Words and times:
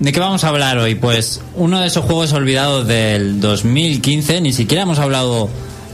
¿De 0.00 0.12
qué 0.12 0.20
vamos 0.20 0.44
a 0.44 0.48
hablar 0.48 0.76
hoy? 0.76 0.96
Pues 0.96 1.40
uno 1.56 1.80
de 1.80 1.86
esos 1.86 2.04
juegos 2.04 2.34
olvidados 2.34 2.86
del 2.86 3.40
2015, 3.40 4.42
ni 4.42 4.52
siquiera 4.52 4.82
hemos 4.82 4.98
hablado 4.98 5.48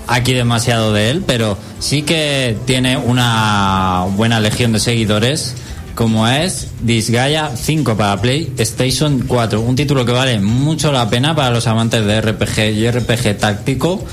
aquí 0.08 0.32
demasiado 0.32 0.92
de 0.92 1.10
él, 1.10 1.22
pero 1.24 1.56
sí 1.78 2.02
que 2.02 2.56
tiene 2.66 2.96
una 2.96 4.04
buena 4.16 4.40
legión 4.40 4.72
de 4.72 4.80
seguidores 4.80 5.54
como 5.94 6.26
es 6.26 6.68
Disgaea 6.82 7.56
5 7.56 7.96
para 7.96 8.20
PlayStation 8.20 9.24
4. 9.26 9.60
Un 9.60 9.76
título 9.76 10.04
que 10.04 10.12
vale 10.12 10.40
mucho 10.40 10.92
la 10.92 11.08
pena 11.08 11.34
para 11.34 11.50
los 11.50 11.66
amantes 11.66 12.04
de 12.04 12.20
RPG 12.20 12.58
y 12.74 12.90
RPG 12.90 13.38
táctico. 13.38 14.04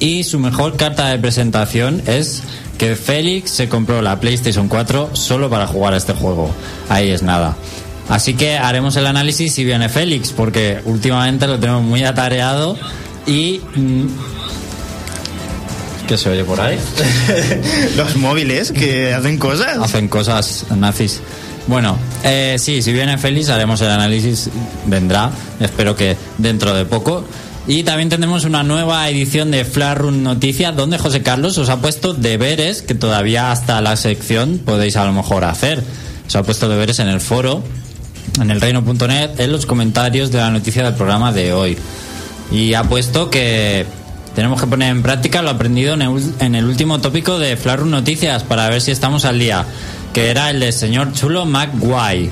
Y 0.00 0.24
su 0.24 0.38
mejor 0.38 0.76
carta 0.76 1.08
de 1.08 1.18
presentación 1.18 2.02
es 2.06 2.42
que 2.78 2.94
Félix 2.94 3.50
se 3.50 3.68
compró 3.68 4.00
la 4.02 4.20
PlayStation 4.20 4.68
4 4.68 5.10
solo 5.14 5.50
para 5.50 5.66
jugar 5.66 5.94
a 5.94 5.96
este 5.96 6.12
juego. 6.12 6.50
Ahí 6.88 7.10
es 7.10 7.22
nada. 7.22 7.56
Así 8.08 8.34
que 8.34 8.56
haremos 8.56 8.96
el 8.96 9.06
análisis 9.06 9.52
si 9.52 9.64
viene 9.64 9.88
Félix, 9.88 10.32
porque 10.32 10.80
últimamente 10.84 11.46
lo 11.46 11.58
tenemos 11.58 11.82
muy 11.82 12.04
atareado 12.04 12.76
y... 13.26 13.60
¿Qué 16.08 16.16
se 16.16 16.30
oye 16.30 16.42
por 16.42 16.58
ahí? 16.58 16.78
Los 17.96 18.16
móviles 18.16 18.72
que 18.72 19.12
hacen 19.12 19.36
cosas. 19.36 19.76
Hacen 19.76 20.08
cosas 20.08 20.64
nazis. 20.74 21.20
Bueno, 21.66 21.98
eh, 22.24 22.56
sí, 22.58 22.80
si 22.80 22.94
viene 22.94 23.18
Félix 23.18 23.50
haremos 23.50 23.78
el 23.82 23.90
análisis, 23.90 24.48
vendrá, 24.86 25.30
espero 25.60 25.94
que 25.94 26.16
dentro 26.38 26.72
de 26.72 26.86
poco. 26.86 27.26
Y 27.66 27.82
también 27.82 28.08
tendremos 28.08 28.46
una 28.46 28.62
nueva 28.62 29.06
edición 29.10 29.50
de 29.50 29.64
Run 29.64 30.22
Noticias 30.22 30.74
donde 30.74 30.96
José 30.96 31.22
Carlos 31.22 31.58
os 31.58 31.68
ha 31.68 31.82
puesto 31.82 32.14
deberes 32.14 32.80
que 32.80 32.94
todavía 32.94 33.52
hasta 33.52 33.82
la 33.82 33.94
sección 33.96 34.62
podéis 34.64 34.96
a 34.96 35.04
lo 35.04 35.12
mejor 35.12 35.44
hacer. 35.44 35.84
Os 36.26 36.34
ha 36.36 36.42
puesto 36.42 36.70
deberes 36.70 37.00
en 37.00 37.08
el 37.08 37.20
foro, 37.20 37.62
en 38.40 38.50
el 38.50 38.62
reino.net, 38.62 39.38
en 39.38 39.52
los 39.52 39.66
comentarios 39.66 40.32
de 40.32 40.38
la 40.38 40.48
noticia 40.48 40.84
del 40.84 40.94
programa 40.94 41.32
de 41.32 41.52
hoy. 41.52 41.76
Y 42.50 42.72
ha 42.72 42.84
puesto 42.84 43.28
que 43.28 43.84
tenemos 44.38 44.60
que 44.60 44.68
poner 44.68 44.90
en 44.90 45.02
práctica 45.02 45.42
lo 45.42 45.50
aprendido 45.50 45.94
en 45.94 46.54
el, 46.54 46.64
último 46.64 47.00
tópico 47.00 47.40
de 47.40 47.56
Run 47.56 47.90
Noticias 47.90 48.44
para 48.44 48.68
ver 48.68 48.80
si 48.80 48.92
estamos 48.92 49.24
al 49.24 49.36
día 49.40 49.66
que 50.12 50.30
era 50.30 50.50
el 50.50 50.60
de 50.60 50.70
señor 50.70 51.12
chulo 51.12 51.44
McGuire. 51.44 52.30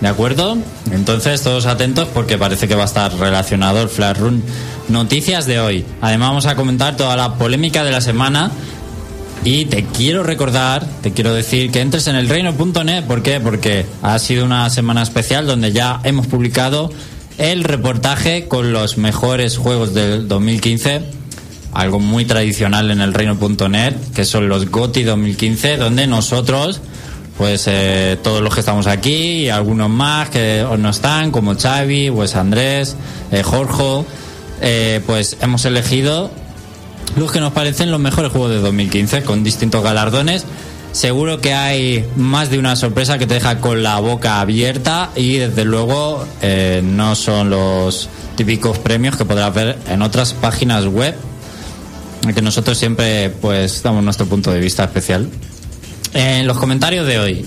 ¿De 0.00 0.08
acuerdo? 0.08 0.56
Entonces, 0.90 1.42
todos 1.42 1.66
atentos 1.66 2.08
porque 2.14 2.38
parece 2.38 2.66
que 2.66 2.74
va 2.74 2.84
a 2.84 2.86
estar 2.86 3.12
relacionado 3.18 3.82
el 3.82 3.90
Flash 3.90 4.16
Run 4.16 4.42
Noticias 4.88 5.44
de 5.44 5.60
hoy. 5.60 5.84
Además, 6.00 6.30
vamos 6.30 6.46
a 6.46 6.56
comentar 6.56 6.96
toda 6.96 7.14
la 7.14 7.34
polémica 7.34 7.84
de 7.84 7.90
la 7.90 8.00
semana. 8.00 8.50
Y 9.44 9.66
te 9.66 9.84
quiero 9.84 10.22
recordar, 10.22 10.86
te 11.02 11.12
quiero 11.12 11.34
decir 11.34 11.70
que 11.70 11.82
entres 11.82 12.06
en 12.06 12.16
el 12.16 12.26
reino.net. 12.26 13.04
¿Por 13.04 13.22
qué? 13.22 13.38
Porque 13.38 13.84
ha 14.00 14.18
sido 14.18 14.46
una 14.46 14.70
semana 14.70 15.02
especial 15.02 15.46
donde 15.46 15.72
ya 15.72 16.00
hemos 16.04 16.26
publicado 16.26 16.90
el 17.36 17.64
reportaje 17.64 18.48
con 18.48 18.72
los 18.72 18.96
mejores 18.96 19.58
juegos 19.58 19.92
del 19.92 20.26
2015 20.26 21.23
algo 21.74 22.00
muy 22.00 22.24
tradicional 22.24 22.90
en 22.90 23.00
el 23.00 23.12
reino.net, 23.12 23.94
que 24.14 24.24
son 24.24 24.48
los 24.48 24.70
GOTI 24.70 25.02
2015, 25.02 25.76
donde 25.76 26.06
nosotros 26.06 26.80
pues 27.36 27.64
eh, 27.66 28.16
todos 28.22 28.40
los 28.42 28.54
que 28.54 28.60
estamos 28.60 28.86
aquí 28.86 29.44
y 29.44 29.48
algunos 29.48 29.90
más 29.90 30.28
que 30.30 30.64
no 30.78 30.90
están, 30.90 31.30
como 31.30 31.56
Xavi, 31.56 32.10
pues 32.10 32.36
Andrés, 32.36 32.96
eh, 33.32 33.42
Jorge, 33.42 34.04
eh, 34.60 35.00
pues 35.04 35.36
hemos 35.40 35.64
elegido 35.64 36.30
los 37.16 37.32
que 37.32 37.40
nos 37.40 37.52
parecen 37.52 37.90
los 37.90 38.00
mejores 38.00 38.30
juegos 38.30 38.50
de 38.50 38.60
2015 38.60 39.22
con 39.22 39.42
distintos 39.42 39.82
galardones. 39.82 40.46
Seguro 40.92 41.40
que 41.40 41.54
hay 41.54 42.04
más 42.14 42.50
de 42.50 42.58
una 42.60 42.76
sorpresa 42.76 43.18
que 43.18 43.26
te 43.26 43.34
deja 43.34 43.60
con 43.60 43.82
la 43.82 43.98
boca 43.98 44.40
abierta 44.40 45.10
y 45.16 45.38
desde 45.38 45.64
luego 45.64 46.24
no 46.84 47.16
son 47.16 47.50
los 47.50 48.08
típicos 48.36 48.78
premios 48.78 49.16
que 49.16 49.24
podrás 49.24 49.52
ver 49.52 49.76
en 49.88 50.02
otras 50.02 50.34
páginas 50.34 50.86
web, 50.86 51.16
que 52.32 52.42
nosotros 52.42 52.78
siempre 52.78 53.30
pues 53.30 53.82
damos 53.82 54.02
nuestro 54.02 54.26
punto 54.26 54.50
de 54.52 54.60
vista 54.60 54.84
especial. 54.84 55.28
En 56.14 56.46
los 56.46 56.58
comentarios 56.58 57.06
de 57.06 57.18
hoy 57.18 57.44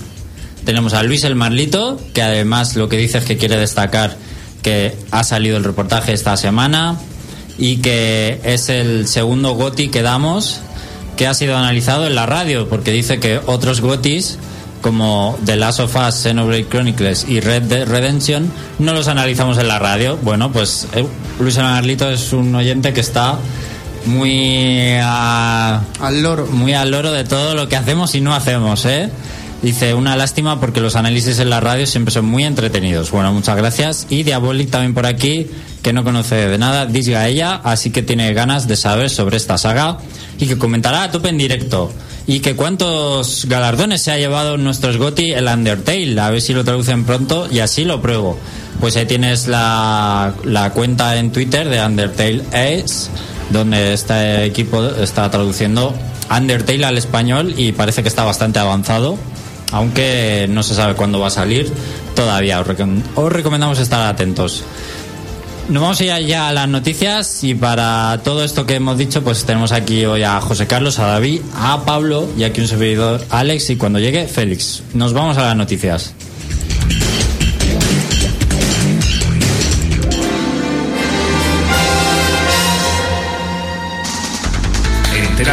tenemos 0.64 0.92
a 0.92 1.02
Luis 1.02 1.24
el 1.24 1.34
Marlito, 1.34 2.00
que 2.12 2.22
además 2.22 2.76
lo 2.76 2.88
que 2.88 2.98
dice 2.98 3.18
es 3.18 3.24
que 3.24 3.36
quiere 3.36 3.56
destacar 3.56 4.16
que 4.62 4.94
ha 5.10 5.24
salido 5.24 5.56
el 5.56 5.64
reportaje 5.64 6.12
esta 6.12 6.36
semana 6.36 6.96
y 7.56 7.78
que 7.78 8.40
es 8.44 8.68
el 8.68 9.08
segundo 9.08 9.54
GOTI 9.54 9.88
que 9.88 10.02
damos 10.02 10.60
que 11.16 11.26
ha 11.26 11.34
sido 11.34 11.56
analizado 11.56 12.06
en 12.06 12.14
la 12.14 12.26
radio, 12.26 12.68
porque 12.68 12.92
dice 12.92 13.18
que 13.18 13.40
otros 13.44 13.80
GOTIs 13.80 14.38
como 14.80 15.36
The 15.44 15.56
Last 15.56 15.80
of 15.80 15.96
Us, 15.96 16.14
Xenoblade 16.14 16.68
Chronicles 16.68 17.26
y 17.28 17.40
Red 17.40 17.88
Redemption 17.88 18.50
no 18.78 18.92
los 18.92 19.08
analizamos 19.08 19.58
en 19.58 19.66
la 19.66 19.80
radio. 19.80 20.16
Bueno, 20.22 20.52
pues 20.52 20.86
eh, 20.94 21.04
Luis 21.40 21.56
el 21.56 21.64
Marlito 21.64 22.08
es 22.08 22.32
un 22.32 22.54
oyente 22.54 22.92
que 22.92 23.00
está 23.00 23.38
muy 24.06 24.90
al 25.00 26.22
loro. 26.22 26.46
Muy 26.46 26.74
al 26.74 26.90
loro 26.90 27.12
de 27.12 27.24
todo 27.24 27.54
lo 27.54 27.68
que 27.68 27.76
hacemos 27.76 28.14
y 28.14 28.20
no 28.20 28.34
hacemos, 28.34 28.84
¿eh? 28.84 29.10
Dice, 29.62 29.92
una 29.92 30.16
lástima 30.16 30.60
porque 30.60 30.80
los 30.80 30.94
análisis 30.94 31.40
en 31.40 31.50
la 31.50 31.58
radio 31.58 31.84
siempre 31.86 32.14
son 32.14 32.26
muy 32.26 32.44
entretenidos. 32.44 33.10
Bueno, 33.10 33.32
muchas 33.32 33.56
gracias. 33.56 34.06
Y 34.08 34.22
Diabolic 34.22 34.70
también 34.70 34.94
por 34.94 35.04
aquí, 35.04 35.48
que 35.82 35.92
no 35.92 36.04
conoce 36.04 36.36
de 36.48 36.58
nada, 36.58 36.86
disga 36.86 37.26
ella, 37.26 37.60
así 37.64 37.90
que 37.90 38.02
tiene 38.02 38.32
ganas 38.34 38.68
de 38.68 38.76
saber 38.76 39.10
sobre 39.10 39.36
esta 39.36 39.58
saga 39.58 39.98
y 40.38 40.46
que 40.46 40.58
comentará 40.58 41.02
a 41.02 41.10
tope 41.10 41.30
en 41.30 41.38
directo. 41.38 41.92
Y 42.28 42.40
que 42.40 42.54
cuántos 42.54 43.46
galardones 43.48 44.02
se 44.02 44.12
ha 44.12 44.18
llevado 44.18 44.58
nuestros 44.58 44.96
Goti 44.96 45.32
el 45.32 45.46
Undertale, 45.48 46.20
a 46.20 46.30
ver 46.30 46.40
si 46.40 46.52
lo 46.52 46.62
traducen 46.62 47.04
pronto 47.04 47.48
y 47.50 47.58
así 47.58 47.84
lo 47.84 48.00
pruebo. 48.00 48.38
Pues 48.80 48.96
ahí 48.96 49.06
tienes 49.06 49.48
la, 49.48 50.34
la 50.44 50.70
cuenta 50.70 51.16
en 51.16 51.32
Twitter 51.32 51.68
de 51.68 51.84
Undertale 51.84 52.44
Ace 52.52 53.10
donde 53.50 53.92
este 53.92 54.44
equipo 54.44 54.84
está 54.84 55.30
traduciendo 55.30 55.94
Undertale 56.30 56.84
al 56.84 56.98
español 56.98 57.54
y 57.56 57.72
parece 57.72 58.02
que 58.02 58.08
está 58.08 58.24
bastante 58.24 58.58
avanzado, 58.58 59.16
aunque 59.72 60.46
no 60.50 60.62
se 60.62 60.74
sabe 60.74 60.94
cuándo 60.94 61.20
va 61.20 61.28
a 61.28 61.30
salir 61.30 61.72
todavía. 62.14 62.60
Os, 62.60 63.32
recomendamos 63.32 63.78
estar 63.78 64.06
atentos. 64.06 64.62
Nos 65.70 65.82
vamos 65.82 66.00
a 66.00 66.20
ir 66.20 66.26
ya 66.26 66.48
a 66.48 66.52
las 66.52 66.68
noticias 66.68 67.44
y 67.44 67.54
para 67.54 68.20
todo 68.24 68.44
esto 68.44 68.66
que 68.66 68.74
hemos 68.74 68.96
dicho, 68.96 69.22
pues 69.22 69.44
tenemos 69.44 69.72
aquí 69.72 70.04
hoy 70.04 70.22
a 70.22 70.40
José 70.40 70.66
Carlos, 70.66 70.98
a 70.98 71.06
David, 71.06 71.40
a 71.56 71.84
Pablo 71.84 72.28
y 72.38 72.44
aquí 72.44 72.60
un 72.60 72.68
servidor 72.68 73.24
Alex 73.30 73.70
y 73.70 73.76
cuando 73.76 73.98
llegue 73.98 74.26
Félix. 74.26 74.82
Nos 74.94 75.12
vamos 75.12 75.36
a 75.38 75.42
las 75.42 75.56
noticias. 75.56 76.14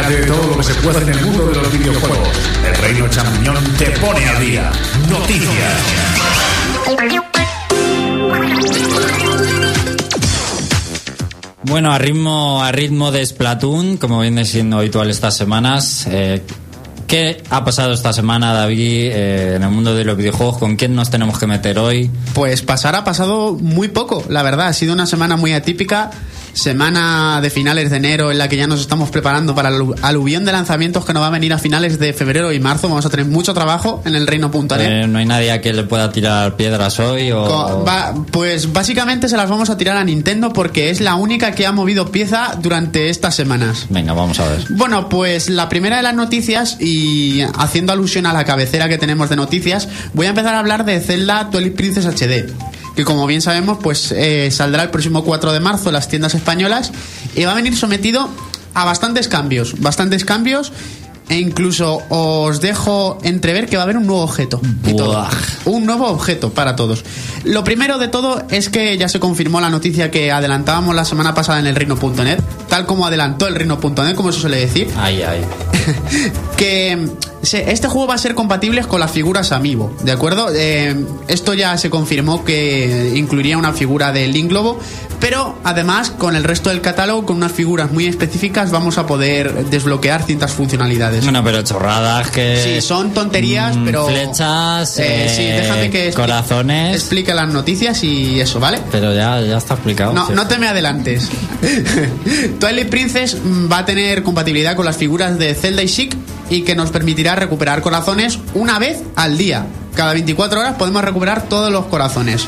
De 0.02 0.26
todo 0.26 0.46
lo 0.46 0.56
que 0.58 0.62
se 0.62 0.74
puede 0.74 1.00
en 1.00 1.08
el 1.08 1.24
mundo 1.24 1.46
de 1.46 1.54
los 1.54 1.72
videojuegos. 1.72 2.28
El 2.64 2.76
Reino 2.76 3.08
Champiñón 3.08 3.56
te 3.78 3.86
pone 3.98 4.24
a 4.26 4.40
día. 4.40 4.72
Noticias. 5.08 5.72
Bueno, 11.62 11.92
a 11.92 11.98
ritmo, 11.98 12.62
a 12.62 12.70
ritmo 12.72 13.10
de 13.10 13.24
Splatoon, 13.24 13.96
como 13.96 14.20
viene 14.20 14.44
siendo 14.44 14.78
habitual 14.78 15.10
estas 15.10 15.36
semanas, 15.36 16.06
eh, 16.08 16.42
¿Qué 17.06 17.40
ha 17.50 17.64
pasado 17.64 17.92
esta 17.92 18.12
semana, 18.12 18.52
David, 18.52 19.10
eh, 19.12 19.54
en 19.54 19.62
el 19.62 19.70
mundo 19.70 19.94
de 19.94 20.04
los 20.04 20.16
videojuegos? 20.16 20.58
¿Con 20.58 20.74
quién 20.74 20.96
nos 20.96 21.08
tenemos 21.08 21.38
que 21.38 21.46
meter 21.46 21.78
hoy? 21.78 22.10
Pues 22.34 22.62
pasar 22.62 22.96
ha 22.96 23.04
pasado 23.04 23.54
muy 23.54 23.86
poco, 23.86 24.24
la 24.28 24.42
verdad. 24.42 24.66
Ha 24.66 24.72
sido 24.72 24.92
una 24.92 25.06
semana 25.06 25.36
muy 25.36 25.52
atípica 25.52 26.10
semana 26.56 27.40
de 27.42 27.50
finales 27.50 27.90
de 27.90 27.98
enero 27.98 28.32
en 28.32 28.38
la 28.38 28.48
que 28.48 28.56
ya 28.56 28.66
nos 28.66 28.80
estamos 28.80 29.10
preparando 29.10 29.54
para 29.54 29.68
el 29.68 29.94
aluvión 30.00 30.44
de 30.46 30.52
lanzamientos 30.52 31.04
que 31.04 31.12
nos 31.12 31.22
va 31.22 31.26
a 31.26 31.30
venir 31.30 31.52
a 31.52 31.58
finales 31.58 31.98
de 31.98 32.14
febrero 32.14 32.50
y 32.50 32.58
marzo. 32.58 32.88
Vamos 32.88 33.04
a 33.04 33.10
tener 33.10 33.26
mucho 33.26 33.52
trabajo 33.52 34.02
en 34.06 34.14
el 34.14 34.26
reino.net. 34.26 34.80
Eh, 34.80 35.06
¿No 35.06 35.18
hay 35.18 35.26
nadie 35.26 35.52
a 35.52 35.60
que 35.60 35.74
le 35.74 35.84
pueda 35.84 36.10
tirar 36.10 36.56
piedras 36.56 36.98
hoy? 36.98 37.30
O... 37.30 37.84
pues 38.30 38.72
básicamente 38.72 39.28
se 39.28 39.36
las 39.36 39.50
vamos 39.50 39.68
a 39.68 39.76
tirar 39.76 39.98
a 39.98 40.04
Nintendo 40.04 40.52
porque 40.52 40.88
es 40.88 41.00
la 41.00 41.14
única 41.16 41.52
que 41.52 41.66
ha 41.66 41.72
movido 41.72 42.10
pieza 42.10 42.56
durante 42.60 43.10
estas 43.10 43.34
semanas. 43.34 43.86
Venga, 43.90 44.14
vamos 44.14 44.40
a 44.40 44.48
ver. 44.48 44.64
Bueno, 44.70 45.10
pues 45.10 45.50
la 45.50 45.68
primera 45.68 45.98
de 45.98 46.02
las 46.02 46.14
noticias 46.14 46.80
y 46.80 47.42
haciendo 47.58 47.92
alusión 47.92 48.24
a 48.24 48.32
la 48.32 48.44
cabecera 48.46 48.88
que 48.88 48.96
tenemos 48.96 49.28
de 49.28 49.36
noticias, 49.36 49.88
voy 50.14 50.26
a 50.26 50.30
empezar 50.30 50.54
a 50.54 50.60
hablar 50.60 50.86
de 50.86 51.00
Zelda 51.00 51.50
Twilight 51.50 51.76
Princess 51.76 52.06
HD 52.06 52.50
que 52.96 53.04
como 53.04 53.26
bien 53.26 53.42
sabemos, 53.42 53.78
pues 53.80 54.10
eh, 54.10 54.50
saldrá 54.50 54.82
el 54.82 54.90
próximo 54.90 55.22
4 55.22 55.52
de 55.52 55.60
marzo 55.60 55.90
en 55.90 55.92
las 55.92 56.08
tiendas 56.08 56.34
españolas 56.34 56.90
y 57.36 57.44
va 57.44 57.52
a 57.52 57.54
venir 57.54 57.76
sometido 57.76 58.28
a 58.74 58.84
bastantes 58.84 59.28
cambios, 59.28 59.80
bastantes 59.80 60.24
cambios 60.24 60.72
e 61.28 61.38
incluso 61.38 62.02
os 62.08 62.60
dejo 62.60 63.18
entrever 63.22 63.66
que 63.66 63.76
va 63.76 63.82
a 63.82 63.84
haber 63.84 63.96
un 63.96 64.06
nuevo 64.06 64.22
objeto. 64.22 64.60
y 64.86 64.94
todo. 64.94 65.26
Un 65.64 65.84
nuevo 65.84 66.06
objeto 66.08 66.50
para 66.50 66.76
todos. 66.76 67.04
Lo 67.44 67.64
primero 67.64 67.98
de 67.98 68.08
todo 68.08 68.44
es 68.50 68.68
que 68.68 68.96
ya 68.96 69.08
se 69.08 69.18
confirmó 69.18 69.60
la 69.60 69.68
noticia 69.68 70.10
que 70.10 70.30
adelantábamos 70.30 70.94
la 70.94 71.04
semana 71.04 71.34
pasada 71.34 71.58
en 71.58 71.66
el 71.66 71.74
reino.net, 71.74 72.38
tal 72.68 72.86
como 72.86 73.06
adelantó 73.06 73.48
el 73.48 73.56
reino.net, 73.56 74.14
como 74.14 74.30
se 74.32 74.40
suele 74.40 74.58
decir, 74.58 74.88
Ay, 74.96 75.22
ay. 75.22 75.44
que 76.56 77.08
este 77.54 77.88
juego 77.88 78.06
va 78.08 78.14
a 78.14 78.18
ser 78.18 78.34
compatible 78.34 78.82
con 78.84 79.00
las 79.00 79.10
figuras 79.10 79.52
Amiibo, 79.52 79.92
¿de 80.02 80.12
acuerdo? 80.12 80.48
Eh, 80.54 80.94
esto 81.28 81.54
ya 81.54 81.76
se 81.78 81.90
confirmó 81.90 82.44
que 82.44 83.12
incluiría 83.16 83.56
una 83.58 83.72
figura 83.72 84.12
de 84.12 84.26
Link 84.28 84.48
Globo, 84.50 84.78
pero 85.20 85.58
además 85.64 86.10
con 86.10 86.36
el 86.36 86.44
resto 86.44 86.70
del 86.70 86.80
catálogo, 86.80 87.24
con 87.26 87.36
unas 87.38 87.52
figuras 87.52 87.90
muy 87.92 88.06
específicas, 88.06 88.70
vamos 88.70 88.98
a 88.98 89.06
poder 89.06 89.66
desbloquear 89.66 90.22
ciertas 90.24 90.52
funcionalidades. 90.52 91.24
Bueno, 91.24 91.42
pero 91.44 91.62
chorradas 91.62 92.30
que. 92.30 92.60
Sí, 92.62 92.80
son 92.86 93.12
tonterías, 93.12 93.76
mm, 93.76 93.84
pero. 93.84 94.06
Twitch, 94.06 94.40
Eh, 94.40 94.84
sí, 95.34 95.42
eh, 95.42 95.60
déjame 95.62 95.90
que 95.90 96.10
expli- 96.10 96.14
corazones. 96.14 96.96
explique 96.96 97.32
las 97.34 97.48
noticias 97.48 98.02
y 98.04 98.40
eso, 98.40 98.60
¿vale? 98.60 98.78
Pero 98.92 99.14
ya, 99.14 99.40
ya 99.40 99.56
está 99.58 99.74
explicado. 99.74 100.12
No, 100.12 100.26
sí. 100.26 100.32
no 100.34 100.46
te 100.46 100.58
me 100.58 100.68
adelantes. 100.68 101.28
Twilight 102.60 102.88
Princess 102.88 103.36
va 103.70 103.78
a 103.78 103.84
tener 103.84 104.22
compatibilidad 104.22 104.76
con 104.76 104.84
las 104.84 104.96
figuras 104.96 105.38
de 105.38 105.54
Zelda 105.54 105.82
y 105.82 105.86
Chic 105.88 106.14
y 106.50 106.62
que 106.62 106.74
nos 106.74 106.90
permitirá 106.90 107.34
recuperar 107.34 107.82
corazones 107.82 108.38
una 108.54 108.78
vez 108.78 109.02
al 109.14 109.38
día. 109.38 109.66
Cada 109.94 110.12
24 110.12 110.60
horas 110.60 110.74
podemos 110.76 111.02
recuperar 111.02 111.42
todos 111.48 111.72
los 111.72 111.86
corazones. 111.86 112.46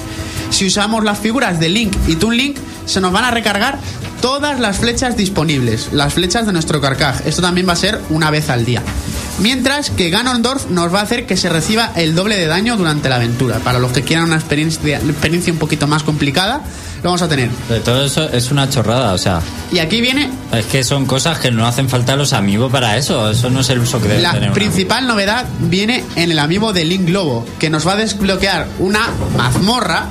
Si 0.50 0.66
usamos 0.66 1.04
las 1.04 1.18
figuras 1.18 1.60
de 1.60 1.68
Link 1.68 1.94
y 2.06 2.16
Toon 2.16 2.36
Link, 2.36 2.56
se 2.86 3.00
nos 3.00 3.12
van 3.12 3.24
a 3.24 3.30
recargar 3.30 3.78
todas 4.20 4.58
las 4.60 4.78
flechas 4.78 5.16
disponibles, 5.16 5.90
las 5.92 6.14
flechas 6.14 6.46
de 6.46 6.52
nuestro 6.52 6.80
carcaj. 6.80 7.26
Esto 7.26 7.42
también 7.42 7.68
va 7.68 7.74
a 7.74 7.76
ser 7.76 8.00
una 8.10 8.30
vez 8.30 8.50
al 8.50 8.64
día. 8.64 8.82
Mientras 9.40 9.90
que 9.90 10.10
Ganondorf 10.10 10.68
nos 10.70 10.92
va 10.92 11.00
a 11.00 11.02
hacer 11.02 11.26
que 11.26 11.36
se 11.36 11.48
reciba 11.48 11.92
el 11.94 12.14
doble 12.14 12.36
de 12.36 12.46
daño 12.46 12.76
durante 12.76 13.08
la 13.08 13.16
aventura. 13.16 13.58
Para 13.58 13.78
los 13.78 13.92
que 13.92 14.02
quieran 14.02 14.26
una 14.26 14.36
experiencia, 14.36 14.98
experiencia 14.98 15.52
un 15.52 15.58
poquito 15.58 15.86
más 15.86 16.02
complicada, 16.02 16.62
lo 16.98 17.04
vamos 17.04 17.22
a 17.22 17.28
tener. 17.28 17.50
Todo 17.84 18.04
eso 18.04 18.28
es 18.30 18.50
una 18.50 18.68
chorrada, 18.68 19.12
o 19.12 19.18
sea. 19.18 19.40
Y 19.70 19.78
aquí 19.78 20.00
viene 20.00 20.30
Es 20.52 20.66
que 20.66 20.82
son 20.82 21.06
cosas 21.06 21.38
que 21.38 21.50
no 21.50 21.66
hacen 21.66 21.88
falta 21.88 22.16
los 22.16 22.32
amigos 22.32 22.72
para 22.72 22.96
eso. 22.96 23.30
Eso 23.30 23.50
no 23.50 23.60
es 23.60 23.70
el 23.70 23.78
uso 23.80 24.00
que 24.00 24.08
debe 24.08 24.22
la 24.22 24.32
tener. 24.32 24.52
principal 24.52 25.06
novedad 25.06 25.46
viene 25.60 26.04
en 26.16 26.30
el 26.32 26.38
amiibo 26.38 26.72
de 26.72 26.84
Link 26.84 27.06
Globo, 27.06 27.46
que 27.58 27.70
nos 27.70 27.86
va 27.86 27.92
a 27.92 27.96
desbloquear 27.96 28.66
una 28.78 29.08
mazmorra, 29.36 30.06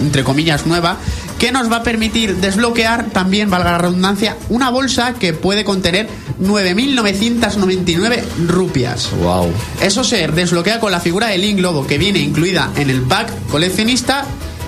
entre 0.00 0.24
comillas 0.24 0.66
nueva, 0.66 0.96
que 1.38 1.52
nos 1.52 1.70
va 1.70 1.76
a 1.76 1.82
permitir 1.82 2.36
desbloquear 2.36 3.06
también, 3.06 3.50
valga 3.50 3.72
la 3.72 3.78
redundancia, 3.78 4.36
una 4.50 4.70
bolsa 4.70 5.14
que 5.14 5.32
puede 5.32 5.64
contener 5.64 6.08
9.999 6.42 8.22
rupias. 8.46 9.10
amigo. 9.12 9.24
Wow. 9.24 9.52
Eso 9.80 10.04
se 10.04 10.28
desbloquea 10.28 10.80
con 10.80 10.92
la 10.92 11.00
figura 11.00 11.28
de 11.28 11.38
Link 11.38 11.58
Globo, 11.58 11.86
que 11.86 11.98
viene 11.98 12.18
incluida 12.20 12.70
en 12.76 12.90
el 12.90 13.02
pack 13.02 13.30
coleccionista 13.48 14.24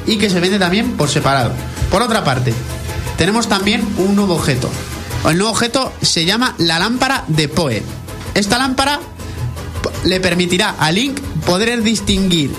y 0.07 0.17
que 0.17 0.31
se 0.31 0.41
vende 0.41 0.59
también 0.59 0.93
por 0.97 1.09
separado. 1.09 1.53
Por 1.91 2.03
otra 2.03 2.25
parte, 2.25 2.53
tenemos 3.17 3.49
también 3.49 3.87
un 3.99 4.17
nuevo 4.17 4.35
objeto. 4.35 4.71
El 5.29 5.39
nuevo 5.39 5.53
objeto 5.53 5.93
se 6.03 6.25
llama 6.25 6.55
la 6.59 6.79
lámpara 6.79 7.25
de 7.29 7.49
Poe. 7.49 7.83
Esta 8.35 8.59
lámpara 8.59 9.01
le 10.05 10.21
permitirá 10.21 10.75
a 10.79 10.91
Link 10.91 11.21
poder 11.47 11.83
distinguir 11.83 12.53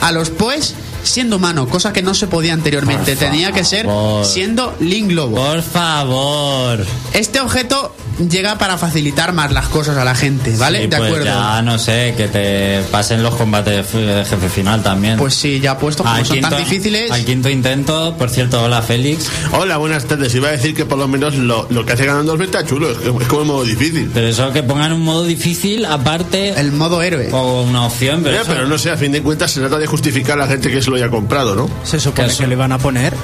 a 0.00 0.12
los 0.12 0.30
Poes 0.30 0.74
siendo 1.02 1.36
humano, 1.36 1.66
cosa 1.68 1.92
que 1.92 2.02
no 2.02 2.14
se 2.14 2.26
podía 2.26 2.52
anteriormente. 2.52 3.16
Por 3.16 3.28
Tenía 3.28 3.52
que 3.52 3.64
ser 3.64 3.86
favor. 3.86 4.24
siendo 4.24 4.74
Link 4.80 5.08
Globo. 5.08 5.36
Por 5.36 5.62
favor. 5.62 6.84
Este 7.12 7.40
objeto 7.40 7.94
llega 8.28 8.58
para 8.58 8.76
facilitar 8.78 9.32
más 9.32 9.52
las 9.52 9.66
cosas 9.68 9.96
a 9.96 10.04
la 10.04 10.14
gente, 10.14 10.54
¿vale? 10.56 10.82
Sí, 10.82 10.86
de 10.86 10.96
pues 10.96 11.08
acuerdo. 11.08 11.24
Ya 11.24 11.62
no 11.62 11.78
sé, 11.78 12.14
que 12.16 12.28
te 12.28 12.82
pasen 12.90 13.22
los 13.22 13.34
combates 13.34 13.74
de 13.74 13.80
f- 13.80 13.98
de 13.98 14.24
jefe 14.24 14.48
final 14.48 14.82
también. 14.82 15.16
Pues 15.16 15.34
sí, 15.34 15.60
ya 15.60 15.78
puesto 15.78 16.02
como 16.04 16.14
Al 16.14 16.26
son 16.26 16.40
tan 16.40 16.50
quinto- 16.50 16.64
difíciles. 16.70 17.10
Al 17.10 17.24
quinto 17.24 17.48
intento, 17.48 18.14
por 18.18 18.28
cierto, 18.30 18.62
hola 18.62 18.82
Félix. 18.82 19.28
Hola, 19.52 19.78
buenas 19.78 20.04
tardes. 20.04 20.34
Iba 20.34 20.48
a 20.48 20.52
decir 20.52 20.74
que 20.74 20.84
por 20.84 20.98
lo 20.98 21.08
menos 21.08 21.34
lo, 21.36 21.66
lo 21.70 21.84
que 21.86 21.94
hace 21.94 22.04
ganando 22.06 22.34
está 22.42 22.64
chulo. 22.66 22.90
Es, 22.90 22.98
es 22.98 23.26
como 23.28 23.42
un 23.42 23.48
modo 23.48 23.64
difícil. 23.64 24.10
Pero 24.12 24.28
eso 24.28 24.52
que 24.52 24.62
pongan 24.62 24.92
un 24.92 25.02
modo 25.02 25.24
difícil 25.24 25.84
aparte 25.86 26.50
El 26.60 26.72
modo 26.72 27.02
héroe. 27.02 27.30
o 27.32 27.62
una 27.62 27.86
opción, 27.86 28.20
pero, 28.22 28.36
Eh, 28.36 28.40
eso- 28.42 28.52
pero 28.52 28.66
no 28.68 28.76
sé, 28.78 28.90
a 28.90 28.96
fin 28.96 29.10
de 29.12 29.22
cuentas 29.22 29.50
se 29.52 29.60
trata 29.60 29.78
de 29.78 29.86
justificar 29.86 30.38
a 30.38 30.42
la 30.44 30.48
gente 30.48 30.70
que 30.70 30.82
se 30.82 30.90
lo 30.92 30.96
haya 30.96 31.10
comprado, 31.10 31.54
¿no? 31.54 31.68
Se 31.84 31.98
supone 31.98 32.28
Que 32.28 32.36
que, 32.36 32.46
le 32.46 32.54
iban 32.54 32.72
a 32.72 32.78
poner. 32.78 33.14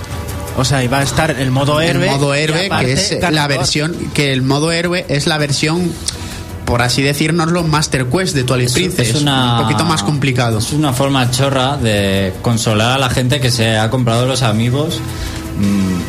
O 0.57 0.65
sea, 0.65 0.83
iba 0.83 0.99
a 0.99 1.03
estar 1.03 1.31
el 1.31 1.51
modo 1.53 1.81
el 1.81 1.91
héroe. 1.91 2.11
modo 2.11 2.35
y 2.35 2.41
héroe, 2.41 2.67
aparte 2.67 2.87
que 2.87 2.93
es 3.27 3.31
la 3.33 3.47
versión. 3.47 3.95
Que 4.13 4.33
el 4.33 4.43
modo 4.43 4.73
héroe 4.73 5.05
es 5.09 5.27
la 5.29 5.39
versión. 5.39 5.93
Por 6.65 6.83
así 6.83 7.01
decirnoslo, 7.01 7.63
Master 7.65 8.07
Quest 8.07 8.35
de 8.35 8.45
Twilight 8.45 8.69
Es- 8.69 8.75
Princess. 8.75 9.09
es 9.11 9.23
una- 9.23 9.57
Un 9.57 9.63
poquito 9.63 9.85
más 9.85 10.03
complicado. 10.03 10.59
Es 10.59 10.73
una 10.73 10.93
forma 10.93 11.31
chorra 11.31 11.77
de 11.79 12.35
consolar 12.43 12.93
a 12.93 12.99
la 12.99 13.09
gente 13.09 13.41
que 13.41 13.51
se 13.51 13.79
ha 13.79 13.89
comprado 13.89 14.27
los 14.27 14.43
amigos 14.43 15.01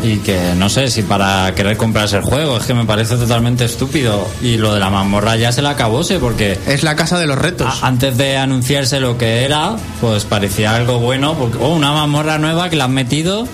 y 0.03 0.18
que 0.18 0.53
no 0.56 0.70
sé 0.70 0.89
si 0.89 1.01
para 1.01 1.53
querer 1.56 1.77
comprarse 1.77 2.18
el 2.18 2.24
juego, 2.24 2.58
es 2.58 2.65
que 2.65 2.74
me 2.74 2.86
parece 2.86 3.15
totalmente 3.15 3.65
estúpido. 3.65 4.27
Y 4.41 4.58
lo 4.58 4.74
de 4.74 4.79
la 4.79 4.89
mazmorra 4.89 5.36
ya 5.36 5.51
se 5.51 5.62
la 5.62 5.72
acabóse 5.72 6.20
porque 6.20 6.58
Es 6.68 6.84
la 6.84 6.96
casa 6.96 7.18
de 7.20 7.27
los 7.27 7.38
retos. 7.38 7.79
antes 7.84 8.18
de 8.18 8.38
anunciarse 8.38 9.00
lo 9.00 9.18
que 9.18 9.44
era, 9.44 9.75
pues 10.01 10.25
parecía 10.25 10.75
algo 10.75 11.00
bueno, 11.00 11.34
porque 11.34 11.58
oh, 11.60 11.70
una 11.70 11.91
mazmorra 11.91 12.38
nueva 12.38 12.70
que 12.70 12.75
la 12.75 12.86
han 12.86 12.94
metido 12.94 13.48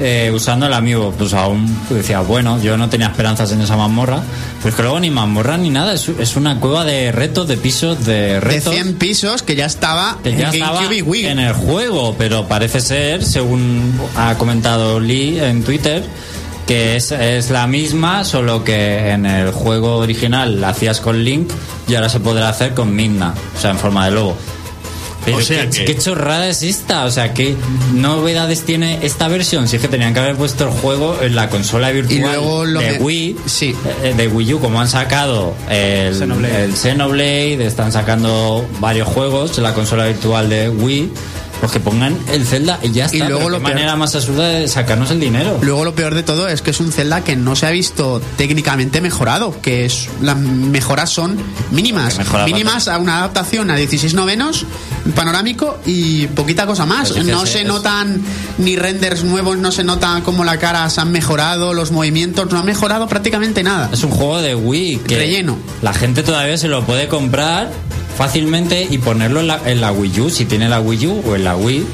eh, 0.00 0.30
usando 0.34 0.66
el 0.66 0.72
amigo. 0.72 1.12
Pues 1.16 1.34
aún 1.34 1.66
decía, 1.90 2.20
bueno, 2.20 2.60
yo 2.62 2.76
no 2.76 2.88
tenía 2.88 3.08
esperanzas 3.08 3.52
en 3.52 3.60
esa 3.60 3.76
mazmorra, 3.76 4.22
pero 4.58 4.70
es 4.70 4.74
que 4.74 4.82
luego 4.82 5.00
ni 5.00 5.10
mazmorra 5.10 5.56
ni 5.56 5.70
nada, 5.70 5.92
es, 5.92 6.08
es 6.08 6.36
una 6.36 6.60
cueva 6.60 6.84
de 6.84 7.12
retos, 7.12 7.48
de 7.48 7.56
pisos, 7.56 8.04
de 8.04 8.12
de 8.12 8.40
retos. 8.40 8.74
100 8.74 8.94
pisos 8.94 9.42
que 9.42 9.54
ya 9.54 9.66
estaba 9.66 10.18
que 10.22 10.30
en 10.30 10.38
ya 10.38 10.50
estaba 10.50 10.80
en 10.92 11.38
el 11.38 11.52
juego, 11.52 12.14
pero 12.18 12.46
parece 12.46 12.80
ser, 12.80 13.24
según 13.24 13.98
ha 14.16 14.36
comentado 14.36 15.00
Lee 15.00 15.38
en 15.40 15.62
Twitter, 15.62 16.04
que 16.66 16.96
es, 16.96 17.12
es 17.12 17.50
la 17.50 17.66
misma, 17.66 18.24
solo 18.24 18.64
que 18.64 19.10
en 19.10 19.26
el 19.26 19.50
juego 19.52 19.96
original 19.98 20.60
la 20.60 20.70
hacías 20.70 21.00
con 21.00 21.24
Link 21.24 21.50
y 21.88 21.94
ahora 21.94 22.08
se 22.08 22.20
podrá 22.20 22.48
hacer 22.48 22.74
con 22.74 22.94
Midna, 22.94 23.34
o 23.56 23.60
sea, 23.60 23.70
en 23.70 23.78
forma 23.78 24.06
de 24.06 24.12
lobo. 24.12 24.36
Pero 25.24 25.36
O 25.38 25.40
sea 25.42 25.68
¿qué, 25.70 25.78
que- 25.78 25.84
qué 25.84 25.98
chorrada 25.98 26.48
es 26.48 26.62
esta? 26.62 27.04
O 27.04 27.10
sea, 27.10 27.32
¿qué 27.32 27.54
novedades 27.94 28.62
tiene 28.62 28.98
esta 29.02 29.28
versión? 29.28 29.68
Si 29.68 29.76
es 29.76 29.82
que 29.82 29.88
tenían 29.88 30.12
que 30.14 30.20
haber 30.20 30.36
puesto 30.36 30.64
el 30.64 30.70
juego 30.70 31.16
en 31.22 31.34
la 31.36 31.48
consola 31.48 31.90
virtual 31.90 32.18
Y 32.18 32.20
luego 32.22 32.64
lo 32.64 32.80
de 32.80 32.98
Wii, 32.98 33.36
Sí. 33.46 33.74
eh, 34.02 34.14
de 34.16 34.28
Wii 34.28 34.54
U, 34.54 34.60
como 34.60 34.80
han 34.80 34.88
sacado 34.88 35.54
el 35.70 36.14
Xenoblade. 36.14 36.64
el 36.64 36.76
Xenoblade, 36.76 37.66
están 37.66 37.92
sacando 37.92 38.66
varios 38.80 39.06
juegos 39.08 39.56
en 39.58 39.64
la 39.64 39.74
consola 39.74 40.06
virtual 40.06 40.48
de 40.48 40.68
Wii, 40.68 41.10
pues 41.62 41.70
que 41.72 41.78
pongan 41.80 42.18
el 42.28 42.44
Zelda 42.44 42.80
y 42.82 42.90
ya 42.90 43.04
está. 43.04 43.16
Y 43.16 43.20
luego 43.20 43.36
pero 43.38 43.48
lo 43.50 43.58
qué 43.58 43.64
peor- 43.64 43.74
manera 43.74 43.94
más 43.96 44.14
absurda 44.16 44.48
de 44.48 44.66
sacarnos 44.66 45.12
el 45.12 45.20
dinero. 45.20 45.58
Luego 45.62 45.84
lo 45.84 45.94
peor 45.94 46.14
de 46.16 46.24
todo 46.24 46.48
es 46.48 46.60
que 46.60 46.72
es 46.72 46.80
un 46.80 46.90
Zelda 46.90 47.22
que 47.22 47.36
no 47.36 47.54
se 47.54 47.66
ha 47.66 47.70
visto 47.70 48.20
técnicamente 48.36 49.00
mejorado, 49.00 49.54
que 49.62 49.84
es 49.84 50.08
las 50.20 50.36
mejoras 50.36 51.10
son 51.10 51.36
mínimas, 51.70 52.18
mejora 52.18 52.46
mínimas 52.46 52.88
a 52.88 52.98
una 52.98 53.18
adaptación 53.18 53.70
a 53.70 53.76
16 53.76 54.12
novenos 54.14 54.66
panorámico 55.14 55.78
y 55.86 56.26
poquita 56.28 56.66
cosa 56.66 56.84
más. 56.84 57.12
Pues 57.12 57.24
no 57.26 57.46
se 57.46 57.60
es- 57.62 57.66
notan 57.68 58.20
ni 58.58 58.74
renders 58.76 59.22
nuevos, 59.22 59.56
no 59.56 59.70
se 59.70 59.84
nota 59.84 60.20
cómo 60.24 60.42
la 60.44 60.58
cara 60.58 60.90
se 60.90 61.00
han 61.00 61.12
mejorado, 61.12 61.74
los 61.74 61.92
movimientos 61.92 62.50
no 62.50 62.58
han 62.58 62.66
mejorado 62.66 63.06
prácticamente 63.06 63.62
nada. 63.62 63.88
Es 63.92 64.02
un 64.02 64.10
juego 64.10 64.40
de 64.40 64.56
Wii 64.56 64.98
que 65.06 65.16
Relleno. 65.16 65.58
la 65.80 65.92
gente 65.94 66.22
todavía 66.24 66.56
se 66.58 66.66
lo 66.68 66.84
puede 66.84 67.06
comprar 67.06 67.70
fácilmente 68.16 68.86
y 68.88 68.98
ponerlo 68.98 69.40
en 69.40 69.48
la, 69.48 69.60
en 69.64 69.80
la 69.80 69.92
Wii 69.92 70.20
U, 70.20 70.30
si 70.30 70.44
tiene 70.44 70.68
la 70.68 70.80
Wii 70.80 71.06
U 71.06 71.22
o 71.26 71.36
en 71.36 71.44
la 71.44 71.56
Wii. 71.56 71.86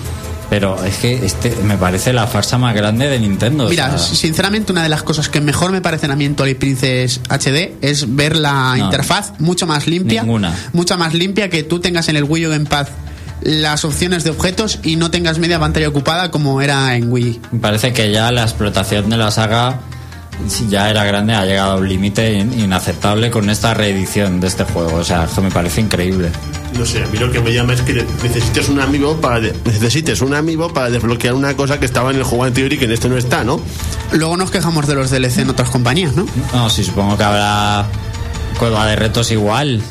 Pero 0.50 0.82
es 0.82 0.96
que 0.96 1.26
este 1.26 1.54
me 1.62 1.76
parece 1.76 2.14
la 2.14 2.26
farsa 2.26 2.56
más 2.56 2.75
grande 2.75 3.06
de 3.06 3.18
Nintendo. 3.18 3.66
o 3.66 3.68
Mira, 3.68 3.90
sea, 3.90 3.98
sinceramente 4.16 4.72
una 4.72 4.82
de 4.82 4.88
las 4.88 5.02
cosas 5.02 5.28
que 5.28 5.42
mejor 5.42 5.72
me 5.72 5.82
parecen 5.82 6.10
a 6.10 6.16
mí 6.16 6.25
en 6.25 6.37
Twilight 6.37 6.58
Princess 6.58 7.20
HD 7.28 7.75
es 7.82 8.16
ver 8.16 8.34
la 8.34 8.75
No. 8.76 8.84
interfaz 8.87 9.32
mucho 9.40 9.66
más 9.66 9.87
limpia, 9.87 10.22
Ninguna. 10.22 10.54
mucho 10.72 10.96
más 10.96 11.12
limpia 11.12 11.50
que 11.50 11.64
tú 11.64 11.80
tengas 11.80 12.08
en 12.08 12.16
el 12.16 12.25
Wii 12.25 12.46
U 12.46 12.50
Gamepad 12.50 12.88
las 13.42 13.84
opciones 13.84 14.25
de 14.25 14.30
objetos 14.30 14.78
y 14.82 14.96
no 14.96 15.10
tengas 15.10 15.38
media 15.38 15.60
pantalla 15.60 15.88
ocupada 15.88 16.30
como 16.30 16.62
era 16.62 16.96
en 16.96 17.12
Wii. 17.12 17.40
Me 17.52 17.58
parece 17.60 17.92
que 17.92 18.10
ya 18.10 18.32
la 18.32 18.42
explotación 18.42 19.10
de 19.10 19.18
la 19.18 19.30
saga 19.30 19.80
ya 20.68 20.88
era 20.90 21.04
grande, 21.04 21.35
ha 21.35 21.45
llegado 21.45 21.73
a 21.73 21.76
un 21.76 21.88
límite 21.88 22.33
in- 22.35 22.59
inaceptable 22.59 23.30
con 23.30 23.50
esta 23.50 23.75
reedición 23.75 24.40
de 24.40 24.47
este 24.47 24.64
juego. 24.64 24.97
O 24.99 25.04
sea, 25.04 25.26
que 25.33 25.40
me 25.40 25.50
parece 25.50 25.80
increíble. 25.80 26.30
No 26.78 26.85
sé, 26.87 27.02
a 27.02 27.07
mí 27.07 27.18
lo 27.18 27.30
que 27.33 27.40
me 27.40 27.52
llama 27.52 27.73
es 27.75 27.80
que 27.83 28.04
necesites 28.23 28.68
un 28.68 28.80
amigo 28.80 29.21
para 29.21 29.40
de- 29.40 29.54
necesites 29.64 30.21
un 30.21 30.35
amigo 30.35 30.73
para 30.73 30.90
desbloquear 30.90 31.35
una 31.35 31.54
cosa 31.57 31.78
que 31.80 31.87
estaba 31.87 32.11
en 32.11 32.16
el 32.16 32.23
juego 32.25 32.45
anterior 32.45 32.73
y 32.73 32.78
que 32.78 32.85
en 32.85 32.92
este 32.92 33.09
no 33.09 33.16
está, 33.16 33.42
¿no? 33.45 33.61
Luego 34.12 34.37
nos 34.37 34.50
quejamos 34.50 34.87
de 34.87 34.95
los 34.95 35.11
DLC 35.11 35.38
en 35.38 35.50
otras 35.50 35.71
compañías, 35.71 36.14
¿no? 36.14 36.26
No, 36.54 36.71
sí, 36.71 36.85
supongo 36.85 37.16
que 37.16 37.25
habrá 37.25 37.87
cueva 38.59 38.87
de 38.87 38.97
retos 38.97 39.30
igual. 39.30 39.83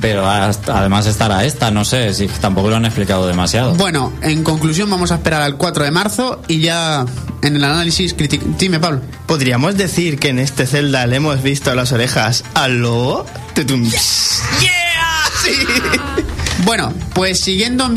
Pero 0.00 0.28
hasta- 0.28 0.78
además 0.78 1.06
estará 1.06 1.44
esta, 1.44 1.70
no 1.70 1.84
sé, 1.84 2.14
si 2.14 2.28
tampoco 2.28 2.68
lo 2.70 2.76
han 2.76 2.84
explicado 2.84 3.26
demasiado. 3.26 3.74
Bueno, 3.74 4.12
en 4.22 4.44
conclusión 4.44 4.88
vamos 4.90 5.10
a 5.10 5.16
esperar 5.16 5.42
al 5.42 5.56
4 5.56 5.84
de 5.84 5.90
marzo 5.90 6.40
y 6.46 6.60
ya 6.60 7.04
en 7.42 7.56
el 7.56 7.64
análisis 7.64 8.14
crítico... 8.14 8.44
Dime, 8.58 8.78
Pablo. 8.78 9.00
¿Podríamos 9.26 9.76
decir 9.76 10.18
que 10.18 10.28
en 10.28 10.38
este 10.38 10.66
Zelda 10.66 11.06
le 11.06 11.16
hemos 11.16 11.42
visto 11.42 11.74
las 11.74 11.90
orejas 11.92 12.44
al 12.54 12.78
lobo? 12.78 13.26
Tutum. 13.54 13.90
Bueno, 16.68 16.92
pues 17.14 17.40
siguiendo 17.40 17.90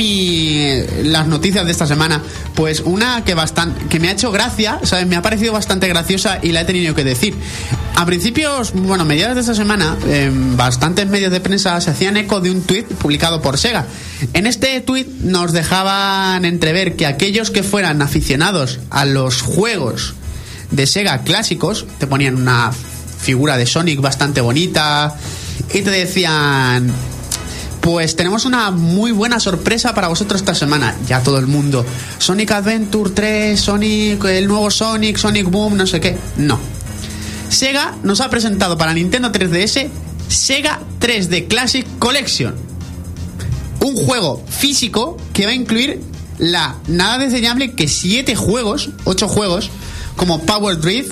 las 1.04 1.28
noticias 1.28 1.66
de 1.66 1.74
esta 1.74 1.86
semana, 1.86 2.24
pues 2.56 2.80
una 2.80 3.26
que 3.26 3.34
bastante 3.34 3.88
que 3.90 4.00
me 4.00 4.08
ha 4.08 4.14
hecho 4.14 4.32
gracia, 4.32 4.80
¿sabes? 4.84 5.06
Me 5.08 5.18
ha 5.18 5.22
parecido 5.22 5.52
bastante 5.52 5.90
graciosa 5.90 6.40
y 6.42 6.54
la 6.54 6.62
he 6.62 6.64
tenido 6.64 6.96
que 6.96 7.04
decir. 7.04 7.36
A 7.98 8.06
principios, 8.06 8.72
bueno, 8.72 9.04
mediados 9.04 9.36
de 9.36 9.42
esta 9.42 9.56
semana, 9.56 9.98
en 10.08 10.56
bastantes 10.56 11.06
medios 11.10 11.34
de 11.34 11.42
prensa 11.42 11.82
se 11.82 11.92
hacían 11.92 12.16
eco 12.16 12.40
de 12.40 12.50
un 12.50 12.62
tuit 12.62 12.88
publicado 12.88 13.42
por 13.42 13.58
Sega. 13.58 13.88
En 14.32 14.48
este 14.48 14.80
tuit 14.80 15.06
nos 15.20 15.52
dejaban 15.52 16.46
entrever 16.46 16.96
que 16.96 17.06
aquellos 17.06 17.52
que 17.52 17.64
fueran 17.64 18.02
aficionados 18.02 18.80
a 18.90 19.04
los 19.04 19.42
juegos 19.42 20.14
de 20.70 20.88
Sega 20.88 21.24
clásicos, 21.26 21.88
te 22.00 22.08
ponían 22.08 22.38
una 22.38 22.72
figura 22.72 23.58
de 23.58 23.66
Sonic 23.66 24.00
bastante 24.00 24.40
bonita 24.40 25.14
y 25.74 25.82
te 25.82 25.92
decían 25.92 26.94
pues 27.82 28.16
tenemos 28.16 28.46
una 28.46 28.72
muy 28.72 29.12
buena 29.12 29.40
sorpresa 29.40 29.94
para 29.94 30.08
vosotros 30.08 30.42
esta 30.42 30.56
semana. 30.56 30.96
Ya 31.08 31.22
todo 31.22 31.40
el 31.40 31.48
mundo. 31.48 31.86
Sonic 32.20 32.52
Adventure 32.52 33.10
3, 33.10 33.60
Sonic, 33.60 34.24
el 34.26 34.48
nuevo 34.48 34.70
Sonic, 34.70 35.18
Sonic 35.18 35.50
Boom, 35.50 35.76
no 35.76 35.88
sé 35.88 36.00
qué. 36.00 36.18
No. 36.38 36.60
Sega 37.50 37.96
nos 38.04 38.22
ha 38.22 38.30
presentado 38.30 38.78
para 38.78 38.94
Nintendo 38.94 39.32
3DS 39.32 39.90
Sega 40.30 40.80
3D 41.00 41.48
Classic 41.48 41.86
Collection. 42.00 42.56
Un 43.82 43.96
juego 43.96 44.42
físico 44.48 45.18
que 45.34 45.46
va 45.46 45.52
a 45.52 45.56
incluir 45.56 46.02
la 46.38 46.78
nada 46.88 47.18
desdeñable 47.18 47.74
que 47.74 47.88
7 47.88 48.36
juegos, 48.36 48.90
8 49.04 49.28
juegos, 49.28 49.70
como 50.16 50.42
Power 50.44 50.80
Drift, 50.80 51.12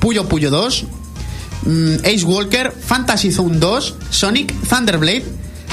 Puyo 0.00 0.28
Puyo 0.28 0.50
2, 0.50 0.84
mm, 1.62 1.94
Ace 2.04 2.24
Walker, 2.24 2.72
Fantasy 2.72 3.32
Zone 3.32 3.58
2, 3.58 3.94
Sonic, 4.10 4.52
Thunderblade, 4.68 5.24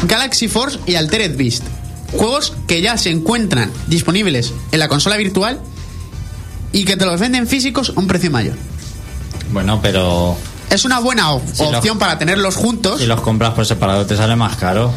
Galaxy 0.04 0.48
Force 0.48 0.80
y 0.86 0.96
Altered 0.96 1.36
Beast. 1.38 1.64
Juegos 2.12 2.54
que 2.68 2.82
ya 2.82 2.98
se 2.98 3.10
encuentran 3.10 3.72
disponibles 3.88 4.54
en 4.72 4.80
la 4.80 4.88
consola 4.88 5.18
virtual 5.18 5.60
y 6.72 6.86
que 6.86 6.96
te 6.98 7.06
los 7.06 7.20
venden 7.20 7.48
físicos 7.48 7.94
a 7.96 8.00
un 8.00 8.08
precio 8.08 8.30
mayor. 8.32 8.56
Bueno, 9.52 9.80
pero 9.82 10.38
Es 10.70 10.86
una 10.86 11.00
buena 11.00 11.32
op- 11.32 11.44
Si 11.54 11.64
los- 11.64 11.76
opción 11.76 11.98
para 12.00 12.18
tenerlos 12.18 12.56
juntos, 12.56 13.00
si 13.00 13.06
los 13.08 13.22
compras 13.22 13.54
por 13.54 13.66
separado 13.66 14.06
te 14.06 14.16
sale 14.18 14.36
más 14.36 14.56
caro. 14.58 14.94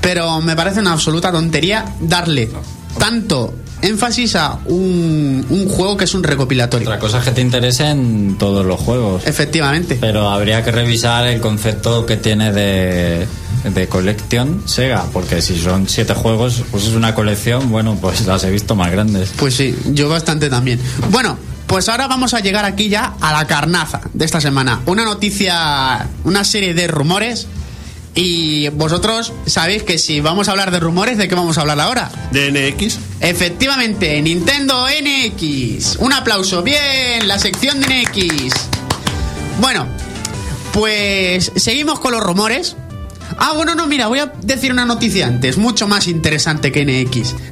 pero 0.00 0.40
me 0.40 0.56
parece 0.56 0.80
una 0.80 0.92
absoluta 0.92 1.30
tontería 1.30 1.84
darle 2.00 2.50
tanto 2.98 3.54
énfasis 3.82 4.36
a 4.36 4.58
un, 4.66 5.44
un 5.50 5.68
juego 5.68 5.96
que 5.96 6.04
es 6.04 6.14
un 6.14 6.22
recopilatorio. 6.22 6.88
Otra 6.88 6.98
cosa 6.98 7.18
es 7.18 7.24
que 7.24 7.32
te 7.32 7.40
interesen 7.40 8.36
todos 8.38 8.64
los 8.64 8.80
juegos. 8.80 9.22
Efectivamente. 9.26 9.98
Pero 10.00 10.28
habría 10.30 10.64
que 10.64 10.70
revisar 10.72 11.26
el 11.26 11.40
concepto 11.40 12.06
que 12.06 12.16
tiene 12.16 12.52
de, 12.52 13.26
de 13.64 13.88
colección 13.88 14.62
Sega, 14.66 15.04
porque 15.12 15.42
si 15.42 15.58
son 15.58 15.88
siete 15.88 16.14
juegos, 16.14 16.62
pues 16.70 16.86
es 16.86 16.94
una 16.94 17.14
colección, 17.14 17.70
bueno, 17.70 17.98
pues 18.00 18.26
las 18.26 18.44
he 18.44 18.50
visto 18.50 18.74
más 18.74 18.90
grandes. 18.90 19.32
Pues 19.36 19.54
sí, 19.54 19.76
yo 19.86 20.08
bastante 20.08 20.48
también. 20.48 20.80
Bueno, 21.10 21.36
pues 21.66 21.88
ahora 21.88 22.06
vamos 22.06 22.34
a 22.34 22.40
llegar 22.40 22.64
aquí 22.64 22.88
ya 22.88 23.14
a 23.20 23.32
la 23.32 23.46
carnaza 23.46 24.00
de 24.12 24.24
esta 24.24 24.40
semana. 24.40 24.80
Una 24.86 25.04
noticia, 25.04 26.06
una 26.24 26.44
serie 26.44 26.74
de 26.74 26.86
rumores. 26.86 27.46
Y 28.14 28.68
vosotros 28.68 29.32
sabéis 29.46 29.84
que 29.84 29.96
si 29.96 30.20
vamos 30.20 30.48
a 30.48 30.50
hablar 30.50 30.70
de 30.70 30.80
rumores, 30.80 31.16
¿de 31.16 31.28
qué 31.28 31.34
vamos 31.34 31.56
a 31.56 31.62
hablar 31.62 31.80
ahora? 31.80 32.10
De 32.30 32.50
NX. 32.50 32.98
Efectivamente, 33.20 34.20
Nintendo 34.20 34.86
NX. 34.86 35.96
Un 35.98 36.12
aplauso. 36.12 36.62
Bien, 36.62 37.26
la 37.26 37.38
sección 37.38 37.80
de 37.80 38.02
NX. 38.02 38.52
Bueno, 39.60 39.86
pues 40.72 41.52
seguimos 41.56 42.00
con 42.00 42.12
los 42.12 42.22
rumores. 42.22 42.76
Ah, 43.38 43.52
bueno, 43.54 43.74
no, 43.74 43.86
mira, 43.86 44.08
voy 44.08 44.18
a 44.18 44.26
decir 44.42 44.72
una 44.72 44.84
noticia 44.84 45.26
antes, 45.26 45.56
mucho 45.56 45.88
más 45.88 46.06
interesante 46.08 46.72
que 46.72 46.84
NX. 46.84 47.34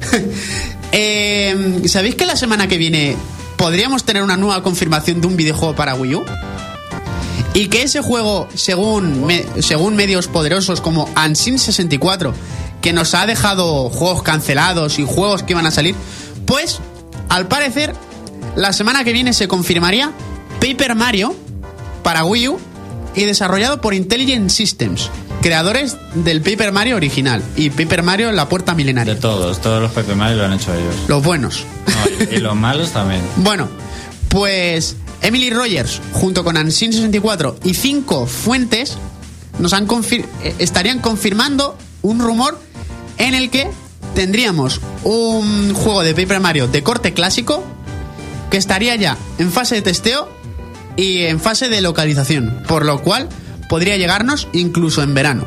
Eh, 0.93 1.83
¿Sabéis 1.85 2.15
que 2.15 2.25
la 2.25 2.35
semana 2.35 2.67
que 2.67 2.77
viene 2.77 3.15
podríamos 3.55 4.03
tener 4.03 4.23
una 4.23 4.35
nueva 4.35 4.61
confirmación 4.61 5.21
de 5.21 5.27
un 5.27 5.37
videojuego 5.37 5.73
para 5.73 5.95
Wii 5.95 6.15
U? 6.15 6.25
Y 7.53 7.67
que 7.67 7.83
ese 7.83 8.01
juego, 8.01 8.47
según, 8.55 9.25
me- 9.25 9.45
según 9.61 9.95
medios 9.95 10.27
poderosos 10.27 10.79
como 10.81 11.09
Ansin 11.15 11.59
64, 11.59 12.33
que 12.81 12.93
nos 12.93 13.13
ha 13.13 13.25
dejado 13.25 13.89
juegos 13.89 14.23
cancelados 14.23 14.99
y 14.99 15.05
juegos 15.05 15.43
que 15.43 15.53
iban 15.53 15.65
a 15.67 15.71
salir, 15.71 15.95
pues, 16.45 16.79
al 17.29 17.47
parecer, 17.47 17.93
la 18.55 18.71
semana 18.73 19.03
que 19.03 19.13
viene 19.13 19.33
se 19.33 19.47
confirmaría 19.47 20.11
Paper 20.61 20.95
Mario 20.95 21.35
para 22.03 22.23
Wii 22.23 22.47
U 22.49 22.59
y 23.15 23.25
desarrollado 23.25 23.81
por 23.81 23.93
Intelligent 23.93 24.49
Systems, 24.49 25.09
creadores 25.41 25.97
del 26.15 26.41
Paper 26.41 26.71
Mario 26.71 26.95
original 26.95 27.43
y 27.57 27.69
Paper 27.69 28.03
Mario 28.03 28.31
La 28.31 28.47
Puerta 28.47 28.71
De 28.71 28.77
Milenaria. 28.77 29.19
todos, 29.19 29.59
todos 29.61 29.81
los 29.81 29.91
Pepe 29.91 30.15
Mario 30.15 30.37
lo 30.37 30.45
han 30.45 30.53
hecho 30.53 30.73
ellos. 30.73 30.95
Los 31.09 31.21
buenos. 31.21 31.65
No, 31.87 32.25
y, 32.31 32.35
y 32.35 32.39
los 32.39 32.55
malos 32.55 32.91
también. 32.91 33.21
Bueno, 33.37 33.67
pues 34.29 34.95
Emily 35.21 35.49
Rogers, 35.49 36.01
junto 36.13 36.43
con 36.43 36.57
Ansin 36.57 36.91
64 36.93 37.57
y 37.63 37.73
cinco 37.75 38.25
fuentes, 38.27 38.97
nos 39.59 39.73
han 39.73 39.87
confir- 39.87 40.25
eh, 40.43 40.55
estarían 40.59 40.99
confirmando 40.99 41.77
un 42.01 42.19
rumor 42.19 42.59
en 43.17 43.35
el 43.35 43.49
que 43.49 43.69
tendríamos 44.15 44.81
un 45.03 45.73
juego 45.73 46.01
de 46.03 46.13
Paper 46.15 46.39
Mario 46.39 46.67
de 46.67 46.83
corte 46.83 47.13
clásico 47.13 47.63
que 48.49 48.57
estaría 48.57 48.95
ya 48.95 49.17
en 49.37 49.51
fase 49.51 49.75
de 49.75 49.81
testeo 49.83 50.27
y 50.97 51.19
en 51.23 51.39
fase 51.39 51.69
de 51.69 51.81
localización, 51.81 52.63
por 52.67 52.85
lo 52.85 53.01
cual 53.01 53.29
podría 53.69 53.95
llegarnos 53.97 54.47
incluso 54.53 55.03
en 55.03 55.13
verano, 55.13 55.45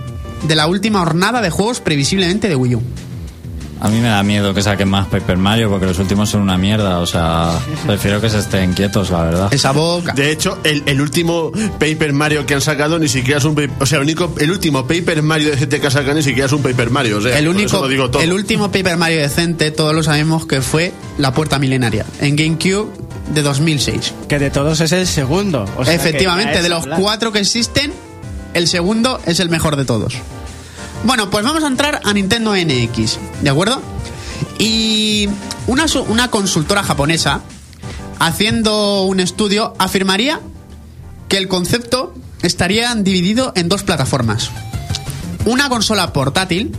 de 0.49 0.55
la 0.55 0.67
última 0.69 1.01
jornada 1.01 1.43
de 1.43 1.51
juegos 1.51 1.81
previsiblemente 1.81 2.49
de 2.49 2.57
Wii 2.57 2.77
U. 2.77 2.83
A 3.85 3.89
mí 3.91 4.01
me 4.01 4.09
da 4.09 4.23
miedo 4.23 4.55
que 4.55 4.63
saquen 4.63 4.89
más 4.89 5.07
Paper 5.09 5.37
Mario 5.37 5.69
porque 5.69 5.85
los 5.85 5.99
últimos 5.99 6.31
son 6.31 6.41
una 6.41 6.57
mierda. 6.57 7.01
O 7.01 7.07
sea, 7.07 7.51
prefiero 7.87 8.19
que 8.19 8.31
se 8.31 8.39
estén 8.39 8.73
quietos, 8.73 9.11
la 9.11 9.23
verdad. 9.25 9.53
Esa 9.53 9.73
boca. 9.73 10.15
De 10.15 10.31
hecho, 10.33 10.59
el, 10.65 10.83
el 10.87 11.03
último 11.03 11.53
Paper 11.79 12.15
Mario 12.15 12.47
que 12.47 12.55
han 12.55 12.63
sacado 12.63 12.99
ni 12.99 13.09
siquiera 13.09 13.37
es 13.39 13.45
un 13.45 13.55
Paper- 13.55 13.77
O 13.81 13.85
sea, 13.85 13.99
el, 13.99 14.05
único, 14.05 14.33
el 14.39 14.51
último 14.51 14.87
Paper 14.87 15.23
Mario 15.23 15.51
de 15.51 15.57
GT 15.59 15.81
que 15.81 15.87
han 15.87 15.93
sacado 15.93 16.15
ni 16.15 16.23
siquiera 16.23 16.47
es 16.47 16.53
un 16.53 16.63
Paper 16.63 16.89
Mario. 16.89 17.19
O 17.19 17.21
sea, 17.21 17.39
El 17.39 17.47
único, 17.47 17.67
eso 17.67 17.83
lo 17.83 17.89
digo 17.89 18.11
todo. 18.11 18.23
el 18.23 18.33
último 18.33 18.73
Paper 18.73 18.97
Mario 18.97 19.19
decente, 19.21 19.71
todos 19.71 19.95
lo 19.95 20.03
sabemos 20.03 20.47
que 20.47 20.63
fue 20.63 20.95
La 21.19 21.35
Puerta 21.35 21.59
Milenaria, 21.59 22.07
en 22.21 22.37
GameCube 22.37 22.89
de 23.35 23.43
2006. 23.43 24.15
Que 24.29 24.39
de 24.39 24.51
todos 24.51 24.81
es 24.81 24.93
el 24.93 25.07
segundo. 25.07 25.67
o 25.77 25.85
sea 25.85 25.95
que 25.95 26.01
Efectivamente, 26.09 26.63
de 26.63 26.71
los 26.71 26.85
hablar. 26.85 27.01
cuatro 27.01 27.33
que 27.33 27.41
existen, 27.41 27.93
el 28.55 28.67
segundo 28.67 29.21
es 29.27 29.41
el 29.41 29.51
mejor 29.51 29.77
de 29.77 29.85
todos. 29.85 30.15
Bueno, 31.05 31.29
pues 31.29 31.45
vamos 31.45 31.63
a 31.63 31.67
entrar 31.67 32.01
a 32.03 32.13
Nintendo 32.15 32.55
NX, 32.57 33.19
¿de 33.43 33.51
acuerdo? 33.51 33.83
Y 34.59 35.29
una, 35.67 35.85
una 36.09 36.31
consultora 36.31 36.83
japonesa, 36.83 37.43
haciendo 38.19 39.03
un 39.03 39.21
estudio, 39.21 39.75
afirmaría 39.79 40.41
que 41.29 41.37
el 41.37 41.47
concepto 41.47 42.15
estaría 42.43 42.95
dividido 42.95 43.53
en 43.55 43.69
dos 43.69 43.83
plataformas. 43.83 44.51
Una 45.45 45.69
consola 45.69 46.13
portátil, 46.15 46.73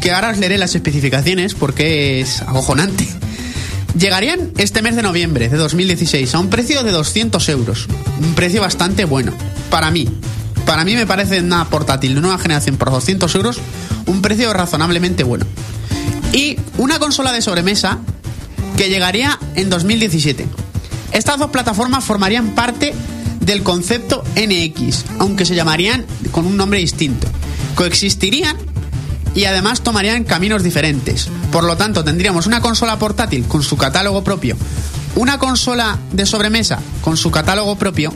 que 0.00 0.12
ahora 0.12 0.30
os 0.30 0.38
leeré 0.38 0.56
las 0.56 0.74
especificaciones 0.74 1.54
porque 1.54 2.20
es 2.20 2.40
acojonante. 2.40 3.06
Llegarían 3.98 4.52
este 4.56 4.80
mes 4.80 4.96
de 4.96 5.02
noviembre 5.02 5.50
de 5.50 5.58
2016 5.58 6.34
a 6.34 6.38
un 6.38 6.48
precio 6.48 6.82
de 6.84 6.90
200 6.90 7.46
euros. 7.50 7.86
Un 8.18 8.34
precio 8.34 8.62
bastante 8.62 9.04
bueno. 9.04 9.34
Para 9.70 9.90
mí. 9.90 10.08
Para 10.66 10.84
mí 10.84 10.94
me 10.94 11.06
parece 11.06 11.40
una 11.40 11.68
portátil 11.68 12.14
de 12.14 12.20
nueva 12.20 12.38
generación 12.38 12.76
por 12.76 12.90
200 12.90 13.34
euros 13.34 13.60
un 14.06 14.22
precio 14.22 14.52
razonablemente 14.52 15.24
bueno. 15.24 15.46
Y 16.32 16.58
una 16.78 16.98
consola 16.98 17.32
de 17.32 17.42
sobremesa 17.42 17.98
que 18.76 18.88
llegaría 18.88 19.38
en 19.54 19.70
2017. 19.70 20.46
Estas 21.12 21.38
dos 21.38 21.50
plataformas 21.50 22.04
formarían 22.04 22.50
parte 22.54 22.94
del 23.40 23.62
concepto 23.62 24.24
NX, 24.36 25.04
aunque 25.18 25.44
se 25.44 25.54
llamarían 25.54 26.06
con 26.30 26.46
un 26.46 26.56
nombre 26.56 26.78
distinto. 26.78 27.26
Coexistirían 27.74 28.56
y 29.34 29.44
además 29.44 29.82
tomarían 29.82 30.24
caminos 30.24 30.62
diferentes. 30.62 31.28
Por 31.50 31.64
lo 31.64 31.76
tanto, 31.76 32.04
tendríamos 32.04 32.46
una 32.46 32.60
consola 32.60 32.98
portátil 32.98 33.44
con 33.44 33.62
su 33.62 33.76
catálogo 33.76 34.24
propio, 34.24 34.56
una 35.16 35.38
consola 35.38 35.98
de 36.12 36.26
sobremesa 36.26 36.78
con 37.02 37.16
su 37.16 37.30
catálogo 37.30 37.76
propio, 37.76 38.14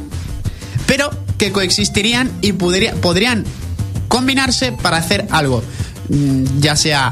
pero 0.86 1.10
que 1.38 1.52
coexistirían 1.52 2.30
y 2.40 2.52
podría- 2.52 2.94
podrían 2.94 3.44
combinarse 4.08 4.72
para 4.72 4.96
hacer 4.98 5.26
algo, 5.30 5.62
Mm, 6.08 6.60
ya 6.60 6.76
sea 6.76 7.10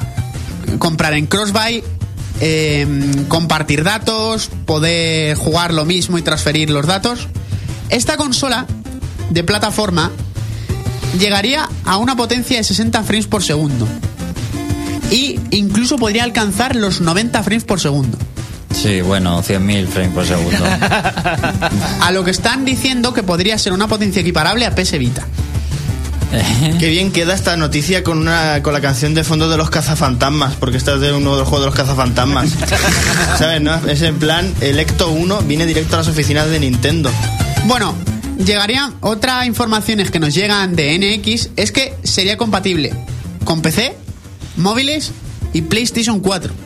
comprar 0.79 1.15
en 1.15 1.27
crossbuy, 1.27 1.83
eh, 2.41 2.87
compartir 3.29 3.83
datos, 3.83 4.51
poder 4.67 5.37
jugar 5.37 5.75
lo 5.75 5.85
mismo 5.85 6.17
y 6.17 6.23
transferir 6.23 6.71
los 6.71 6.87
datos. 6.87 7.27
Esta 7.91 8.17
consola 8.17 8.67
de 9.31 9.43
plataforma 9.43 10.13
llegaría 11.19 11.69
a 11.85 11.97
una 11.97 12.17
potencia 12.17 12.57
de 12.57 12.65
60 12.65 13.03
frames 13.03 13.27
por 13.27 13.43
segundo. 13.43 13.87
Y 15.11 15.39
incluso 15.51 15.97
podría 15.97 16.25
alcanzar 16.25 16.77
los 16.77 17.01
90 17.01 17.43
frames 17.43 17.65
por 17.65 17.81
segundo. 17.81 18.17
Sí, 18.75 19.01
bueno, 19.01 19.43
100.000 19.43 19.87
frames 19.87 20.13
por 20.13 20.27
segundo. 20.27 20.65
A 22.01 22.11
lo 22.11 22.25
que 22.25 22.31
están 22.31 22.65
diciendo 22.65 23.15
que 23.15 23.23
podría 23.23 23.57
ser 23.59 23.73
una 23.73 23.89
potencia 23.89 24.21
equiparable 24.21 24.67
a 24.67 24.75
PS 24.75 24.99
Vita. 24.99 25.27
Qué 26.81 26.89
bien 26.89 27.13
queda 27.13 27.33
esta 27.35 27.57
noticia 27.57 28.03
con 28.03 28.19
una 28.19 28.61
con 28.61 28.73
la 28.73 28.81
canción 28.81 29.15
de 29.15 29.23
fondo 29.23 29.49
de 29.49 29.57
los 29.57 29.71
cazafantasmas, 29.71 30.57
porque 30.57 30.77
esta 30.77 30.95
es 30.95 31.01
de 31.01 31.13
uno 31.13 31.35
de 31.35 31.41
los 31.41 31.49
juegos 31.49 31.61
de 31.61 31.67
los 31.67 31.75
cazafantasmas. 31.77 32.51
¿Sabes, 33.39 33.63
no? 33.63 33.77
Es 33.89 34.03
en 34.03 34.19
plan, 34.19 34.53
el 34.61 34.81
Ecto 34.81 35.11
1 35.11 35.43
viene 35.43 35.65
directo 35.65 35.95
a 35.95 35.99
las 35.99 36.09
oficinas 36.09 36.51
de 36.51 36.59
Nintendo. 36.59 37.11
Bueno, 37.67 37.95
llegaría 38.45 38.93
otra 39.01 39.47
informaciones 39.47 40.11
que 40.11 40.19
nos 40.19 40.35
llegan 40.35 40.75
de 40.75 40.99
NX 40.99 41.51
es 41.55 41.71
que 41.71 41.95
sería 42.03 42.37
compatible 42.37 42.93
con 43.45 43.63
PC, 43.63 43.97
móviles 44.57 45.13
y 45.53 45.63
PlayStation 45.63 46.19
4. 46.19 46.64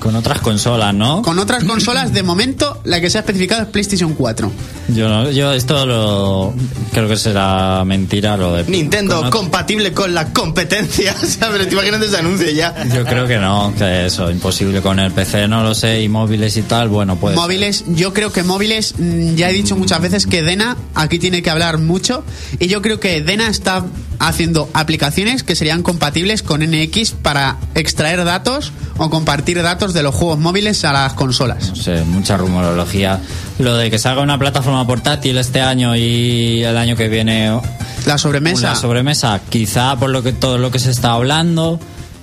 Con 0.00 0.16
otras 0.16 0.40
consolas, 0.40 0.92
¿no? 0.94 1.22
Con 1.22 1.38
otras 1.38 1.62
consolas, 1.64 2.12
de 2.12 2.22
momento, 2.22 2.80
la 2.84 3.00
que 3.00 3.08
se 3.10 3.18
ha 3.18 3.20
especificado 3.20 3.62
es 3.62 3.68
PlayStation 3.68 4.14
4. 4.14 4.50
Yo, 4.94 5.08
no- 5.08 5.30
yo 5.30 5.52
esto 5.52 5.86
lo 5.86 6.52
creo 6.92 7.06
que 7.08 7.16
será 7.16 7.84
mentira 7.84 8.36
lo 8.36 8.54
de 8.54 8.64
Nintendo 8.64 9.20
con 9.20 9.30
compatible 9.30 9.92
con 9.92 10.12
la 10.14 10.32
competencia. 10.32 11.14
¿Sabes? 11.22 11.68
Te 11.68 11.74
imaginas 11.74 12.00
ese 12.02 12.16
anuncio 12.16 12.50
ya. 12.50 12.74
Yo 12.94 13.04
creo 13.04 13.26
que 13.26 13.38
no, 13.38 13.72
que 13.76 14.06
eso, 14.06 14.30
imposible 14.30 14.80
con 14.82 14.98
el 14.98 15.12
PC, 15.12 15.46
no 15.48 15.62
lo 15.62 15.74
sé, 15.74 16.02
y 16.02 16.08
móviles 16.08 16.56
y 16.56 16.62
tal, 16.62 16.88
bueno, 16.88 17.16
pues. 17.16 17.36
móviles, 17.36 17.84
yo 17.88 18.12
creo 18.12 18.32
que 18.32 18.42
móviles, 18.42 18.94
mm, 18.98 19.34
ya 19.36 19.50
he 19.50 19.52
dicho 19.52 19.76
muchas 19.76 20.00
veces 20.00 20.26
que 20.26 20.42
Dena 20.42 20.76
aquí 20.94 21.18
tiene 21.18 21.42
que 21.42 21.50
hablar 21.50 21.78
mucho 21.78 22.24
y 22.58 22.66
yo 22.68 22.80
creo 22.82 22.98
que 23.00 23.20
Dena 23.22 23.48
está 23.48 23.84
haciendo 24.18 24.68
aplicaciones 24.74 25.42
que 25.42 25.54
serían 25.56 25.82
compatibles 25.82 26.42
con 26.42 26.60
NX 26.62 27.12
para 27.12 27.56
extraer 27.74 28.24
datos 28.24 28.72
o 28.98 29.08
compartir 29.08 29.62
datos 29.62 29.94
de 29.94 29.99
los 30.02 30.14
juegos 30.14 30.38
móviles 30.38 30.84
a 30.84 30.92
las 30.92 31.12
consolas. 31.14 31.68
No 31.68 31.76
sé, 31.76 32.02
mucha 32.04 32.36
rumorología. 32.36 33.20
Lo 33.58 33.76
de 33.76 33.90
que 33.90 33.98
salga 33.98 34.22
una 34.22 34.38
plataforma 34.38 34.86
portátil 34.86 35.36
este 35.38 35.60
año 35.60 35.96
y 35.96 36.62
el 36.62 36.76
año 36.76 36.96
que 36.96 37.08
viene 37.08 37.58
La 38.06 38.18
sobremesa. 38.18 38.68
una 38.68 38.76
sobremesa, 38.76 39.40
quizá 39.48 39.96
por 39.96 40.10
lo 40.10 40.22
que 40.22 40.32
todo 40.32 40.58
lo 40.58 40.70
que 40.70 40.78
se 40.78 40.90
está 40.90 41.12
hablando, 41.12 41.78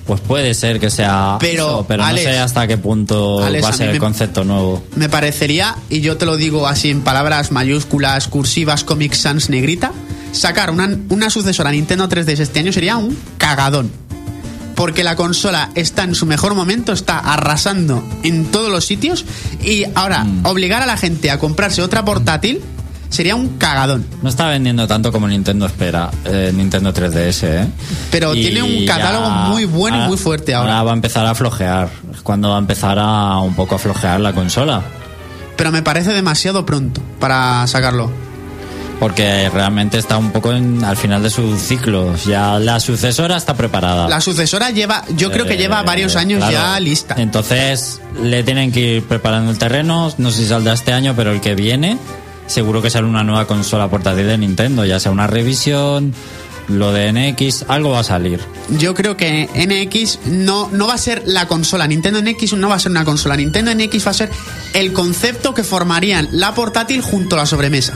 pues 0.05 0.21
puede 0.21 0.53
ser 0.53 0.79
que 0.79 0.89
sea 0.89 1.37
Pero, 1.39 1.67
eso, 1.67 1.85
pero 1.87 2.03
Alex, 2.03 2.25
no 2.25 2.31
sé 2.31 2.39
hasta 2.39 2.67
qué 2.67 2.77
punto 2.77 3.43
Alex, 3.43 3.63
va 3.63 3.67
a 3.69 3.71
a 3.71 3.75
ser 3.75 3.87
mí 3.89 3.93
el 3.93 3.99
concepto 3.99 4.43
nuevo. 4.43 4.83
Me 4.95 5.09
parecería, 5.09 5.75
y 5.89 6.01
yo 6.01 6.17
te 6.17 6.25
lo 6.25 6.37
digo 6.37 6.67
así 6.67 6.89
en 6.89 7.01
palabras 7.01 7.51
mayúsculas, 7.51 8.27
cursivas, 8.27 8.83
Comic 8.83 9.13
Sans 9.13 9.49
negrita, 9.49 9.91
sacar 10.31 10.71
una, 10.71 10.89
una 11.09 11.29
sucesora 11.29 11.69
a 11.69 11.73
Nintendo 11.73 12.07
3DS 12.07 12.39
este 12.39 12.59
año 12.59 12.71
sería 12.71 12.97
un 12.97 13.17
cagadón. 13.37 13.91
Porque 14.77 15.03
la 15.03 15.15
consola 15.17 15.71
está 15.75 16.03
en 16.03 16.13
su 16.15 16.25
mejor 16.25 16.53
momento, 16.55 16.93
está 16.93 17.17
arrasando 17.17 18.01
en 18.23 18.45
todos 18.45 18.71
los 18.71 18.85
sitios 18.85 19.25
y 19.61 19.83
ahora 19.95 20.23
Mm. 20.23 20.45
obligar 20.45 20.81
a 20.83 20.85
la 20.85 20.95
gente 20.97 21.31
a 21.31 21.39
comprarse 21.39 21.81
otra 21.81 22.05
portátil 22.05 22.61
sería 23.09 23.35
un 23.35 23.57
cagadón. 23.57 24.05
No 24.21 24.29
está 24.29 24.47
vendiendo 24.47 24.87
tanto 24.87 25.11
como 25.11 25.27
Nintendo 25.27 25.65
espera, 25.65 26.11
eh, 26.25 26.51
Nintendo 26.53 26.93
3DS, 26.93 27.43
¿eh? 27.63 27.67
Pero 28.11 28.33
tiene 28.33 28.61
un 28.61 28.85
catálogo 28.85 29.29
muy 29.49 29.65
bueno 29.65 30.05
y 30.05 30.07
muy 30.09 30.17
fuerte 30.17 30.53
ahora. 30.53 30.83
va 30.83 30.91
a 30.91 30.93
empezar 30.93 31.25
a 31.25 31.33
flojear, 31.33 31.89
es 32.13 32.21
cuando 32.21 32.49
va 32.49 32.57
a 32.57 32.59
empezar 32.59 32.99
a 32.99 33.39
un 33.39 33.55
poco 33.55 33.73
a 33.75 33.79
flojear 33.79 34.19
la 34.19 34.33
consola. 34.33 34.83
Pero 35.55 35.71
me 35.71 35.81
parece 35.81 36.13
demasiado 36.13 36.67
pronto 36.67 37.01
para 37.19 37.65
sacarlo. 37.65 38.11
Porque 38.99 39.47
realmente 39.53 39.99
está 39.99 40.17
un 40.17 40.31
poco 40.31 40.51
en- 40.53 40.83
al 40.83 40.97
final 40.97 41.21
de 41.21 41.29
su 41.29 41.55
ciclo. 41.57 42.15
Ya 42.25 42.57
la 42.57 42.79
sucesora 42.79 43.37
está 43.37 43.53
preparada. 43.55 44.07
La 44.09 44.21
sucesora 44.21 44.71
lleva, 44.71 45.03
yo 45.15 45.31
creo 45.31 45.45
que 45.45 45.53
Eh, 45.53 45.57
lleva 45.57 45.83
varios 45.83 46.15
años 46.15 46.39
claro. 46.39 46.53
ya 46.53 46.79
lista. 46.79 47.15
Entonces 47.17 48.01
le 48.21 48.43
tienen 48.43 48.71
que 48.71 48.79
ir 48.95 49.03
preparando 49.03 49.51
el 49.51 49.57
terreno. 49.59 50.11
No 50.17 50.31
sé 50.31 50.37
si 50.43 50.47
saldrá 50.47 50.73
este 50.73 50.93
año, 50.93 51.13
pero 51.15 51.31
el 51.31 51.41
que 51.41 51.53
viene 51.53 51.97
seguro 52.47 52.81
que 52.81 52.89
sale 52.89 53.05
una 53.05 53.23
nueva 53.23 53.45
consola 53.45 53.87
portátil 53.89 54.25
de 54.25 54.37
Nintendo, 54.37 54.83
ya 54.85 54.99
sea 55.01 55.11
una 55.11 55.27
revisión, 55.27 56.13
lo 56.69 56.91
de 56.93 57.11
NX, 57.11 57.65
algo 57.67 57.91
va 57.91 57.99
a 57.99 58.03
salir. 58.03 58.39
Yo 58.79 58.93
creo 58.93 59.15
que 59.15 59.47
NX 59.53 60.19
no, 60.25 60.69
no 60.71 60.87
va 60.87 60.95
a 60.95 60.97
ser 60.97 61.23
la 61.25 61.47
consola. 61.47 61.85
Nintendo 61.87 62.19
NX 62.21 62.53
no 62.53 62.69
va 62.69 62.75
a 62.75 62.79
ser 62.79 62.91
una 62.91 63.05
consola. 63.05 63.35
Nintendo 63.37 63.71
NX 63.75 64.07
va 64.07 64.11
a 64.11 64.13
ser 64.15 64.29
el 64.73 64.91
concepto 64.91 65.53
que 65.53 65.63
formarían 65.63 66.29
la 66.31 66.53
portátil 66.55 67.01
junto 67.01 67.35
a 67.35 67.39
la 67.39 67.45
sobremesa. 67.45 67.93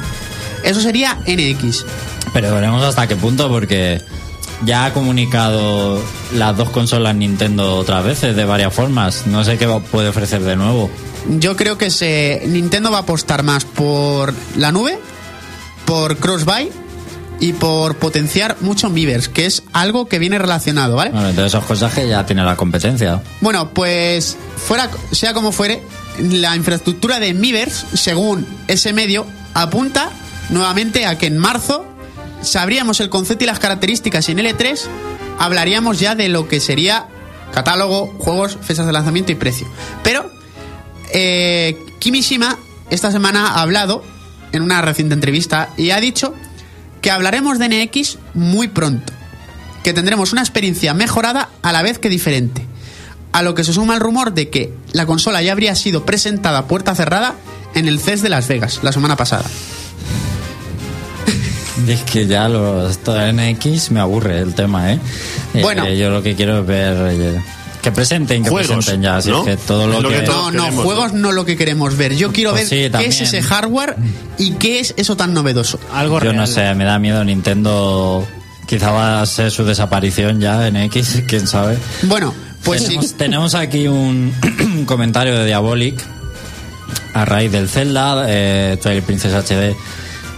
Eso 0.63 0.81
sería 0.81 1.19
NX. 1.27 1.85
Pero 2.33 2.53
veremos 2.53 2.83
hasta 2.83 3.07
qué 3.07 3.15
punto 3.15 3.49
porque 3.49 4.01
ya 4.65 4.85
ha 4.85 4.93
comunicado 4.93 6.01
las 6.33 6.55
dos 6.55 6.69
consolas 6.69 7.15
Nintendo 7.15 7.75
otras 7.75 8.03
veces 8.03 8.35
de 8.35 8.45
varias 8.45 8.73
formas. 8.73 9.27
No 9.27 9.43
sé 9.43 9.57
qué 9.57 9.67
puede 9.91 10.09
ofrecer 10.09 10.41
de 10.41 10.55
nuevo. 10.55 10.89
Yo 11.39 11.55
creo 11.55 11.77
que 11.77 11.89
se, 11.89 12.43
Nintendo 12.47 12.91
va 12.91 12.99
a 12.99 13.01
apostar 13.01 13.43
más 13.43 13.65
por 13.65 14.33
la 14.55 14.71
nube, 14.71 14.97
por 15.85 16.17
cross-buy 16.17 16.71
y 17.39 17.53
por 17.53 17.95
potenciar 17.95 18.57
mucho 18.61 18.89
Miiverse, 18.89 19.31
que 19.31 19.45
es 19.45 19.63
algo 19.73 20.07
que 20.07 20.19
viene 20.19 20.37
relacionado, 20.39 20.95
¿vale? 20.95 21.11
Bueno, 21.11 21.29
entonces 21.29 21.53
esos 21.53 21.65
cosas 21.65 21.93
que 21.93 22.07
ya 22.07 22.25
tiene 22.25 22.43
la 22.43 22.55
competencia. 22.55 23.21
Bueno, 23.41 23.69
pues 23.73 24.37
fuera, 24.57 24.89
sea 25.11 25.33
como 25.33 25.51
fuere, 25.51 25.81
la 26.19 26.55
infraestructura 26.55 27.19
de 27.19 27.33
Miiverse, 27.33 27.97
según 27.97 28.45
ese 28.67 28.93
medio, 28.93 29.25
apunta 29.53 30.11
nuevamente 30.51 31.05
a 31.05 31.17
que 31.17 31.27
en 31.27 31.37
marzo 31.37 31.85
sabríamos 32.41 32.99
el 32.99 33.09
concepto 33.09 33.43
y 33.43 33.47
las 33.47 33.59
características 33.59 34.29
y 34.29 34.33
en 34.33 34.39
L3 34.39 34.79
hablaríamos 35.39 35.99
ya 35.99 36.15
de 36.15 36.29
lo 36.29 36.47
que 36.47 36.59
sería 36.59 37.07
catálogo, 37.51 38.13
juegos, 38.19 38.57
fechas 38.61 38.85
de 38.85 38.93
lanzamiento 38.93 39.31
y 39.31 39.35
precio. 39.35 39.67
Pero 40.03 40.29
eh, 41.13 41.77
Kimishima 41.99 42.57
esta 42.89 43.11
semana 43.11 43.47
ha 43.47 43.61
hablado 43.61 44.03
en 44.51 44.61
una 44.61 44.81
reciente 44.81 45.13
entrevista 45.13 45.69
y 45.77 45.91
ha 45.91 45.99
dicho 45.99 46.33
que 47.01 47.11
hablaremos 47.11 47.57
de 47.57 47.69
NX 47.69 48.17
muy 48.33 48.67
pronto 48.67 49.13
que 49.83 49.93
tendremos 49.93 50.31
una 50.31 50.41
experiencia 50.41 50.93
mejorada 50.93 51.49
a 51.61 51.71
la 51.71 51.81
vez 51.81 51.99
que 51.99 52.09
diferente. 52.09 52.65
A 53.31 53.41
lo 53.41 53.55
que 53.55 53.63
se 53.63 53.73
suma 53.73 53.95
el 53.95 54.01
rumor 54.01 54.33
de 54.33 54.49
que 54.49 54.73
la 54.91 55.05
consola 55.05 55.41
ya 55.41 55.53
habría 55.53 55.75
sido 55.75 56.05
presentada 56.05 56.67
puerta 56.67 56.93
cerrada 56.95 57.35
en 57.73 57.87
el 57.87 57.99
CES 57.99 58.21
de 58.21 58.29
Las 58.29 58.47
Vegas 58.47 58.81
la 58.83 58.91
semana 58.91 59.15
pasada. 59.15 59.45
Es 61.87 62.01
que 62.03 62.27
ya 62.27 62.47
lo, 62.47 62.89
esto 62.89 63.13
de 63.13 63.33
NX 63.33 63.91
me 63.91 63.99
aburre 63.99 64.39
el 64.39 64.53
tema, 64.53 64.91
¿eh? 64.93 64.99
Eh, 65.53 65.61
Bueno. 65.61 65.87
yo 65.89 66.09
lo 66.09 66.21
que 66.23 66.35
quiero 66.35 66.59
es 66.59 66.65
ver 66.67 66.95
eh, 67.11 67.41
que 67.81 67.91
presenten, 67.91 68.43
que 68.43 68.49
Juegos, 68.49 68.67
presenten 68.85 69.01
ya. 69.01 69.21
Si 69.21 69.29
¿no? 69.29 69.43
que 69.43 69.57
todo 69.57 69.87
lo, 69.87 70.01
lo 70.01 70.09
que, 70.09 70.21
que 70.21 70.27
No, 70.27 70.51
no, 70.51 70.63
queremos, 70.65 70.85
juegos 70.85 71.13
no 71.13 71.31
lo 71.31 71.45
que 71.45 71.57
queremos 71.57 71.97
ver. 71.97 72.15
Yo 72.15 72.31
quiero 72.31 72.51
Pues 72.51 72.69
ver 72.69 72.91
sí, 72.91 72.97
qué 72.97 73.05
es 73.07 73.21
ese 73.21 73.41
hardware 73.41 73.95
y 74.37 74.51
qué 74.53 74.79
es 74.79 74.93
eso 74.97 75.15
tan 75.17 75.33
novedoso. 75.33 75.79
Algo 75.93 76.15
Yo 76.19 76.25
real. 76.31 76.35
no 76.37 76.47
sé, 76.47 76.73
me 76.75 76.83
da 76.85 76.99
miedo 76.99 77.23
Nintendo. 77.23 78.27
Quizá 78.67 78.91
va 78.91 79.21
a 79.21 79.25
ser 79.25 79.51
su 79.51 79.65
desaparición 79.65 80.39
ya 80.39 80.67
en 80.67 80.77
X, 80.77 81.23
quién 81.27 81.47
sabe. 81.47 81.77
Bueno, 82.03 82.33
pues 82.63 82.81
sí. 82.83 82.87
tenemos, 82.89 83.13
tenemos 83.13 83.55
aquí 83.55 83.87
un 83.87 84.33
comentario 84.85 85.37
de 85.39 85.45
Diabolic 85.47 85.99
a 87.13 87.25
raíz 87.25 87.51
del 87.51 87.67
Zelda, 87.67 88.25
eh, 88.27 88.77
Twilight 88.81 89.03
Princess 89.03 89.33
HD, 89.33 89.75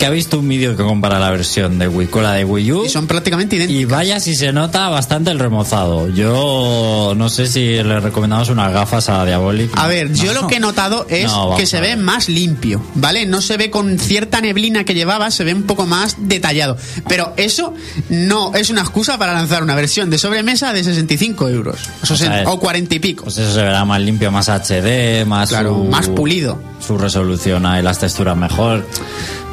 que 0.04 0.08
ha 0.08 0.10
visto 0.10 0.38
un 0.40 0.50
vídeo 0.50 0.76
que 0.76 0.84
compara 0.84 1.18
la 1.18 1.32
versión 1.32 1.80
de 1.80 1.88
Wii 1.88 2.08
con 2.08 2.24
la 2.24 2.34
de 2.34 2.44
Wii 2.44 2.72
U. 2.74 2.84
Y 2.86 2.90
son 2.90 3.08
prácticamente 3.08 3.56
idénticos. 3.56 3.82
Y 3.84 3.86
vaya 3.86 4.20
si 4.20 4.36
se 4.36 4.52
nota 4.52 4.90
bastante 4.90 5.32
el 5.32 5.40
remozado. 5.40 6.10
Yo 6.10 7.14
no 7.16 7.30
sé 7.30 7.48
si 7.48 7.82
le 7.82 8.02
recomendamos 8.02 8.50
unas 8.50 8.74
gafas 8.74 9.08
a 9.08 9.24
Diabolic. 9.24 9.72
A 9.78 9.88
ver, 9.88 10.12
yo 10.14 10.34
lo 10.34 10.48
que 10.48 10.58
he 10.58 10.60
notado 10.60 11.06
es 11.10 11.28
No, 11.32 11.56
que 11.56 11.66
se 11.66 11.80
ve 11.80 11.96
más 11.96 12.28
limpio, 12.28 12.82
¿vale? 12.96 13.26
No 13.26 13.42
se 13.42 13.56
ve 13.56 13.70
con 13.70 13.98
cierta 13.98 14.42
neblina 14.42 14.84
que 14.84 14.94
llevaba, 14.94 15.32
se 15.32 15.46
ve 15.46 15.54
un 15.54 15.64
poco 15.64 15.86
más 15.86 16.18
detallado. 16.20 16.76
Pero 17.08 17.34
eso 17.38 17.74
no 18.10 18.54
es 18.56 18.70
una 18.72 18.82
excusa 18.82 19.18
para 19.18 19.32
lanzar 19.32 19.64
una 19.64 19.74
versión 19.74 20.10
de 20.10 20.18
sobremesa 20.18 20.74
de 20.74 20.84
65 20.84 21.48
euros. 21.48 21.78
O, 22.02 22.14
sea, 22.18 22.44
o 22.48 22.60
40 22.60 22.94
y 22.96 23.00
pico. 23.00 23.24
Pues 23.24 23.38
eso 23.38 23.54
se 23.54 23.62
verá 23.62 23.86
más 23.86 24.02
limpio, 24.02 24.32
más 24.34 24.50
HD, 24.50 25.24
más 25.26 25.48
Claro, 25.48 25.76
su- 25.76 25.84
más 25.86 26.10
pulido. 26.10 26.60
Su 26.86 26.98
resolución 26.98 27.66
y 27.80 27.82
las 27.82 28.00
texturas 28.00 28.36
mejor. 28.36 28.86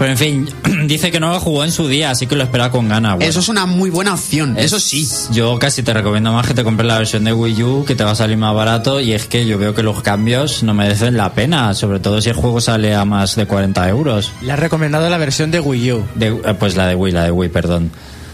Pero 0.01 0.13
en 0.13 0.17
fin, 0.17 0.49
dice 0.87 1.11
que 1.11 1.21
no 1.21 1.29
lo 1.31 1.39
jugó 1.41 1.63
en 1.63 1.71
su 1.71 1.87
día, 1.87 2.11
así 2.11 2.27
que 2.27 2.35
lo 2.35 2.43
espera 2.43 2.71
con 2.71 2.89
ganas. 2.89 3.17
Bueno, 3.17 3.29
Eso 3.29 3.41
es 3.41 3.49
una 3.51 3.67
muy 3.67 3.91
buena 3.91 4.15
opción, 4.15 4.57
es- 4.57 4.65
eso 4.65 4.81
sí. 4.81 5.07
Yo 5.31 5.59
casi 5.59 5.83
te 5.83 5.93
recomiendo 5.93 6.33
más 6.33 6.47
que 6.47 6.55
te 6.55 6.65
compres 6.65 6.87
la 6.87 6.97
versión 6.97 7.23
de 7.25 7.35
Wii 7.35 7.63
U, 7.63 7.85
que 7.85 7.95
te 7.95 8.03
va 8.03 8.13
a 8.13 8.15
salir 8.15 8.39
más 8.39 8.55
barato. 8.55 8.99
Y 8.99 9.13
es 9.13 9.27
que 9.27 9.45
yo 9.45 9.59
veo 9.59 9.75
que 9.75 9.83
los 9.83 10.01
cambios 10.03 10.63
no 10.63 10.73
merecen 10.73 11.19
la 11.19 11.35
pena, 11.35 11.75
sobre 11.75 12.01
todo 12.01 12.23
si 12.23 12.31
el 12.31 12.35
juego 12.37 12.63
sale 12.63 12.95
a 12.95 13.05
más 13.05 13.37
de 13.37 13.45
40 13.45 13.87
euros. 13.91 14.33
Le 14.41 14.53
has 14.53 14.59
recomendado 14.59 15.11
la 15.11 15.19
versión 15.19 15.51
de 15.51 15.61
Wii 15.61 15.93
U. 15.93 16.05
De- 16.15 16.29
eh, 16.29 16.55
pues 16.59 16.77
la 16.77 16.87
de 16.87 16.95
Wii, 16.95 17.13
la 17.13 17.25
de 17.25 17.31
Wii, 17.33 17.51
perdón. 17.51 17.91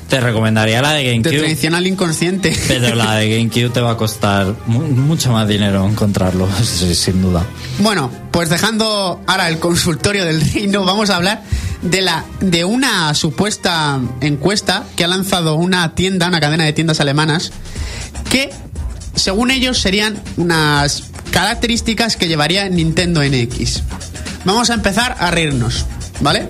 Te 0.08 0.20
recomendaría 0.20 0.80
la 0.82 0.92
de 0.92 1.04
GameCube. 1.04 1.38
traiciona 1.40 1.78
al 1.78 1.86
inconsciente. 1.86 2.56
Pero 2.68 2.94
la 2.94 3.16
de 3.16 3.28
GameCube 3.36 3.70
te 3.70 3.80
va 3.80 3.92
a 3.92 3.96
costar 3.96 4.54
mu- 4.66 4.82
mucho 4.86 5.32
más 5.32 5.48
dinero 5.48 5.84
encontrarlo, 5.86 6.48
sin 6.94 7.22
duda. 7.22 7.44
Bueno, 7.80 8.10
pues 8.30 8.48
dejando 8.48 9.20
ahora 9.26 9.48
el 9.48 9.58
consultorio 9.58 10.24
del 10.24 10.40
reino, 10.40 10.84
vamos 10.84 11.10
a 11.10 11.16
hablar 11.16 11.42
de 11.82 12.02
la 12.02 12.24
de 12.40 12.64
una 12.64 13.14
supuesta 13.14 13.98
encuesta 14.20 14.84
que 14.94 15.02
ha 15.04 15.08
lanzado 15.08 15.56
una 15.56 15.94
tienda, 15.96 16.28
una 16.28 16.38
cadena 16.40 16.64
de 16.64 16.72
tiendas 16.72 17.00
alemanas, 17.00 17.50
que 18.30 18.50
según 19.16 19.50
ellos 19.50 19.80
serían 19.80 20.22
unas 20.36 21.04
características 21.32 22.16
que 22.16 22.28
llevaría 22.28 22.68
Nintendo 22.68 23.22
NX. 23.24 23.82
Vamos 24.44 24.70
a 24.70 24.74
empezar 24.74 25.16
a 25.18 25.30
reírnos, 25.32 25.84
¿vale? 26.20 26.48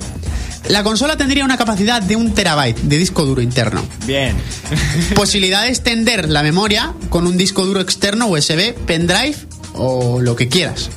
La 0.68 0.82
consola 0.82 1.16
tendría 1.16 1.44
una 1.44 1.56
capacidad 1.56 2.02
de 2.02 2.16
un 2.16 2.34
terabyte 2.34 2.80
de 2.80 2.98
disco 2.98 3.24
duro 3.24 3.40
interno. 3.40 3.84
Bien. 4.04 4.36
Posibilidad 5.14 5.62
de 5.62 5.68
extender 5.68 6.28
la 6.28 6.42
memoria 6.42 6.92
con 7.08 7.26
un 7.26 7.36
disco 7.36 7.64
duro 7.64 7.80
externo 7.80 8.26
USB, 8.26 8.74
pendrive 8.74 9.36
o 9.74 10.20
lo 10.20 10.34
que 10.34 10.48
quieras. 10.48 10.90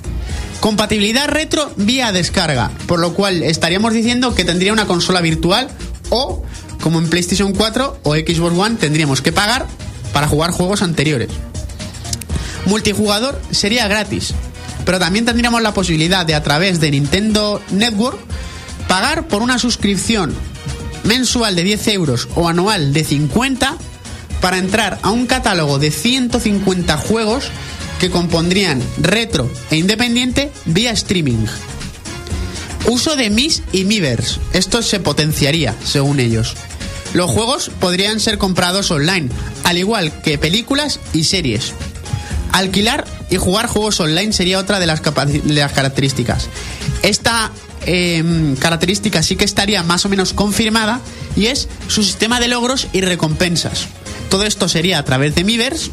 Compatibilidad 0.60 1.28
retro 1.28 1.72
vía 1.78 2.12
descarga, 2.12 2.72
por 2.88 3.00
lo 3.00 3.14
cual 3.14 3.44
estaríamos 3.44 3.94
diciendo 3.94 4.34
que 4.34 4.44
tendría 4.44 4.74
una 4.74 4.88
consola 4.88 5.22
virtual 5.22 5.70
o, 6.10 6.44
como 6.82 7.00
en 7.00 7.08
PlayStation 7.08 7.54
4 7.54 8.00
o 8.04 8.16
Xbox 8.16 8.58
One, 8.58 8.76
tendríamos 8.76 9.22
que 9.22 9.32
pagar 9.32 9.68
para 10.14 10.28
jugar 10.28 10.52
juegos 10.52 10.82
anteriores. 10.82 11.30
Multijugador 12.66 13.40
sería 13.52 13.88
gratis, 13.88 14.34
pero 14.84 15.00
también 15.00 15.26
tendríamos 15.26 15.62
la 15.62 15.74
posibilidad 15.74 16.26
de 16.26 16.36
a 16.36 16.44
través 16.44 16.80
de 16.80 16.92
Nintendo 16.92 17.62
Network 17.72 18.20
pagar 18.90 19.28
por 19.28 19.44
una 19.44 19.60
suscripción 19.60 20.34
mensual 21.04 21.56
de 21.56 21.64
10 21.64 21.88
euros 21.90 22.28
o 22.36 22.50
anual 22.50 22.92
de 22.92 23.06
50 23.06 23.78
para 24.42 24.58
entrar 24.58 25.00
a 25.04 25.12
un 25.12 25.28
catálogo 25.28 25.78
de 25.78 25.92
150 25.92 26.98
juegos 26.98 27.46
que 28.00 28.10
compondrían 28.10 28.82
retro 28.98 29.50
e 29.70 29.78
independiente 29.78 30.52
vía 30.66 30.92
streaming. 30.92 31.46
Uso 32.88 33.16
de 33.16 33.30
Mis 33.30 33.62
y 33.72 33.86
Miiverse. 33.86 34.40
Esto 34.54 34.82
se 34.82 35.00
potenciaría, 35.00 35.76
según 35.86 36.20
ellos. 36.20 36.56
Los 37.14 37.30
juegos 37.30 37.70
podrían 37.80 38.20
ser 38.20 38.40
comprados 38.40 38.90
online, 38.90 39.30
al 39.66 39.78
igual 39.78 40.22
que 40.24 40.40
películas 40.40 41.00
y 41.14 41.26
series. 41.26 41.74
Alquilar 42.54 43.06
y 43.30 43.38
jugar 43.38 43.68
juegos 43.68 44.00
online 44.00 44.34
sería 44.34 44.58
otra 44.58 44.80
de 44.80 44.88
las, 44.88 45.04
de 45.04 45.54
las 45.54 45.74
características. 45.74 46.50
Esta 47.04 47.52
em, 47.86 48.56
característica 48.56 49.24
sí 49.24 49.36
que 49.36 49.46
estaría 49.46 49.84
más 49.84 50.06
o 50.06 50.10
menos 50.10 50.34
confirmada 50.34 51.02
y 51.36 51.48
es 51.48 51.68
su 51.88 52.04
sistema 52.04 52.40
de 52.40 52.48
logros 52.48 52.88
y 52.94 53.02
recompensas. 53.02 53.88
Todo 54.30 54.44
esto 54.46 54.70
sería 54.70 55.00
a 55.00 55.06
través 55.06 55.36
de 55.36 55.44
Miiverse 55.44 55.92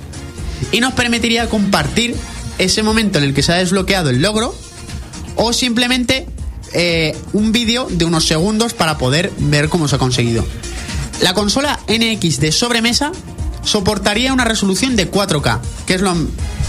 y 0.72 0.80
nos 0.80 0.94
permitiría 0.94 1.48
compartir 1.48 2.16
ese 2.58 2.82
momento 2.82 3.18
en 3.18 3.24
el 3.24 3.34
que 3.34 3.42
se 3.42 3.52
ha 3.52 3.56
desbloqueado 3.56 4.10
el 4.10 4.22
logro 4.22 4.54
o 5.36 5.52
simplemente 5.52 6.26
eh, 6.72 7.16
un 7.32 7.52
vídeo 7.52 7.86
de 7.90 8.04
unos 8.04 8.26
segundos 8.26 8.74
para 8.74 8.98
poder 8.98 9.32
ver 9.38 9.68
cómo 9.68 9.88
se 9.88 9.96
ha 9.96 9.98
conseguido. 9.98 10.44
La 11.20 11.34
consola 11.34 11.80
NX 11.88 12.40
de 12.40 12.52
sobremesa 12.52 13.12
soportaría 13.62 14.32
una 14.32 14.44
resolución 14.44 14.96
de 14.96 15.10
4K, 15.10 15.60
que 15.86 15.94
es 15.94 16.00
lo, 16.00 16.14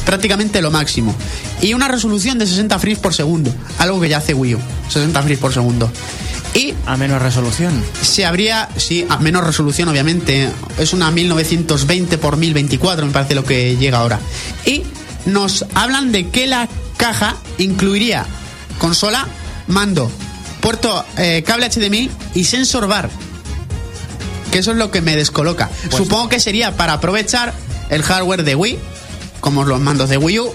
prácticamente 0.07 0.61
lo 0.61 0.71
máximo, 0.71 1.13
y 1.61 1.73
una 1.73 1.89
resolución 1.89 2.39
de 2.39 2.47
60 2.47 2.79
frames 2.79 2.99
por 2.99 3.13
segundo, 3.13 3.53
algo 3.77 3.99
que 3.99 4.07
ya 4.07 4.19
hace 4.19 4.33
Wii 4.33 4.55
U, 4.55 4.59
60 4.87 5.21
frames 5.21 5.39
por 5.39 5.53
segundo. 5.53 5.91
Y 6.53 6.73
A 6.85 6.95
menos 6.95 7.21
resolución. 7.21 7.83
se 8.01 8.25
habría, 8.25 8.69
sí, 8.77 9.05
a 9.09 9.17
menos 9.17 9.45
resolución 9.45 9.89
obviamente, 9.89 10.49
es 10.79 10.93
una 10.93 11.11
1920 11.11 12.17
por 12.17 12.37
1024 12.37 13.05
me 13.05 13.11
parece 13.11 13.35
lo 13.35 13.43
que 13.43 13.75
llega 13.75 13.99
ahora. 13.99 14.19
Y 14.65 14.83
nos 15.25 15.65
hablan 15.75 16.13
de 16.13 16.29
que 16.29 16.47
la 16.47 16.69
caja 16.95 17.35
incluiría 17.57 18.25
consola, 18.79 19.27
mando, 19.67 20.09
puerto, 20.61 21.05
eh, 21.17 21.43
cable 21.45 21.69
HDMI 21.69 22.09
y 22.33 22.45
sensor 22.45 22.87
bar. 22.87 23.09
Que 24.53 24.59
eso 24.59 24.71
es 24.71 24.77
lo 24.77 24.89
que 24.89 25.01
me 25.01 25.17
descoloca. 25.17 25.69
Supongo 25.95 26.29
que 26.29 26.39
sería 26.39 26.77
para 26.77 26.93
aprovechar 26.93 27.53
el 27.89 28.01
hardware 28.03 28.43
de 28.43 28.55
Wii, 28.55 28.79
como 29.39 29.63
los 29.63 29.79
mandos 29.79 30.09
de 30.09 30.17
Wii 30.17 30.39
U, 30.39 30.51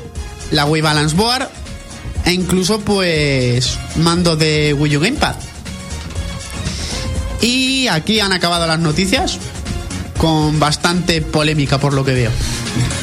la 0.50 0.64
Wii 0.66 0.82
Balance 0.82 1.16
Board 1.16 1.48
e 2.24 2.32
incluso 2.32 2.80
pues 2.80 3.78
mando 3.96 4.36
de 4.36 4.74
Wii 4.74 4.96
U 4.96 5.00
Gamepad. 5.00 5.34
Y 7.40 7.88
aquí 7.88 8.20
han 8.20 8.32
acabado 8.32 8.66
las 8.66 8.78
noticias 8.78 9.38
con 10.18 10.60
bastante 10.60 11.20
polémica 11.20 11.78
por 11.78 11.92
lo 11.94 12.04
que 12.04 12.14
veo. 12.14 12.30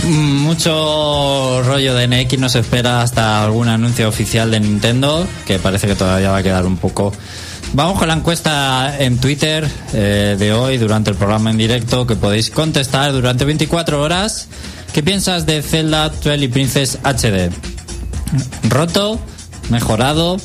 Mucho 0.06 1.62
rollo 1.64 1.94
de 1.94 2.08
NX 2.08 2.40
nos 2.40 2.56
espera 2.56 3.02
hasta 3.02 3.44
algún 3.44 3.68
anuncio 3.68 4.08
oficial 4.08 4.50
de 4.50 4.62
Nintendo, 4.62 5.28
que 5.46 5.60
parece 5.60 5.88
que 5.88 5.96
todavía 5.96 6.32
va 6.32 6.38
a 6.38 6.44
quedar 6.44 6.66
un 6.66 6.78
poco. 6.78 7.12
Vamos 7.74 8.00
con 8.00 8.08
la 8.08 8.16
encuesta 8.16 8.96
en 9.00 9.20
Twitter 9.20 9.68
eh, 9.94 10.36
de 10.40 10.54
hoy 10.54 10.78
durante 10.78 11.12
el 11.12 11.18
programa 11.18 11.52
en 11.52 11.58
directo 11.58 12.08
que 12.08 12.16
podéis 12.16 12.50
contestar 12.50 13.12
durante 13.12 13.46
24 13.46 14.02
horas. 14.02 14.48
¿Qué 14.94 15.04
piensas 15.04 15.46
de 15.46 15.62
Zelda 15.62 16.12
Twilight 16.12 16.52
Princess 16.52 16.98
HD? 17.04 17.50
¿Roto? 18.70 19.20
¿Mejorado? 19.70 20.38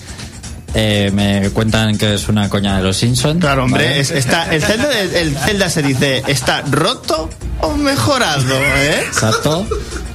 Eh, 0.75 1.11
me 1.15 1.51
cuentan 1.51 1.97
que 1.97 2.15
es 2.15 2.29
una 2.29 2.49
coña 2.49 2.77
de 2.79 2.83
los 2.83 2.97
Simpsons. 2.97 3.41
Claro, 3.41 3.65
hombre, 3.65 3.85
¿vale? 3.87 4.01
es- 4.01 4.11
está, 4.11 4.53
el, 4.55 4.61
Zelda, 4.63 4.89
el 5.01 5.37
Zelda 5.37 5.71
se 5.71 5.83
dice, 5.83 6.23
¿está 6.27 6.63
roto 6.63 7.31
o 7.61 7.75
mejorado? 7.77 8.55
¿eh? 8.57 9.05
Exacto. 9.07 9.67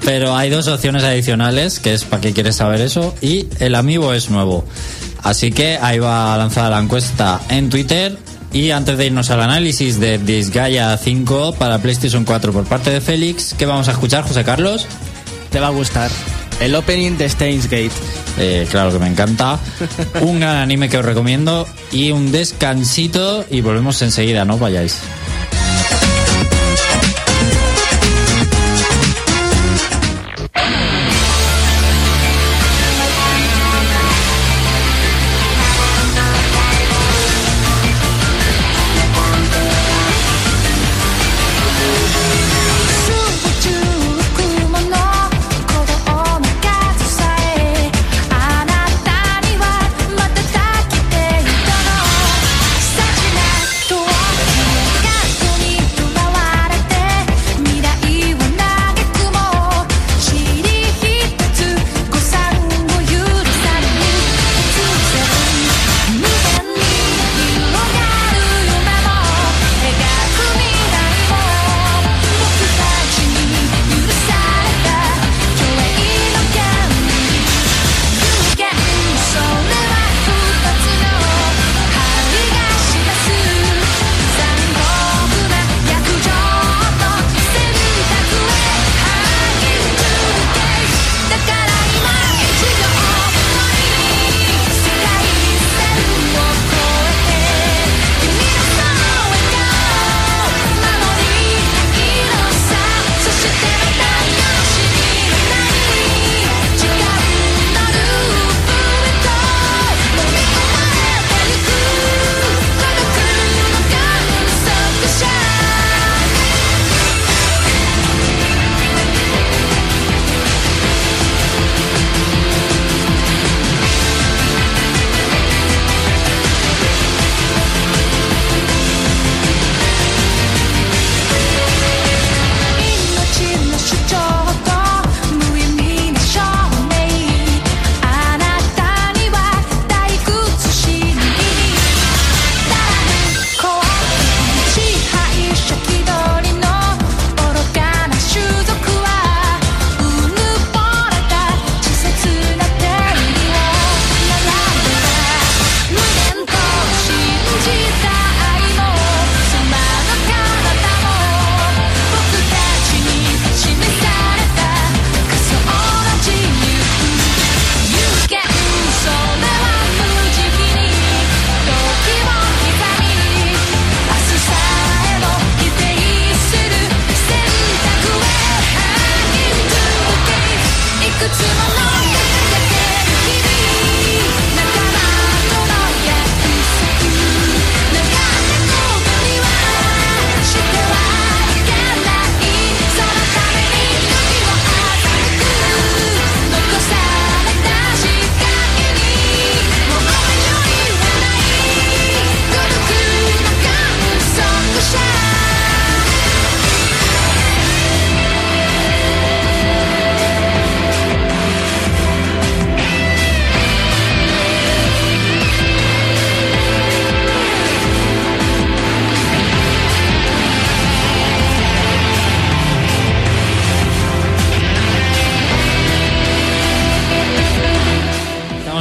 Pero 0.03 0.35
hay 0.35 0.49
dos 0.49 0.67
opciones 0.67 1.03
adicionales, 1.03 1.79
que 1.79 1.93
es 1.93 2.03
para 2.03 2.21
qué 2.21 2.33
quieres 2.33 2.57
saber 2.57 2.81
eso, 2.81 3.15
y 3.21 3.47
el 3.59 3.75
amiibo 3.75 4.13
es 4.13 4.29
nuevo. 4.29 4.65
Así 5.23 5.51
que 5.51 5.77
ahí 5.81 5.99
va 5.99 6.35
lanzada 6.37 6.69
la 6.71 6.79
encuesta 6.79 7.39
en 7.49 7.69
Twitter. 7.69 8.17
Y 8.51 8.71
antes 8.71 8.97
de 8.97 9.05
irnos 9.07 9.29
al 9.29 9.41
análisis 9.41 9.99
de 9.99 10.17
Disgaea 10.17 10.97
5 10.97 11.53
para 11.53 11.77
PlayStation 11.79 12.25
4 12.25 12.51
por 12.51 12.65
parte 12.65 12.89
de 12.89 12.99
Félix, 12.99 13.53
¿qué 13.57 13.65
vamos 13.65 13.88
a 13.88 13.91
escuchar, 13.91 14.23
José 14.23 14.43
Carlos? 14.43 14.88
Te 15.51 15.59
va 15.59 15.67
a 15.67 15.71
gustar. 15.71 16.09
El 16.59 16.75
opening 16.75 17.17
de 17.17 17.29
Steins 17.29 17.65
Gate. 17.65 17.91
Eh, 18.38 18.67
claro 18.69 18.91
que 18.91 18.99
me 18.99 19.07
encanta. 19.07 19.59
Un 20.21 20.39
gran 20.39 20.57
anime 20.57 20.89
que 20.89 20.97
os 20.97 21.05
recomiendo 21.05 21.67
y 21.91 22.12
un 22.12 22.31
descansito 22.31 23.45
y 23.49 23.62
volvemos 23.62 24.01
enseguida, 24.01 24.45
no 24.45 24.57
vayáis.「 24.57 25.18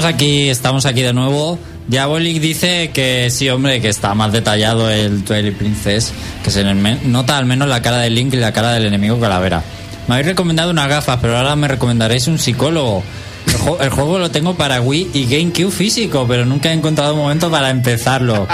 aquí, 0.08 0.48
estamos 0.48 0.86
aquí 0.86 1.02
de 1.02 1.12
nuevo. 1.12 1.58
Diabolic 1.86 2.40
dice 2.40 2.90
que 2.92 3.30
sí, 3.30 3.48
hombre, 3.48 3.80
que 3.80 3.88
está 3.88 4.14
más 4.14 4.32
detallado 4.32 4.90
el 4.90 5.24
Twilight 5.24 5.56
Princess, 5.56 6.12
que 6.44 6.50
se 6.50 6.62
nota 6.64 7.38
al 7.38 7.46
menos 7.46 7.68
la 7.68 7.80
cara 7.80 7.98
de 7.98 8.10
Link 8.10 8.34
y 8.34 8.36
la 8.36 8.52
cara 8.52 8.72
del 8.72 8.86
enemigo 8.86 9.18
calavera. 9.18 9.62
Me 10.06 10.14
habéis 10.14 10.28
recomendado 10.28 10.70
unas 10.70 10.88
gafas, 10.88 11.18
pero 11.20 11.36
ahora 11.36 11.56
me 11.56 11.68
recomendaréis 11.68 12.26
un 12.28 12.38
psicólogo. 12.38 13.02
El, 13.46 13.54
ju- 13.54 13.76
el 13.80 13.88
juego 13.90 14.18
lo 14.18 14.30
tengo 14.30 14.54
para 14.54 14.80
Wii 14.82 15.10
y 15.14 15.24
GameCube 15.24 15.70
físico, 15.70 16.26
pero 16.28 16.44
nunca 16.44 16.68
he 16.70 16.72
encontrado 16.74 17.14
un 17.14 17.20
momento 17.20 17.50
para 17.50 17.70
empezarlo. 17.70 18.46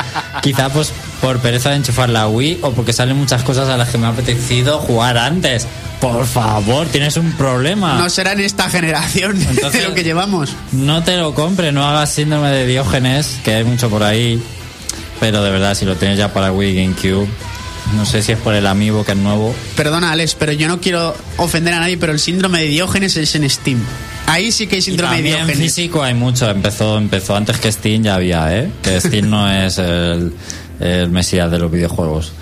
Quizá 0.42 0.68
pues 0.68 0.92
por 1.20 1.40
pereza 1.40 1.70
de 1.70 1.76
enchufar 1.76 2.10
la 2.10 2.28
Wii 2.28 2.58
o 2.62 2.70
porque 2.70 2.92
salen 2.92 3.16
muchas 3.16 3.42
cosas 3.42 3.68
a 3.68 3.76
las 3.76 3.88
que 3.88 3.98
me 3.98 4.06
ha 4.06 4.10
apetecido 4.10 4.78
jugar 4.78 5.18
antes. 5.18 5.66
Por 6.12 6.26
favor, 6.26 6.86
tienes 6.88 7.16
un 7.16 7.32
problema. 7.32 7.96
No 7.98 8.10
será 8.10 8.32
en 8.32 8.40
esta 8.40 8.68
generación 8.68 9.40
Entonces- 9.40 9.80
de 9.82 9.88
lo 9.88 9.94
que 9.94 10.04
llevamos. 10.04 10.50
No 10.72 11.02
te 11.02 11.16
lo 11.16 11.34
compre, 11.34 11.72
no 11.72 11.82
hagas 11.88 12.12
síndrome 12.12 12.50
de 12.50 12.66
Diógenes, 12.66 13.38
que 13.42 13.54
hay 13.54 13.64
mucho 13.64 13.88
por 13.88 14.02
ahí. 14.02 14.38
Pero 15.20 15.42
de 15.42 15.50
verdad, 15.50 15.74
si 15.74 15.86
lo 15.86 15.96
tienes 15.96 16.18
ya 16.18 16.32
para 16.34 16.52
Wii 16.52 16.74
GameCube, 16.74 17.26
no 17.96 18.04
sé 18.04 18.22
si 18.22 18.32
es 18.32 18.38
por 18.38 18.54
el 18.54 18.66
amiibo 18.66 19.02
que 19.04 19.12
es 19.12 19.18
nuevo. 19.18 19.54
Perdona, 19.76 20.12
Alex, 20.12 20.34
pero 20.38 20.52
yo 20.52 20.68
no 20.68 20.78
quiero 20.80 21.16
ofender 21.38 21.72
a 21.72 21.80
nadie, 21.80 21.96
pero 21.96 22.12
el 22.12 22.18
síndrome 22.20 22.60
de 22.60 22.68
Diógenes 22.68 23.16
es 23.16 23.34
en 23.34 23.48
Steam. 23.48 23.78
Ahí 24.26 24.52
sí 24.52 24.66
que 24.66 24.74
hay 24.76 24.78
Y 24.80 24.82
síndrome 24.82 25.10
de 25.10 25.16
también 25.22 25.36
en 25.40 25.46
Diógenes. 25.46 25.74
físico 25.74 26.02
hay 26.02 26.12
mucho. 26.14 26.50
Empezó, 26.50 26.98
empezó 26.98 27.34
antes 27.36 27.56
que 27.58 27.72
Steam, 27.72 28.02
ya 28.02 28.16
había, 28.16 28.54
¿eh? 28.54 28.70
Que 28.82 29.00
Steam 29.00 29.30
no 29.30 29.50
es 29.50 29.78
el, 29.78 30.32
el 30.80 31.08
mesías 31.10 31.50
de 31.50 31.58
los 31.58 31.70
videojuegos. 31.70 32.32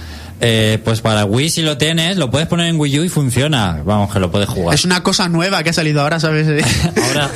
Eh, 0.44 0.80
pues 0.82 1.00
para 1.00 1.24
Wii, 1.24 1.50
si 1.50 1.62
lo 1.62 1.78
tienes, 1.78 2.16
lo 2.16 2.28
puedes 2.28 2.48
poner 2.48 2.66
en 2.66 2.78
Wii 2.78 2.98
U 2.98 3.04
y 3.04 3.08
funciona. 3.08 3.80
Vamos, 3.84 4.12
que 4.12 4.18
lo 4.18 4.28
puedes 4.32 4.48
jugar. 4.48 4.74
Es 4.74 4.84
una 4.84 5.00
cosa 5.00 5.28
nueva 5.28 5.62
que 5.62 5.70
ha 5.70 5.72
salido 5.72 6.02
ahora, 6.02 6.18
¿sabes? 6.18 6.48
Ahora, 7.08 7.30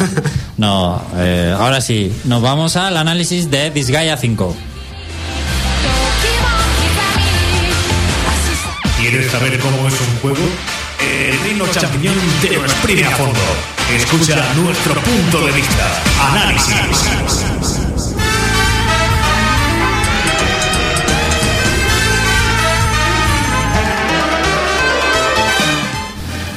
no, 0.56 1.00
eh, 1.16 1.54
ahora 1.56 1.80
sí. 1.80 2.12
Nos 2.24 2.42
vamos 2.42 2.74
al 2.76 2.96
análisis 2.96 3.48
de 3.48 3.70
Disgaea 3.70 4.16
5. 4.16 4.56
¿Quieres 8.98 9.30
saber 9.30 9.56
cómo 9.60 9.86
es 9.86 9.94
un 10.00 10.18
juego? 10.20 10.48
El 11.00 11.38
Reino 11.40 11.64
Champiñón 11.68 12.14
te 12.42 12.50
lo 12.54 12.64
exprime 12.64 13.04
a 13.04 13.10
fondo. 13.10 13.40
Escucha 13.94 14.52
nuestro 14.54 14.94
punto 14.94 15.46
de 15.46 15.52
vista. 15.52 16.02
Análisis. 16.32 17.55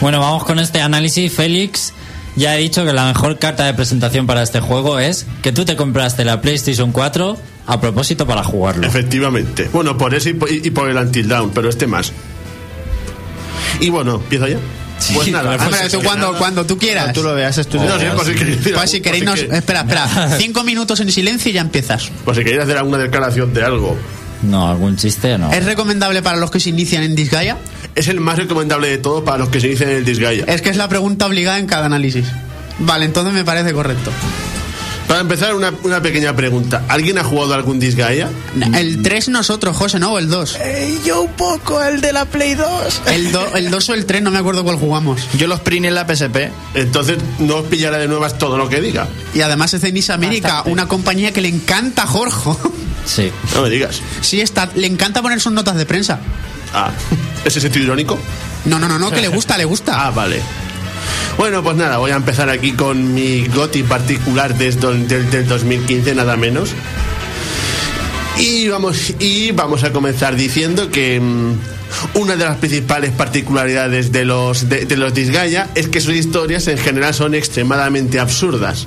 Bueno, 0.01 0.19
vamos 0.19 0.43
con 0.45 0.59
este 0.59 0.81
análisis. 0.81 1.31
Félix 1.33 1.93
ya 2.35 2.55
he 2.55 2.59
dicho 2.59 2.85
que 2.85 2.93
la 2.93 3.05
mejor 3.07 3.37
carta 3.37 3.65
de 3.65 3.73
presentación 3.73 4.25
para 4.27 4.41
este 4.43 4.59
juego 4.61 4.99
es 4.99 5.25
que 5.41 5.51
tú 5.51 5.65
te 5.65 5.75
compraste 5.75 6.23
la 6.23 6.41
PlayStation 6.41 6.91
4 6.91 7.37
a 7.67 7.81
propósito 7.81 8.25
para 8.25 8.43
jugarlo. 8.43 8.87
Efectivamente. 8.87 9.69
Bueno, 9.73 9.97
por 9.97 10.13
eso 10.13 10.29
y 10.29 10.33
por, 10.33 10.51
y 10.51 10.69
por 10.71 10.89
el 10.89 10.97
Until 10.97 11.27
Down, 11.27 11.51
pero 11.53 11.69
este 11.69 11.85
más. 11.87 12.11
Y 13.79 13.89
bueno, 13.89 14.15
¿empiezo 14.15 14.47
ya? 14.47 14.57
pues 15.13 15.31
nada. 15.31 15.57
pues, 15.57 15.91
tú 15.91 16.01
cuando, 16.01 16.27
nada- 16.27 16.39
cuando 16.39 16.65
tú 16.65 16.77
quieras. 16.77 17.13
Tú 17.13 17.23
lo 17.23 17.33
veas, 17.33 17.57
es 17.57 17.67
tu 17.67 17.77
No 17.77 17.97
sé, 17.99 18.07
por 18.11 18.25
si 18.25 18.33
queréis, 18.35 18.57
Pues 18.73 18.91
si 18.91 19.01
queréis, 19.01 19.23
nos- 19.23 19.35
queréis- 19.39 19.53
espera, 19.57 19.79
espera. 19.81 20.35
Cinco 20.37 20.63
minutos 20.63 20.99
en 20.99 21.11
silencio 21.11 21.51
y 21.51 21.53
ya 21.53 21.61
empiezas. 21.61 22.09
por 22.25 22.35
si 22.35 22.43
queréis 22.43 22.63
hacer 22.63 22.77
alguna 22.77 22.97
declaración 22.97 23.53
de 23.53 23.63
algo. 23.63 23.97
No, 24.41 24.69
algún 24.69 24.95
chiste 24.95 25.37
no. 25.37 25.51
¿Es 25.51 25.65
recomendable 25.65 26.21
para 26.21 26.37
los 26.37 26.49
que 26.51 26.59
se 26.61 26.69
inician 26.69 27.03
en 27.03 27.15
Disgaea? 27.15 27.57
Es 27.99 28.07
el 28.07 28.19
más 28.21 28.37
recomendable 28.37 28.87
de 28.87 28.97
todo 28.97 29.23
para 29.25 29.37
los 29.37 29.49
que 29.49 29.59
se 29.59 29.67
inician 29.67 29.89
en 29.89 29.97
el 29.97 30.05
Disgaea. 30.05 30.45
Es 30.47 30.61
que 30.61 30.69
es 30.69 30.77
la 30.77 30.87
pregunta 30.87 31.25
obligada 31.25 31.59
en 31.59 31.65
cada 31.67 31.85
análisis. 31.87 32.25
Vale, 32.79 33.03
entonces 33.05 33.33
me 33.33 33.43
parece 33.43 33.73
correcto. 33.73 34.09
Para 35.07 35.21
empezar, 35.21 35.55
una, 35.55 35.73
una 35.83 36.01
pequeña 36.03 36.35
pregunta. 36.35 36.83
¿Alguien 36.87 37.17
ha 37.17 37.23
jugado 37.23 37.55
algún 37.55 37.79
Disgaea? 37.79 38.29
El 38.75 39.01
3 39.01 39.29
nosotros, 39.29 39.75
José, 39.75 39.97
¿no? 39.97 40.13
O 40.13 40.19
el 40.19 40.29
2. 40.29 40.57
yo 41.03 41.23
un 41.23 41.31
poco, 41.33 41.83
el 41.83 41.99
de 41.99 42.13
la 42.13 42.25
Play 42.25 42.53
2. 42.53 43.01
El, 43.07 43.31
do- 43.31 43.55
el 43.55 43.71
2 43.71 43.89
o 43.89 43.93
el 43.95 44.05
3, 44.05 44.21
no 44.21 44.29
me 44.29 44.37
acuerdo 44.37 44.63
cuál 44.63 44.77
jugamos. 44.77 45.27
Yo 45.35 45.47
los 45.47 45.59
print 45.61 45.87
en 45.87 45.95
la 45.95 46.05
PSP. 46.07 46.51
Entonces 46.75 47.17
no 47.39 47.55
os 47.57 47.65
pillará 47.65 47.97
de 47.97 48.07
nuevas 48.07 48.37
todo 48.37 48.57
lo 48.59 48.69
que 48.69 48.81
diga. 48.81 49.07
Y 49.33 49.41
además 49.41 49.73
es 49.73 49.81
de 49.81 49.91
Nice 49.91 50.13
América, 50.13 50.61
una 50.67 50.87
compañía 50.87 51.33
que 51.33 51.41
le 51.41 51.49
encanta 51.49 52.03
a 52.03 52.07
Jorge. 52.07 52.51
Sí. 53.05 53.31
No 53.55 53.63
me 53.63 53.69
digas. 53.71 54.01
Sí, 54.21 54.39
está, 54.39 54.69
le 54.75 54.85
encanta 54.85 55.23
poner 55.23 55.41
sus 55.41 55.51
notas 55.51 55.75
de 55.75 55.87
prensa. 55.87 56.19
Ah, 56.73 56.91
¿ese 57.45 57.59
sentido 57.61 57.85
irónico? 57.85 58.19
No, 58.65 58.77
no, 58.79 58.87
no, 58.87 58.99
no, 58.99 59.09
que 59.11 59.21
le 59.21 59.27
gusta, 59.27 59.57
le 59.57 59.65
gusta. 59.65 60.05
Ah, 60.07 60.11
vale. 60.11 60.39
Bueno, 61.37 61.63
pues 61.63 61.77
nada, 61.77 61.97
voy 61.97 62.11
a 62.11 62.15
empezar 62.15 62.49
aquí 62.49 62.73
con 62.73 63.13
mi 63.13 63.45
GOTI 63.47 63.83
particular 63.83 64.57
desde 64.57 64.87
el- 64.89 65.07
del, 65.07 65.29
del 65.29 65.47
2015, 65.47 66.13
nada 66.15 66.35
menos. 66.35 66.71
Y 68.37 68.67
vamos, 68.69 69.13
y 69.19 69.51
vamos 69.51 69.83
a 69.83 69.91
comenzar 69.91 70.35
diciendo 70.35 70.89
que 70.89 71.19
mm, 71.19 71.53
una 72.15 72.35
de 72.35 72.45
las 72.45 72.57
principales 72.57 73.11
particularidades 73.11 74.11
de 74.11 74.23
los, 74.25 74.69
de, 74.69 74.85
de 74.85 74.95
los 74.97 75.13
Disgaea 75.13 75.69
es 75.75 75.87
que 75.87 75.99
sus 76.01 76.13
historias 76.15 76.67
en 76.67 76.77
general 76.77 77.13
son 77.13 77.33
extremadamente 77.35 78.19
absurdas. 78.19 78.85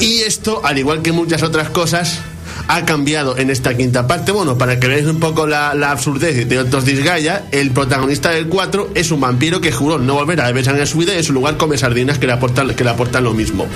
Y 0.00 0.20
esto, 0.20 0.60
al 0.64 0.78
igual 0.78 1.02
que 1.02 1.12
muchas 1.12 1.42
otras 1.42 1.70
cosas, 1.70 2.20
ha 2.68 2.84
cambiado 2.84 3.36
en 3.38 3.50
esta 3.50 3.76
quinta 3.76 4.06
parte. 4.06 4.30
Bueno, 4.30 4.56
para 4.56 4.78
que 4.78 4.86
veáis 4.86 5.06
un 5.06 5.18
poco 5.18 5.46
la, 5.46 5.70
absurdez 5.70 6.48
de 6.48 6.58
otros 6.58 6.84
Disgaea, 6.84 7.46
el 7.50 7.70
protagonista 7.70 8.30
del 8.30 8.46
4 8.46 8.90
es 8.94 9.10
un 9.10 9.20
vampiro 9.20 9.60
que 9.60 9.72
juró 9.72 9.98
no 9.98 10.14
volver 10.14 10.40
a 10.40 10.46
sangre 10.62 10.82
en 10.82 10.86
su 10.86 10.98
vida 10.98 11.14
y 11.14 11.18
en 11.18 11.24
su 11.24 11.32
lugar 11.32 11.56
come 11.56 11.78
sardinas 11.78 12.18
que 12.18 12.26
le 12.26 12.34
aportan, 12.34 12.74
que 12.74 12.84
le 12.84 12.90
aportan 12.90 13.24
lo 13.24 13.32
mismo. 13.32 13.66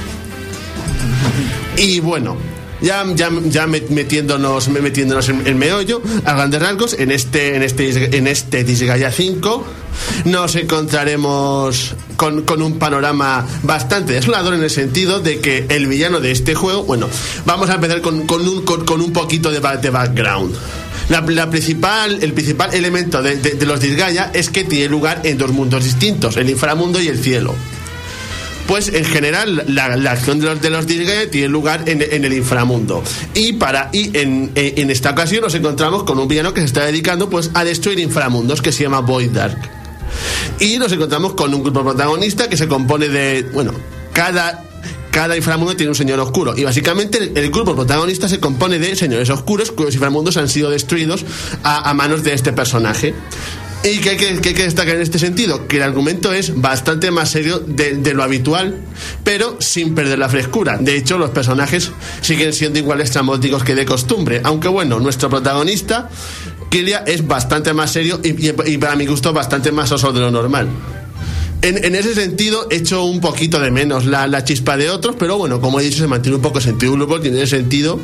Y 1.76 2.00
bueno, 2.00 2.36
ya, 2.82 3.04
ya, 3.14 3.30
ya 3.46 3.66
met- 3.66 3.88
metiéndonos, 3.88 4.68
metiéndonos 4.68 5.28
en 5.28 5.46
el 5.46 5.54
meollo, 5.54 6.02
a 6.24 6.34
grandes 6.34 6.60
rasgos, 6.60 6.94
en 6.98 7.10
este, 7.10 7.56
en 7.56 7.62
este, 7.62 8.16
en 8.16 8.26
este 8.26 8.64
Disgaea 8.64 9.10
5 9.10 9.64
nos 10.24 10.56
encontraremos 10.56 11.94
con, 12.16 12.42
con 12.42 12.62
un 12.62 12.78
panorama 12.78 13.46
bastante 13.62 14.14
desolador 14.14 14.54
en 14.54 14.62
el 14.62 14.70
sentido 14.70 15.20
de 15.20 15.40
que 15.40 15.66
el 15.68 15.86
villano 15.86 16.20
de 16.20 16.30
este 16.30 16.54
juego, 16.54 16.84
bueno, 16.84 17.08
vamos 17.44 17.68
a 17.70 17.74
empezar 17.74 18.00
con, 18.00 18.26
con 18.26 18.46
un, 18.46 18.62
con, 18.64 19.00
un 19.00 19.12
poquito 19.12 19.50
de 19.50 19.60
background. 19.60 20.54
La, 21.08 21.20
la 21.20 21.50
principal, 21.50 22.18
el 22.22 22.32
principal 22.32 22.72
elemento 22.74 23.22
de, 23.22 23.36
de- 23.36 23.54
de 23.54 23.66
los 23.66 23.80
Disgaea 23.80 24.30
es 24.34 24.48
que 24.50 24.64
tiene 24.64 24.88
lugar 24.88 25.20
en 25.24 25.36
dos 25.36 25.50
mundos 25.52 25.84
distintos, 25.84 26.36
el 26.36 26.48
inframundo 26.48 27.00
y 27.00 27.08
el 27.08 27.18
cielo. 27.18 27.54
Pues 28.66 28.88
en 28.88 29.04
general 29.04 29.64
la, 29.68 29.96
la 29.96 30.12
acción 30.12 30.38
de 30.40 30.46
los, 30.46 30.60
de 30.62 30.70
los 30.70 30.86
Disgaea 30.86 31.30
tiene 31.30 31.48
lugar 31.48 31.82
en, 31.88 32.00
en 32.00 32.24
el 32.24 32.32
inframundo. 32.32 33.02
Y 33.34 33.54
para 33.54 33.90
y 33.92 34.16
en, 34.16 34.52
en- 34.54 34.90
esta 34.90 35.10
ocasión 35.10 35.42
nos 35.42 35.54
encontramos 35.54 36.04
con 36.04 36.18
un 36.18 36.28
villano 36.28 36.54
que 36.54 36.60
se 36.60 36.66
está 36.66 36.84
dedicando 36.86 37.28
pues 37.28 37.50
a 37.54 37.64
destruir 37.64 37.98
inframundos 37.98 38.62
que 38.62 38.72
se 38.72 38.84
llama 38.84 39.00
Void 39.00 39.30
Dark. 39.30 39.58
Y 40.60 40.78
nos 40.78 40.92
encontramos 40.92 41.34
con 41.34 41.52
un 41.52 41.62
grupo 41.62 41.82
protagonista 41.82 42.48
que 42.48 42.56
se 42.56 42.68
compone 42.68 43.08
de, 43.08 43.42
bueno, 43.52 43.72
cada 44.12 44.64
cada 45.10 45.36
inframundo 45.36 45.76
tiene 45.76 45.90
un 45.90 45.94
señor 45.94 46.18
oscuro 46.20 46.54
y 46.56 46.64
básicamente 46.64 47.18
el, 47.18 47.36
el 47.36 47.50
grupo 47.50 47.74
protagonista 47.74 48.30
se 48.30 48.40
compone 48.40 48.78
de 48.78 48.96
señores 48.96 49.28
oscuros 49.28 49.70
cuyos 49.70 49.92
inframundos 49.92 50.38
han 50.38 50.48
sido 50.48 50.70
destruidos 50.70 51.26
a, 51.62 51.90
a 51.90 51.92
manos 51.92 52.22
de 52.24 52.32
este 52.32 52.54
personaje. 52.54 53.14
¿Y 53.84 53.98
que, 53.98 54.10
hay 54.10 54.38
que 54.38 54.62
destacar 54.62 54.94
en 54.94 55.02
este 55.02 55.18
sentido? 55.18 55.66
Que 55.66 55.78
el 55.78 55.82
argumento 55.82 56.32
es 56.32 56.60
bastante 56.60 57.10
más 57.10 57.30
serio 57.30 57.58
de, 57.58 57.96
de 57.96 58.14
lo 58.14 58.22
habitual, 58.22 58.76
pero 59.24 59.56
sin 59.60 59.94
perder 59.94 60.18
la 60.20 60.28
frescura. 60.28 60.76
De 60.78 60.96
hecho, 60.96 61.18
los 61.18 61.30
personajes 61.30 61.90
siguen 62.20 62.52
siendo 62.52 62.78
igual 62.78 63.00
estrambóticos 63.00 63.64
que 63.64 63.74
de 63.74 63.84
costumbre. 63.84 64.40
Aunque 64.44 64.68
bueno, 64.68 65.00
nuestro 65.00 65.28
protagonista, 65.28 66.08
Kilia, 66.70 67.02
es 67.06 67.26
bastante 67.26 67.72
más 67.74 67.90
serio 67.90 68.20
y- 68.22 68.48
y 68.70 68.78
para 68.78 68.94
mi 68.94 69.06
gusto 69.06 69.32
bastante 69.32 69.72
más 69.72 69.90
oso 69.90 70.12
de 70.12 70.20
lo 70.20 70.30
normal. 70.30 70.68
En, 71.62 71.84
en 71.84 71.94
ese 71.94 72.14
sentido, 72.14 72.66
echo 72.70 73.04
un 73.04 73.20
poquito 73.20 73.60
de 73.60 73.70
menos 73.70 74.04
la, 74.04 74.26
la 74.26 74.44
chispa 74.44 74.76
de 74.76 74.90
otros, 74.90 75.14
pero 75.18 75.38
bueno, 75.38 75.60
como 75.60 75.78
he 75.78 75.84
dicho, 75.84 75.98
se 75.98 76.08
mantiene 76.08 76.36
un 76.36 76.42
poco 76.42 76.60
sentido 76.60 76.92
humor 76.94 77.20
y 77.24 77.28
en 77.28 77.36
ese 77.36 77.46
sentido 77.58 78.00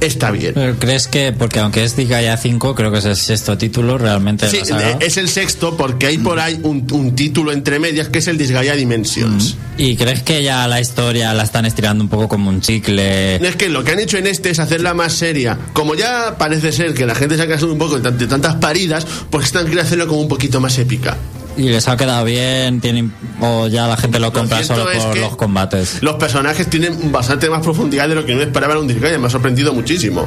está 0.00 0.30
bien. 0.30 0.52
Pero 0.54 0.76
¿Crees 0.78 1.08
que, 1.08 1.32
porque 1.32 1.60
aunque 1.60 1.84
es 1.84 1.94
Disgaea 1.94 2.36
5, 2.36 2.74
creo 2.74 2.90
que 2.90 2.98
es 2.98 3.04
el 3.04 3.16
sexto 3.16 3.58
título 3.58 3.98
realmente 3.98 4.48
Sí, 4.48 4.60
saga? 4.64 4.96
es 5.00 5.16
el 5.18 5.28
sexto 5.28 5.76
porque 5.76 6.06
hay 6.06 6.18
por 6.18 6.40
ahí 6.40 6.58
un, 6.62 6.86
un 6.92 7.14
título 7.14 7.52
entre 7.52 7.78
medias 7.78 8.08
que 8.08 8.20
es 8.20 8.28
el 8.28 8.38
Disgaea 8.38 8.74
Dimensions. 8.76 9.56
¿Y 9.76 9.96
crees 9.96 10.22
que 10.22 10.42
ya 10.42 10.66
la 10.66 10.80
historia 10.80 11.34
la 11.34 11.42
están 11.42 11.66
estirando 11.66 12.02
un 12.04 12.08
poco 12.10 12.28
como 12.28 12.48
un 12.50 12.60
chicle? 12.60 13.36
Es 13.36 13.56
que 13.56 13.68
lo 13.68 13.84
que 13.84 13.92
han 13.92 14.00
hecho 14.00 14.16
en 14.18 14.26
este 14.26 14.50
es 14.50 14.58
hacerla 14.58 14.94
más 14.94 15.12
seria. 15.12 15.58
Como 15.72 15.94
ya 15.94 16.36
parece 16.38 16.72
ser 16.72 16.94
que 16.94 17.04
la 17.06 17.14
gente 17.14 17.36
se 17.36 17.42
ha 17.42 17.46
cansado 17.48 17.72
un 17.72 17.78
poco 17.78 17.98
de 17.98 18.26
tantas 18.26 18.54
paridas, 18.56 19.06
pues 19.30 19.46
están 19.46 19.64
queriendo 19.64 19.82
hacerlo 19.82 20.06
como 20.08 20.20
un 20.22 20.28
poquito 20.28 20.60
más 20.60 20.78
épica. 20.78 21.16
¿Y 21.56 21.68
les 21.68 21.86
ha 21.88 21.96
quedado 21.96 22.24
bien? 22.24 22.80
¿Tienen, 22.80 23.12
¿O 23.40 23.66
ya 23.66 23.86
la 23.86 23.96
gente 23.96 24.18
lo 24.18 24.32
compra 24.32 24.62
solo 24.64 24.84
por 24.84 25.16
los 25.16 25.36
combates? 25.36 26.02
Los 26.02 26.16
personajes 26.16 26.68
tienen 26.68 27.12
bastante 27.12 27.48
más 27.50 27.62
profundidad 27.62 28.08
de 28.08 28.14
lo 28.14 28.24
que 28.24 28.34
no 28.34 28.42
esperaba 28.42 28.74
en 28.74 28.80
un 28.80 28.88
Disgaea, 28.88 29.18
me 29.18 29.26
ha 29.26 29.30
sorprendido 29.30 29.72
muchísimo. 29.72 30.26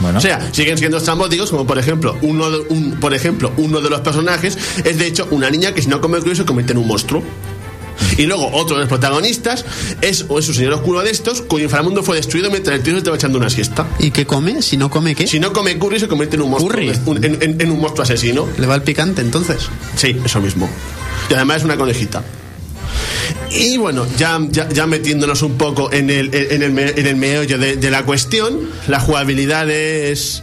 Bueno. 0.00 0.18
O 0.18 0.20
sea, 0.20 0.52
siguen 0.52 0.76
siendo 0.76 0.98
estrambóticos, 0.98 1.50
como 1.50 1.66
por 1.66 1.78
ejemplo, 1.78 2.16
uno 2.22 2.50
de, 2.50 2.58
un, 2.68 2.98
por 2.98 3.14
ejemplo, 3.14 3.52
uno 3.56 3.80
de 3.80 3.90
los 3.90 4.00
personajes 4.00 4.58
es 4.84 4.98
de 4.98 5.06
hecho 5.06 5.28
una 5.30 5.50
niña 5.50 5.72
que 5.72 5.82
si 5.82 5.88
no 5.88 6.00
come 6.00 6.20
se 6.34 6.44
convierte 6.44 6.72
en 6.72 6.78
un 6.78 6.88
monstruo. 6.88 7.22
Y 8.18 8.26
luego 8.26 8.48
otro 8.52 8.76
de 8.76 8.82
los 8.82 8.88
protagonistas 8.88 9.64
es, 10.00 10.26
o 10.28 10.38
es 10.38 10.48
un 10.48 10.54
señor 10.54 10.72
oscuro 10.74 11.02
de 11.02 11.10
estos 11.10 11.42
cuyo 11.42 11.64
inframundo 11.64 12.02
fue 12.02 12.16
destruido 12.16 12.50
mientras 12.50 12.76
el 12.76 12.82
tío 12.82 12.92
se 12.92 12.98
estaba 12.98 13.16
echando 13.16 13.38
una 13.38 13.50
siesta. 13.50 13.86
¿Y 13.98 14.10
qué 14.10 14.26
come? 14.26 14.62
Si 14.62 14.76
no 14.76 14.90
come, 14.90 15.14
¿qué? 15.14 15.26
Si 15.26 15.40
no 15.40 15.52
come 15.52 15.78
curry 15.78 15.98
se 16.00 16.08
convierte 16.08 16.36
en 16.36 16.42
un 16.42 16.50
monstruo, 16.50 16.70
Curry. 16.72 16.92
un- 17.06 17.24
en, 17.24 17.42
en- 17.42 17.60
en 17.60 17.70
un 17.70 17.80
monstruo 17.80 18.02
asesino. 18.04 18.48
Le 18.58 18.66
va 18.66 18.74
el 18.76 18.82
picante 18.82 19.20
entonces. 19.22 19.68
Sí, 19.96 20.16
eso 20.24 20.40
mismo. 20.40 20.68
Y 21.30 21.34
además 21.34 21.58
es 21.58 21.64
una 21.64 21.76
conejita. 21.76 22.22
Y 23.50 23.76
bueno, 23.76 24.06
ya, 24.16 24.40
ya, 24.50 24.86
metiéndonos 24.86 25.42
un 25.42 25.56
poco 25.56 25.92
en 25.92 26.10
el, 26.10 26.34
en 26.34 26.62
el, 26.62 26.78
en 26.78 27.06
el 27.06 27.16
meollo 27.16 27.58
de, 27.58 27.76
de 27.76 27.90
la 27.90 28.04
cuestión, 28.04 28.58
la 28.88 28.98
jugabilidad 29.00 29.70
es 29.70 30.42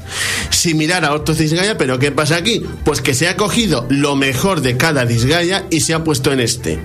similar 0.50 1.04
a 1.04 1.14
otros 1.14 1.38
Disgaea, 1.38 1.78
pero 1.78 2.00
¿qué 2.00 2.12
pasa 2.12 2.38
aquí? 2.38 2.64
Pues 2.86 3.02
que 3.02 3.14
se 3.14 3.28
ha 3.28 3.36
cogido 3.36 3.86
lo 3.90 4.16
mejor 4.16 4.62
de 4.62 4.78
cada 4.78 5.06
Disgaea 5.06 5.66
y 5.70 5.82
se 5.82 5.94
ha 5.94 6.04
puesto 6.04 6.32
en 6.32 6.40
este. 6.40 6.80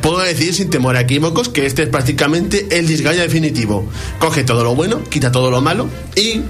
Puedo 0.00 0.18
decir 0.18 0.52
sin 0.54 0.70
temor 0.70 0.96
a 0.96 1.02
equívocos 1.02 1.48
que 1.48 1.66
este 1.66 1.84
es 1.84 1.88
prácticamente 1.88 2.66
el 2.70 2.86
Disgaea 2.86 3.22
definitivo. 3.22 3.88
Coge 4.18 4.42
todo 4.44 4.64
lo 4.64 4.74
bueno, 4.74 5.04
quita 5.04 5.30
todo 5.30 5.50
lo 5.50 5.60
malo 5.60 5.88
y 6.16 6.40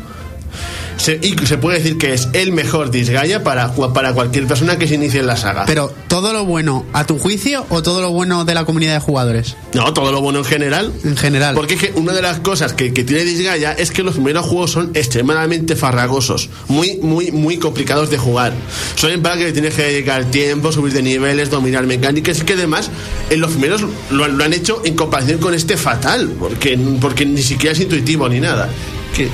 se, 0.96 1.18
y 1.22 1.35
se 1.46 1.59
puede 1.59 1.78
decir 1.78 1.98
que 1.98 2.12
es 2.14 2.28
el 2.33 2.52
mejor 2.52 2.90
Disgaea 2.90 3.42
para, 3.42 3.72
para 3.92 4.12
cualquier 4.12 4.46
persona 4.46 4.78
que 4.78 4.87
se 4.88 4.94
inicie 4.94 5.20
en 5.20 5.26
la 5.26 5.37
saga. 5.37 5.64
Pero, 5.66 5.92
¿todo 6.09 6.33
lo 6.33 6.44
bueno 6.44 6.85
a 6.92 7.05
tu 7.07 7.18
juicio 7.18 7.66
o 7.68 7.83
todo 7.83 8.00
lo 8.00 8.11
bueno 8.11 8.44
de 8.44 8.55
la 8.55 8.64
comunidad 8.64 8.94
de 8.94 9.00
jugadores? 9.00 9.57
No, 9.74 9.92
todo 9.92 10.12
lo 10.12 10.20
bueno 10.20 10.40
en 10.40 10.44
general. 10.44 10.92
En 11.05 11.16
general. 11.16 11.55
Porque 11.55 11.74
es 11.74 11.81
que 11.81 11.92
una 11.96 12.12
de 12.12 12.22
las 12.22 12.38
cosas 12.40 12.72
que, 12.72 12.92
que 12.92 13.05
tiene 13.05 13.24
Disgaea 13.24 13.72
es 13.72 13.90
que 13.90 14.02
los 14.02 14.14
primeros 14.14 14.46
juegos 14.46 14.70
son 14.72 14.90
extremadamente 14.94 15.76
farragosos, 15.76 16.48
muy, 16.68 16.98
muy, 17.02 17.33
muy 17.33 17.57
complicados 17.59 18.11
de 18.11 18.18
jugar. 18.18 18.52
Son 18.94 19.12
para 19.22 19.37
que 19.37 19.44
le 19.44 19.52
tienes 19.52 19.74
que 19.74 19.83
dedicar 19.83 20.24
tiempo, 20.26 20.72
subir 20.72 20.92
de 20.92 21.02
niveles, 21.02 21.50
dominar 21.50 21.87
mecánicas, 21.87 22.40
y 22.40 22.42
que 22.42 22.55
además 22.55 22.90
en 23.31 23.40
los 23.40 23.50
primeros 23.52 23.85
lo, 24.11 24.24
han- 24.24 24.37
lo 24.38 24.44
han 24.44 24.52
hecho 24.52 24.83
en 24.85 24.94
comparación 24.94 25.38
con 25.38 25.55
este 25.55 25.76
fatal, 25.76 26.31
porque, 26.38 26.78
porque 27.00 27.26
ni 27.26 27.42
siquiera 27.42 27.72
es 27.72 27.81
intuitivo 27.81 28.28
ni 28.28 28.40
nada. 28.40 28.68
Que 29.14 29.29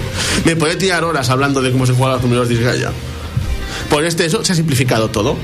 me 0.44 0.56
puede 0.56 0.76
tirar 0.76 1.04
horas 1.04 1.30
hablando 1.30 1.62
de 1.62 1.72
cómo 1.72 1.86
se 1.86 1.92
juegan 1.92 2.12
los 2.12 2.20
primeros 2.20 2.48
Disgaea. 2.48 2.92
Por 3.90 4.04
este 4.04 4.24
eso 4.24 4.44
se 4.44 4.52
ha 4.52 4.56
simplificado 4.56 5.08
todo. 5.10 5.36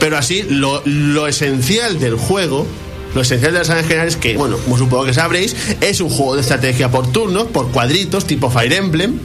Pero 0.00 0.16
así, 0.16 0.44
lo, 0.48 0.82
lo 0.84 1.26
esencial 1.26 1.98
del 1.98 2.14
juego, 2.16 2.66
lo 3.14 3.20
esencial 3.22 3.52
de 3.52 3.58
la 3.58 3.64
saga 3.64 3.80
en 3.80 3.86
general 3.86 4.08
es 4.08 4.16
que, 4.16 4.36
bueno, 4.36 4.56
supongo 4.76 5.04
que 5.04 5.14
sabréis, 5.14 5.56
es 5.80 6.00
un 6.00 6.08
juego 6.08 6.36
de 6.36 6.42
estrategia 6.42 6.90
por 6.90 7.10
turnos, 7.10 7.48
por 7.48 7.70
cuadritos, 7.70 8.26
tipo 8.26 8.50
Fire 8.50 8.72
Emblem. 8.72 9.18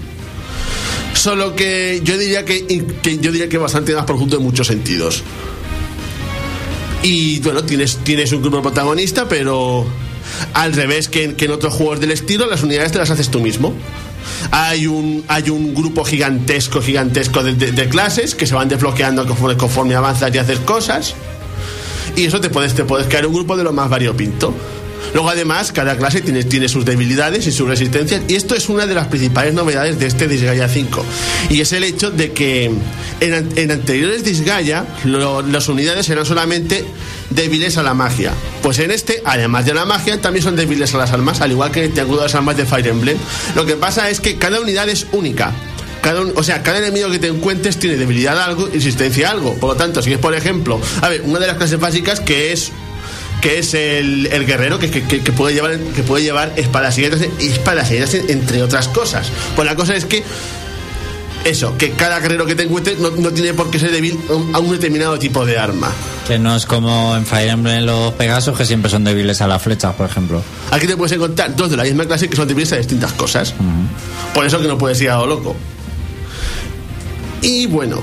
Solo 1.13 1.55
que 1.55 2.01
yo 2.03 2.17
diría 2.17 2.43
que, 2.43 2.65
yo 3.21 3.31
diría 3.31 3.49
que 3.49 3.57
bastante 3.57 3.93
más 3.93 4.05
profundo 4.05 4.37
en 4.37 4.43
muchos 4.43 4.67
sentidos. 4.67 5.23
Y 7.03 7.39
bueno, 7.41 7.63
tienes, 7.63 7.97
tienes 7.97 8.31
un 8.31 8.41
grupo 8.41 8.61
protagonista, 8.61 9.27
pero 9.29 9.85
al 10.53 10.73
revés 10.73 11.09
que 11.09 11.35
que 11.35 11.45
en 11.45 11.51
otros 11.51 11.73
juegos 11.73 11.99
del 11.99 12.11
estilo, 12.11 12.47
las 12.47 12.63
unidades 12.63 12.91
te 12.93 12.97
las 12.97 13.11
haces 13.11 13.29
tú 13.29 13.41
mismo. 13.41 13.73
Hay 14.51 14.87
un, 14.87 15.23
hay 15.27 15.49
un 15.49 15.73
grupo 15.73 16.03
gigantesco, 16.03 16.81
gigantesco 16.81 17.43
de, 17.43 17.89
clases 17.89 18.35
que 18.35 18.45
se 18.45 18.55
van 18.55 18.69
desbloqueando 18.69 19.25
conforme, 19.25 19.57
conforme 19.57 19.95
avanzas 19.95 20.33
y 20.33 20.37
haces 20.37 20.59
cosas. 20.59 21.15
Y 22.15 22.25
eso 22.25 22.39
te 22.39 22.49
puedes, 22.49 22.73
te 22.73 22.83
puedes 22.83 23.07
crear 23.07 23.25
un 23.25 23.33
grupo 23.33 23.57
de 23.57 23.63
lo 23.63 23.73
más 23.73 23.89
variopinto. 23.89 24.53
Luego, 25.13 25.29
además, 25.29 25.71
cada 25.71 25.97
clase 25.97 26.21
tiene, 26.21 26.43
tiene 26.43 26.67
sus 26.69 26.85
debilidades 26.85 27.45
y 27.47 27.51
sus 27.51 27.67
resistencias. 27.67 28.21
Y 28.27 28.35
esto 28.35 28.55
es 28.55 28.69
una 28.69 28.85
de 28.87 28.95
las 28.95 29.07
principales 29.07 29.53
novedades 29.53 29.99
de 29.99 30.07
este 30.07 30.27
Disgaea 30.27 30.67
5. 30.67 31.05
Y 31.49 31.61
es 31.61 31.71
el 31.73 31.83
hecho 31.83 32.09
de 32.11 32.31
que 32.31 32.71
en, 33.19 33.33
an- 33.33 33.49
en 33.55 33.71
anteriores 33.71 34.23
Disgaea, 34.23 34.85
las 35.05 35.67
unidades 35.69 36.09
eran 36.09 36.25
solamente 36.25 36.85
débiles 37.29 37.77
a 37.77 37.83
la 37.83 37.93
magia. 37.93 38.31
Pues 38.61 38.79
en 38.79 38.91
este, 38.91 39.21
además 39.25 39.65
de 39.65 39.73
la 39.73 39.85
magia, 39.85 40.19
también 40.21 40.43
son 40.43 40.55
débiles 40.55 40.93
a 40.93 40.97
las 40.97 41.11
armas, 41.11 41.41
al 41.41 41.51
igual 41.51 41.71
que 41.71 41.79
en 41.79 41.85
el 41.85 41.91
Triángulo 41.91 42.19
de 42.21 42.25
las 42.27 42.35
Armas 42.35 42.57
de 42.57 42.65
Fire 42.65 42.87
Emblem. 42.87 43.17
Lo 43.55 43.65
que 43.65 43.75
pasa 43.75 44.09
es 44.09 44.19
que 44.19 44.37
cada 44.37 44.59
unidad 44.59 44.87
es 44.89 45.05
única. 45.11 45.51
Cada 46.01 46.19
o 46.21 46.43
sea, 46.43 46.63
cada 46.63 46.79
enemigo 46.79 47.09
que 47.09 47.19
te 47.19 47.27
encuentres 47.27 47.77
tiene 47.77 47.95
debilidad 47.95 48.37
a 48.37 48.45
algo 48.45 48.67
y 48.67 48.73
resistencia 48.73 49.29
a 49.29 49.31
algo. 49.31 49.55
Por 49.55 49.69
lo 49.69 49.75
tanto, 49.75 50.01
si 50.01 50.11
es, 50.11 50.17
por 50.19 50.33
ejemplo, 50.35 50.79
a 51.01 51.07
ver, 51.09 51.21
una 51.21 51.39
de 51.39 51.47
las 51.47 51.55
clases 51.57 51.79
básicas 51.79 52.19
que 52.19 52.51
es 52.51 52.71
que 53.43 53.59
es 53.59 53.73
el, 53.75 54.25
el 54.27 54.45
guerrero 54.45 54.79
que, 54.79 54.89
que- 54.89 55.03
puede 55.33 55.53
llevar 55.53 55.77
que 55.77 56.01
puede 56.01 56.23
llevar 56.23 56.53
espadas 56.55 56.97
y 56.97 57.03
espadas 57.03 57.91
entre 57.91 58.63
otras 58.63 58.87
cosas. 58.87 59.27
Pues 59.55 59.67
la 59.67 59.75
cosa 59.75 59.95
es 59.95 60.05
que 60.05 60.23
eso, 61.43 61.77
que 61.77 61.91
cada 61.91 62.21
guerrero 62.21 62.45
que 62.45 62.55
te 62.55 62.63
encuentres 62.63 62.99
no, 62.99 63.09
no 63.11 63.31
tiene 63.31 63.53
por 63.53 63.69
qué 63.69 63.77
ser 63.77 63.91
débil 63.91 64.17
a 64.29 64.33
un- 64.33 64.55
a 64.55 64.59
un 64.59 64.71
determinado 64.71 65.19
tipo 65.19 65.45
de 65.45 65.57
arma. 65.59 65.91
Que 66.25 66.39
no 66.39 66.55
es 66.55 66.65
como 66.65 67.17
en 67.17 67.25
Fire 67.25 67.49
Emblem 67.49 67.83
los 67.85 68.13
Pegasos, 68.13 68.57
que 68.57 68.65
siempre 68.65 68.89
son 68.89 69.03
débiles 69.03 69.41
a 69.41 69.47
las 69.47 69.61
flechas, 69.61 69.93
por 69.95 70.09
ejemplo. 70.09 70.41
Aquí 70.71 70.87
te 70.87 70.95
puedes 70.95 71.11
encontrar 71.11 71.53
dos 71.53 71.69
de 71.69 71.75
la 71.75 71.83
misma 71.83 72.05
clase 72.05 72.29
que 72.29 72.37
son 72.37 72.47
débiles 72.47 72.71
a 72.71 72.77
distintas 72.77 73.11
cosas. 73.11 73.53
Por 74.33 74.45
eso 74.45 74.61
que 74.61 74.69
no 74.69 74.77
puedes 74.77 75.01
ir 75.01 75.09
a 75.09 75.17
lo 75.17 75.27
loco. 75.27 75.53
Y 77.41 77.65
bueno, 77.65 78.01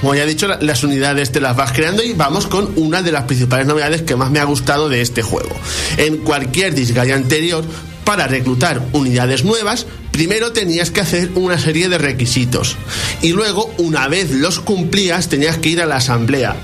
como 0.00 0.14
ya 0.14 0.24
he 0.24 0.26
dicho, 0.26 0.48
la- 0.48 0.58
las 0.60 0.82
unidades 0.84 1.32
te 1.32 1.40
las 1.40 1.56
vas 1.56 1.72
creando 1.72 2.02
y 2.02 2.12
vamos 2.12 2.46
con 2.46 2.72
una 2.76 3.02
de 3.02 3.12
las 3.12 3.24
principales 3.24 3.66
novedades 3.66 4.02
que 4.02 4.16
más 4.16 4.30
me 4.30 4.38
ha 4.40 4.44
gustado 4.44 4.88
de 4.88 5.00
este 5.00 5.22
juego. 5.22 5.50
En 5.96 6.18
cualquier 6.18 6.74
Disgaea 6.74 7.14
anterior, 7.16 7.64
para 8.04 8.26
reclutar 8.26 8.82
unidades 8.92 9.44
nuevas, 9.44 9.86
primero 10.10 10.52
tenías 10.52 10.90
que 10.90 11.00
hacer 11.00 11.30
una 11.34 11.58
serie 11.58 11.88
de 11.88 11.98
requisitos. 11.98 12.76
Y 13.22 13.32
luego, 13.32 13.72
una 13.78 14.08
vez 14.08 14.30
los 14.32 14.58
cumplías, 14.58 15.28
tenías 15.28 15.58
que 15.58 15.68
ir 15.68 15.80
a 15.80 15.86
la 15.86 15.96
asamblea. 15.96 16.56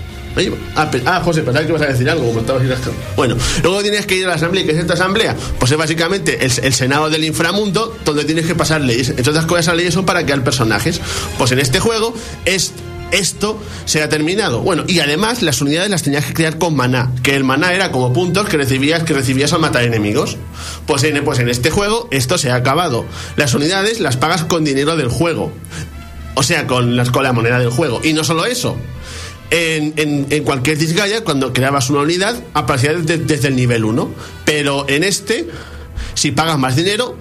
Ah, 0.74 0.90
ah, 1.06 1.20
José, 1.24 1.42
pensaba 1.42 1.64
que 1.64 1.70
ibas 1.70 1.82
a 1.82 1.86
decir 1.86 2.10
algo. 2.10 2.24
Bueno, 3.16 3.36
luego 3.62 3.80
tienes 3.82 4.04
que 4.04 4.16
ir 4.16 4.24
a 4.26 4.28
la 4.28 4.34
asamblea. 4.34 4.64
¿Qué 4.66 4.72
es 4.72 4.78
esta 4.78 4.92
asamblea? 4.94 5.34
Pues 5.58 5.72
es 5.72 5.78
básicamente 5.78 6.44
el, 6.44 6.74
Senado 6.74 7.08
del 7.08 7.24
inframundo, 7.24 7.96
donde 8.04 8.24
tienes 8.24 8.44
que 8.46 8.54
pasar 8.54 8.82
leyes. 8.82 9.08
Entre 9.10 9.30
otras 9.30 9.46
cosas, 9.46 9.66
esas 9.66 9.76
leyes 9.76 9.94
son 9.94 10.04
para 10.04 10.24
crear 10.24 10.44
personajes. 10.44 11.00
Pues 11.38 11.52
en 11.52 11.58
este 11.58 11.80
juego, 11.80 12.14
es, 12.44 12.72
esto 13.12 13.58
se 13.84 14.02
ha 14.02 14.08
terminado. 14.08 14.60
Bueno, 14.60 14.84
y 14.86 15.00
además 15.00 15.42
las 15.42 15.60
unidades 15.60 15.90
las 15.90 16.02
tenías 16.02 16.24
que 16.24 16.34
crear 16.34 16.58
con 16.58 16.74
maná, 16.76 17.10
que 17.22 17.34
el 17.36 17.44
maná 17.44 17.72
era 17.72 17.92
como 17.92 18.12
puntos 18.12 18.48
que 18.48 18.56
recibías, 18.56 19.02
que 19.04 19.14
recibías 19.14 19.52
al 19.52 19.60
matar 19.60 19.84
enemigos. 19.84 20.36
Pues 20.86 21.02
en, 21.04 21.24
pues 21.24 21.38
en 21.38 21.48
este 21.48 21.70
juego, 21.70 22.08
esto 22.10 22.38
se 22.38 22.50
ha 22.50 22.56
acabado. 22.56 23.04
Las 23.36 23.54
unidades 23.54 24.00
las 24.00 24.16
pagas 24.16 24.44
con 24.44 24.64
dinero 24.64 24.96
del 24.96 25.08
juego. 25.08 25.52
O 26.34 26.42
sea, 26.42 26.66
con, 26.66 27.02
con 27.12 27.22
la 27.22 27.32
moneda 27.32 27.58
del 27.58 27.70
juego. 27.70 28.00
Y 28.04 28.12
no 28.12 28.22
solo 28.24 28.44
eso. 28.44 28.76
En, 29.50 29.94
en- 29.96 30.26
en 30.30 30.42
cualquier 30.44 30.76
Disgaea, 30.76 31.22
cuando 31.22 31.52
creabas 31.52 31.88
una 31.90 32.00
unidad, 32.00 32.42
aparecía 32.52 32.92
desde 32.94 33.48
el 33.48 33.56
nivel 33.56 33.84
1. 33.84 34.10
Pero 34.44 34.86
en 34.88 35.04
este, 35.04 35.48
si 36.14 36.32
pagas 36.32 36.58
más 36.58 36.76
dinero, 36.76 37.16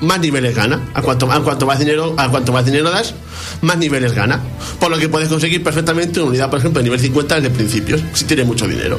más 0.00 0.20
niveles 0.20 0.54
gana. 0.54 0.80
A 0.94 1.02
cuanto, 1.02 1.30
a 1.30 1.42
cuanto 1.42 1.66
más 1.66 1.78
dinero, 1.78 2.14
a 2.16 2.28
cuanto 2.28 2.52
más 2.52 2.64
dinero 2.64 2.90
das, 2.90 3.14
más 3.60 3.78
niveles 3.78 4.12
gana. 4.12 4.40
Por 4.78 4.90
lo 4.90 4.98
que 4.98 5.08
puedes 5.08 5.28
conseguir 5.28 5.62
perfectamente 5.62 6.20
una 6.20 6.30
unidad, 6.30 6.50
por 6.50 6.58
ejemplo, 6.58 6.80
de 6.80 6.84
nivel 6.84 7.00
50 7.00 7.36
desde 7.36 7.50
principios, 7.50 8.02
si 8.12 8.24
tienes 8.24 8.46
mucho 8.46 8.66
dinero. 8.66 8.98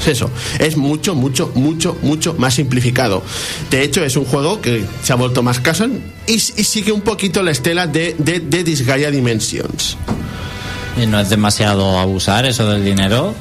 Es 0.00 0.08
eso, 0.08 0.30
es 0.58 0.76
mucho, 0.76 1.14
mucho, 1.14 1.52
mucho, 1.54 1.96
mucho 2.02 2.34
más 2.34 2.54
simplificado. 2.54 3.22
De 3.70 3.82
hecho, 3.82 4.04
es 4.04 4.16
un 4.16 4.24
juego 4.24 4.60
que 4.60 4.84
se 5.02 5.12
ha 5.12 5.16
vuelto 5.16 5.42
más 5.42 5.60
casual 5.60 6.00
y, 6.26 6.38
sigue 6.40 6.90
un 6.90 7.02
poquito 7.02 7.42
la 7.42 7.52
estela 7.52 7.86
de, 7.86 8.16
de, 8.18 8.40
de 8.40 9.10
Dimensions. 9.10 9.96
Y 11.00 11.06
no 11.06 11.20
es 11.20 11.30
demasiado 11.30 11.98
abusar 11.98 12.44
eso 12.44 12.68
del 12.68 12.84
dinero. 12.84 13.34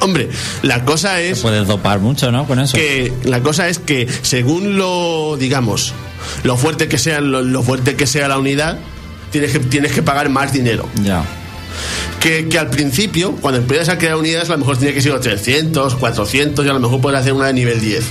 Hombre, 0.00 0.28
la 0.62 0.84
cosa 0.84 1.20
es 1.20 1.40
Puedes 1.40 1.66
dopar 1.66 2.00
mucho, 2.00 2.32
¿no? 2.32 2.46
Con 2.46 2.58
eso. 2.58 2.76
que 2.76 3.12
la 3.24 3.40
cosa 3.42 3.68
es 3.68 3.78
que 3.78 4.08
según 4.22 4.76
lo 4.78 5.36
digamos 5.38 5.92
lo 6.44 6.56
fuerte 6.56 6.88
que 6.88 6.98
sea 6.98 7.20
lo, 7.20 7.42
lo 7.42 7.62
fuerte 7.62 7.96
que 7.96 8.06
sea 8.06 8.28
la 8.28 8.38
unidad 8.38 8.78
tienes 9.30 9.52
que 9.52 9.58
tienes 9.60 9.92
que 9.92 10.02
pagar 10.02 10.28
más 10.28 10.52
dinero 10.52 10.88
Ya. 11.02 11.24
que, 12.20 12.48
que 12.48 12.58
al 12.58 12.68
principio 12.68 13.32
cuando 13.40 13.60
empiezas 13.60 13.88
a 13.90 13.98
crear 13.98 14.16
unidades 14.16 14.48
a 14.48 14.52
lo 14.52 14.58
mejor 14.58 14.76
tiene 14.76 14.92
que 14.94 15.00
ser 15.02 15.18
300 15.18 15.94
400 15.96 16.64
y 16.64 16.68
a 16.68 16.72
lo 16.72 16.80
mejor 16.80 17.00
puedes 17.00 17.18
hacer 17.20 17.32
una 17.32 17.46
de 17.46 17.54
nivel 17.54 17.80
10 17.80 18.04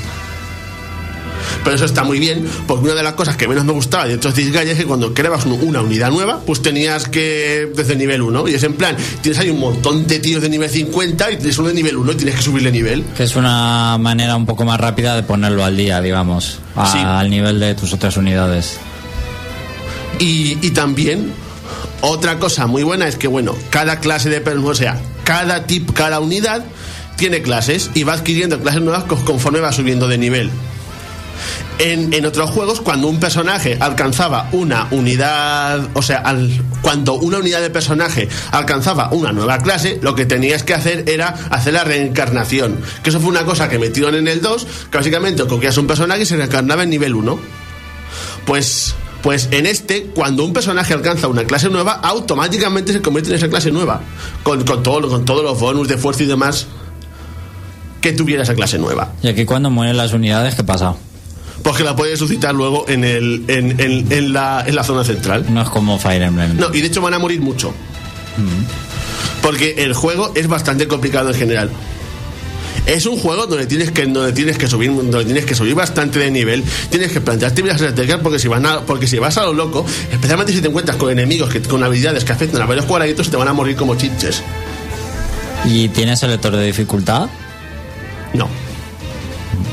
pero 1.70 1.76
eso 1.76 1.86
está 1.86 2.04
muy 2.04 2.18
bien 2.18 2.44
porque 2.68 2.86
una 2.86 2.96
de 2.96 3.04
las 3.04 3.14
cosas 3.14 3.38
que 3.38 3.48
menos 3.48 3.64
me 3.64 3.74
gustaba 3.74 4.08
de 4.08 4.16
otros 4.16 4.34
Disgaea 4.34 4.72
es 4.72 4.78
que 4.80 4.86
cuando 4.86 5.14
creabas 5.14 5.46
un- 5.46 5.60
una 5.62 5.82
unidad 5.82 6.10
nueva 6.10 6.40
pues 6.44 6.64
tenías 6.64 7.08
que 7.08 7.72
desde 7.76 7.94
el 7.94 8.00
nivel 8.00 8.24
1 8.24 8.48
y 8.48 8.56
es 8.56 8.64
en 8.64 8.74
plan 8.74 8.98
tienes 9.22 9.38
ahí 9.40 9.52
un 9.52 9.60
montón 9.60 10.08
de 10.08 10.18
tíos 10.18 10.42
de 10.42 10.50
nivel 10.50 10.68
50 10.68 11.32
y 11.32 11.36
tienes 11.38 11.60
uno 11.60 11.68
de 11.68 11.76
nivel 11.76 11.98
1 11.98 12.12
y 12.14 12.16
tienes 12.16 12.36
que 12.38 12.42
subirle 12.42 12.72
nivel 12.72 13.04
Que 13.16 13.24
es 13.26 13.36
una 13.36 14.00
manera 14.00 14.36
un 14.36 14.48
poco 14.48 14.66
más 14.66 14.80
rápida 14.80 15.16
de 15.16 15.22
ponerlo 15.22 15.64
al 15.64 15.78
día, 15.78 16.02
digamos. 16.02 16.58
a- 16.76 16.92
Sí. 16.92 16.98
Al 16.98 17.30
nivel 17.30 17.60
de 17.60 17.76
tus 17.76 17.94
otras 17.94 18.18
unidades. 18.18 18.78
Y, 20.18 20.58
y 20.66 20.72
también 20.72 21.32
otra 22.02 22.40
cosa 22.40 22.68
muy 22.68 22.84
buena 22.84 23.08
es 23.08 23.16
que 23.16 23.28
bueno, 23.28 23.56
cada 23.70 24.00
clase 24.00 24.30
de 24.30 24.42
personas, 24.42 24.70
o 24.72 24.76
sea, 24.76 25.00
cada 25.24 25.66
tip, 25.66 25.92
cada 25.94 26.20
unidad 26.20 26.64
tiene 27.16 27.42
clases 27.42 27.92
y 27.94 28.04
va 28.04 28.14
adquiriendo 28.14 28.60
clases 28.60 28.82
nuevas 28.82 29.04
co- 29.04 29.24
conforme 29.26 29.60
va 29.60 29.72
subiendo 29.72 30.08
de 30.08 30.18
nivel. 30.18 30.50
En, 31.80 32.26
otros 32.26 32.50
juegos, 32.50 32.82
cuando 32.82 33.08
un 33.08 33.20
personaje 33.20 33.78
alcanzaba 33.80 34.50
una 34.52 34.88
unidad, 34.92 35.88
o 35.94 36.02
sea, 36.02 36.18
al- 36.20 36.50
cuando 36.82 37.14
una 37.14 37.38
unidad 37.38 37.62
de 37.62 37.70
personaje 37.70 38.28
alcanzaba 38.52 39.10
una 39.12 39.32
nueva 39.32 39.60
clase, 39.60 40.00
lo 40.02 40.16
que 40.16 40.26
tenías 40.26 40.64
que 40.64 40.74
hacer 40.74 41.06
era 41.08 41.28
hacer 41.50 41.74
la 41.74 41.84
reencarnación. 41.84 42.78
Que 43.04 43.10
eso 43.10 43.20
fue 43.20 43.30
una 43.30 43.46
cosa 43.46 43.70
que 43.70 43.80
metieron 43.80 44.16
en 44.16 44.28
el 44.28 44.42
2, 44.42 44.68
que 44.92 44.98
básicamente 44.98 45.46
cogías 45.46 45.78
un 45.78 45.88
personaje 45.88 46.24
y 46.24 46.26
se 46.26 46.36
reencarnaba 46.36 46.84
en 46.84 46.90
nivel 46.90 47.16
1. 47.16 47.40
Pues, 48.46 48.96
pues 49.22 49.48
en 49.52 49.66
este, 49.66 50.04
cuando 50.16 50.44
un 50.44 50.54
personaje 50.54 50.94
alcanza 50.94 51.28
una 51.28 51.44
clase 51.46 51.70
nueva, 51.70 51.94
automáticamente 51.94 52.94
se 52.94 53.02
convierte 53.02 53.30
en 53.32 53.38
esa 53.38 53.48
clase 53.50 53.72
nueva. 53.72 54.02
Con, 54.44 54.64
con, 54.66 54.84
todo, 54.84 55.08
con 55.10 55.26
todos 55.26 55.44
los 55.44 55.60
bonus 55.60 55.88
de 55.88 55.98
fuerza 55.98 56.24
y 56.24 56.26
demás 56.26 56.68
que 58.02 58.14
tuviera 58.14 58.44
esa 58.44 58.56
clase 58.56 58.78
nueva. 58.80 59.12
Y 59.22 59.28
aquí 59.28 59.46
cuando 59.46 59.70
mueren 59.70 59.98
las 59.98 60.14
unidades, 60.14 60.56
¿qué 60.56 60.64
pasa? 60.64 60.96
Porque 61.64 61.84
la 61.84 61.96
puedes 61.96 62.18
suscitar 62.20 62.56
luego 62.56 62.86
en, 62.88 63.04
el, 63.04 63.44
en, 63.48 63.80
en- 63.80 64.12
en 64.12 64.34
la, 64.34 64.64
en 64.66 64.76
la 64.76 64.84
zona 64.84 65.04
central. 65.04 65.46
No 65.50 65.62
es 65.62 65.70
como 65.70 66.00
Fire 66.00 66.22
Emblem. 66.24 66.58
No, 66.58 66.74
y 66.74 66.82
de 66.82 66.88
hecho 66.88 67.02
van 67.02 67.14
a 67.14 67.20
morir 67.20 67.42
mucho. 67.42 67.74
Porque 69.42 69.76
el 69.84 69.94
juego 69.94 70.32
es 70.36 70.48
bastante 70.48 70.88
complicado 70.88 71.30
en 71.30 71.36
general. 71.36 71.70
Es 72.86 73.06
un 73.06 73.18
juego 73.20 73.46
donde 73.46 73.66
tienes 73.68 73.92
que 73.92 74.06
donde 74.06 74.32
tienes 74.32 74.58
que 74.58 74.68
subir 74.68 74.92
donde 74.94 75.26
tienes 75.26 75.46
que 75.46 75.54
subir 75.54 75.76
bastante 75.76 76.18
de 76.20 76.32
nivel, 76.32 76.64
tienes 76.90 77.12
que 77.12 77.22
plantearte 77.22 77.62
las 77.64 77.76
estrategias 77.76 78.20
porque 78.24 78.40
si 78.40 78.48
vas 78.48 78.64
a, 78.64 78.82
porque 78.82 79.06
si 79.06 79.20
vas 79.20 79.38
a 79.38 79.44
lo 79.44 79.54
loco, 79.54 79.86
especialmente 80.12 80.54
si 80.54 80.62
te 80.62 80.70
encuentras 80.70 80.98
con 80.98 81.12
enemigos 81.12 81.50
que, 81.52 81.62
con 81.62 81.84
habilidades 81.84 82.24
que 82.24 82.32
afectan 82.32 82.62
a 82.62 82.66
varios 82.66 82.86
cuadraditos 82.86 83.30
te 83.30 83.38
van 83.38 83.48
a 83.50 83.54
morir 83.54 83.76
como 83.76 83.96
chinches. 83.96 84.42
¿Y 85.66 85.90
tienes 85.90 86.24
el 86.24 86.32
lector 86.32 86.56
de 86.56 86.66
dificultad? 86.66 87.28
No. 88.34 88.48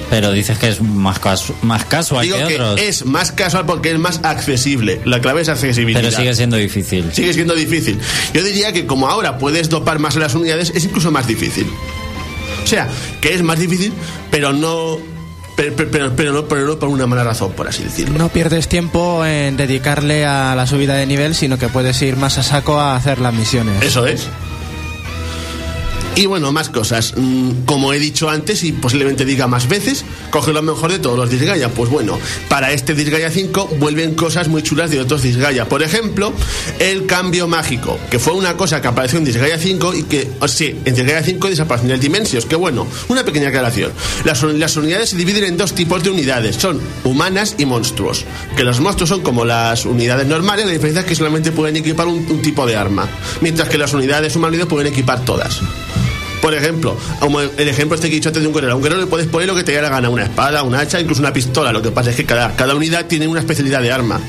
Pero 0.08 0.30
dices 0.32 0.56
que 0.58 0.68
es 0.68 0.80
más, 0.80 1.20
casu- 1.20 1.54
más 1.62 1.84
casual 1.84 2.24
Digo 2.24 2.38
que 2.38 2.46
que 2.46 2.54
otros. 2.54 2.80
es 2.80 3.04
más 3.04 3.32
casual 3.32 3.66
porque 3.66 3.90
es 3.90 3.98
más 3.98 4.20
accesible. 4.22 5.00
La 5.04 5.20
clave 5.20 5.42
es 5.42 5.48
accesibilidad. 5.48 6.00
Pero 6.00 6.16
sigue 6.16 6.34
siendo 6.34 6.56
difícil. 6.56 7.10
sigue 7.12 7.32
siendo 7.32 7.54
difícil. 7.54 7.98
Yo 8.32 8.42
diría 8.44 8.72
que 8.72 8.86
como 8.86 9.08
ahora 9.08 9.38
puedes 9.38 9.68
dopar 9.68 9.98
más 9.98 10.14
las 10.16 10.34
unidades, 10.34 10.70
es 10.74 10.84
incluso 10.84 11.10
más 11.10 11.26
difícil. 11.26 11.66
O 12.62 12.66
sea, 12.68 12.88
que 13.20 13.34
es 13.34 13.42
más 13.42 13.58
difícil, 13.58 13.92
pero 14.30 14.52
no. 14.52 14.98
Pero, 15.56 15.74
pero- 15.74 15.90
pero- 15.90 16.16
pero 16.16 16.32
no, 16.32 16.44
pero 16.46 16.66
no 16.66 16.78
por 16.78 16.88
una 16.90 17.06
mala 17.06 17.24
razón, 17.24 17.52
por 17.52 17.66
así 17.66 17.82
decirlo. 17.82 18.18
No 18.18 18.28
pierdes 18.28 18.68
tiempo 18.68 19.24
en 19.24 19.56
dedicarle 19.56 20.24
a 20.26 20.54
la 20.54 20.66
subida 20.66 20.94
de 20.94 21.06
nivel, 21.06 21.34
sino 21.34 21.58
que 21.58 21.68
puedes 21.68 22.00
ir 22.02 22.16
más 22.16 22.36
a 22.38 22.42
saco 22.42 22.78
a 22.78 22.94
hacer 22.94 23.20
las 23.20 23.32
misiones. 23.32 23.82
Eso 23.82 24.06
es. 24.06 24.26
Y 26.16 26.24
bueno, 26.24 26.50
más 26.50 26.70
cosas. 26.70 27.12
Mm, 27.14 27.64
Como 27.66 27.92
he 27.92 27.98
dicho 27.98 28.30
antes 28.30 28.64
y 28.64 28.72
posiblemente 28.72 29.26
diga 29.26 29.46
más 29.46 29.68
veces, 29.68 30.02
coge 30.30 30.50
lo 30.52 30.62
mejor 30.62 30.90
de 30.90 30.98
todos 30.98 31.18
los 31.18 31.28
Disgaea. 31.30 31.68
Pues 31.68 31.90
bueno, 31.90 32.18
para 32.48 32.72
este 32.72 32.94
Disgaea 32.94 33.30
5 33.30 33.76
vuelven 33.78 34.14
cosas 34.14 34.48
muy 34.48 34.62
chulas 34.62 34.90
de 34.90 34.98
otros 34.98 35.22
Disgaea. 35.22 35.68
Por 35.68 35.82
ejemplo, 35.82 36.32
el 36.78 37.04
cambio 37.04 37.48
mágico, 37.48 37.98
que 38.10 38.18
fue 38.18 38.32
una 38.32 38.56
cosa 38.56 38.80
que 38.80 38.88
apareció 38.88 39.18
en 39.18 39.26
Disgaea 39.26 39.58
5 39.58 39.94
y 39.94 40.02
que, 40.04 40.30
o 40.40 40.48
sí, 40.48 40.74
en 40.86 40.94
Disgaea 40.94 41.22
5 41.22 41.48
desapareció 41.50 41.90
en 41.90 41.94
el 41.94 42.00
Dimensions. 42.00 42.46
Que 42.46 42.56
bueno, 42.56 42.86
una 43.08 43.22
pequeña 43.22 43.48
aclaración. 43.48 43.92
Las, 44.24 44.42
las 44.42 44.74
unidades 44.78 45.10
se 45.10 45.16
dividen 45.18 45.44
en 45.44 45.56
dos 45.58 45.74
tipos 45.74 46.02
de 46.02 46.08
unidades: 46.08 46.56
son 46.56 46.80
humanas 47.04 47.56
y 47.58 47.66
monstruos. 47.66 48.24
Que 48.56 48.64
los 48.64 48.80
monstruos 48.80 49.10
son 49.10 49.20
como 49.20 49.44
las 49.44 49.84
unidades 49.84 50.26
normales, 50.26 50.64
la 50.64 50.72
diferencia 50.72 51.00
es 51.02 51.06
que 51.06 51.14
solamente 51.14 51.52
pueden 51.52 51.76
equipar 51.76 52.06
un, 52.06 52.26
un 52.30 52.40
tipo 52.40 52.64
de 52.64 52.74
arma, 52.74 53.06
mientras 53.42 53.68
que 53.68 53.76
las 53.76 53.92
unidades 53.92 54.34
humanoides 54.34 54.66
pueden 54.66 54.90
equipar 54.90 55.22
todas. 55.22 55.60
Por 56.46 56.54
ejemplo, 56.54 56.96
como 57.18 57.40
el 57.40 57.68
ejemplo 57.68 57.96
este 57.96 58.08
que 58.08 58.14
he 58.14 58.18
dicho 58.18 58.28
antes 58.28 58.40
de 58.40 58.46
un 58.46 58.54
guerrero. 58.54 58.74
A 58.74 58.76
un 58.76 58.82
guerrero 58.84 59.00
le 59.00 59.08
puedes 59.08 59.26
poner 59.26 59.48
lo 59.48 59.56
que 59.56 59.64
te 59.64 59.72
dé 59.72 59.82
la 59.82 59.88
gana, 59.88 60.08
una 60.10 60.22
espada, 60.22 60.62
una 60.62 60.78
hacha, 60.78 61.00
incluso 61.00 61.20
una 61.20 61.32
pistola. 61.32 61.72
Lo 61.72 61.82
que 61.82 61.90
pasa 61.90 62.10
es 62.10 62.16
que 62.16 62.24
cada, 62.24 62.54
cada 62.54 62.76
unidad 62.76 63.06
tiene 63.06 63.26
una 63.26 63.40
especialidad 63.40 63.82
de 63.82 63.90
arma. 63.90 64.20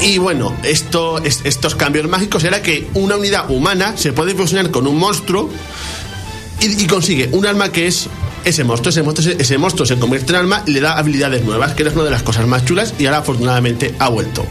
Y 0.00 0.18
bueno, 0.18 0.54
esto, 0.62 1.18
es- 1.18 1.40
estos 1.42 1.74
cambios 1.74 2.06
mágicos 2.08 2.44
era 2.44 2.62
que 2.62 2.86
una 2.94 3.16
unidad 3.16 3.50
humana 3.50 3.94
se 3.96 4.12
puede 4.12 4.36
fusionar 4.36 4.70
con 4.70 4.86
un 4.86 4.98
monstruo 4.98 5.50
y, 6.60 6.86
consigue 6.86 7.28
un 7.32 7.44
arma 7.44 7.72
que 7.72 7.88
es 7.88 8.06
ese 8.44 8.62
monstruo. 8.62 8.90
Ese 8.90 9.02
monstruo, 9.02 9.28
ese, 9.32 9.42
ese 9.42 9.58
monstruo 9.58 9.84
se 9.84 9.96
convierte 9.98 10.30
en 10.30 10.36
arma 10.38 10.62
y 10.64 10.70
le 10.70 10.80
da 10.80 10.96
habilidades 10.96 11.42
nuevas, 11.44 11.74
que 11.74 11.82
es 11.82 11.92
una 11.92 12.04
de 12.04 12.10
las 12.12 12.22
cosas 12.22 12.46
más 12.46 12.64
chulas 12.64 12.94
y 13.00 13.06
ahora 13.06 13.18
afortunadamente 13.18 13.96
ha 13.98 14.08
vuelto. 14.10 14.46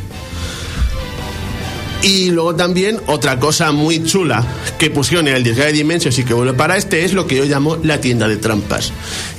Y 2.03 2.31
luego 2.31 2.53
también 2.55 2.99
otra 3.07 3.39
cosa 3.39 3.71
muy 3.71 4.03
chula 4.03 4.45
que 4.77 4.89
pusieron 4.89 5.27
en 5.29 5.35
el 5.35 5.43
Disgaea 5.43 5.71
Dimensions 5.71 6.19
y 6.19 6.23
que 6.25 6.33
vuelve 6.33 6.53
para 6.53 6.75
este 6.77 7.05
es 7.05 7.13
lo 7.13 7.27
que 7.27 7.37
yo 7.37 7.45
llamo 7.45 7.77
la 7.81 8.01
tienda 8.01 8.27
de 8.27 8.35
trampas. 8.37 8.91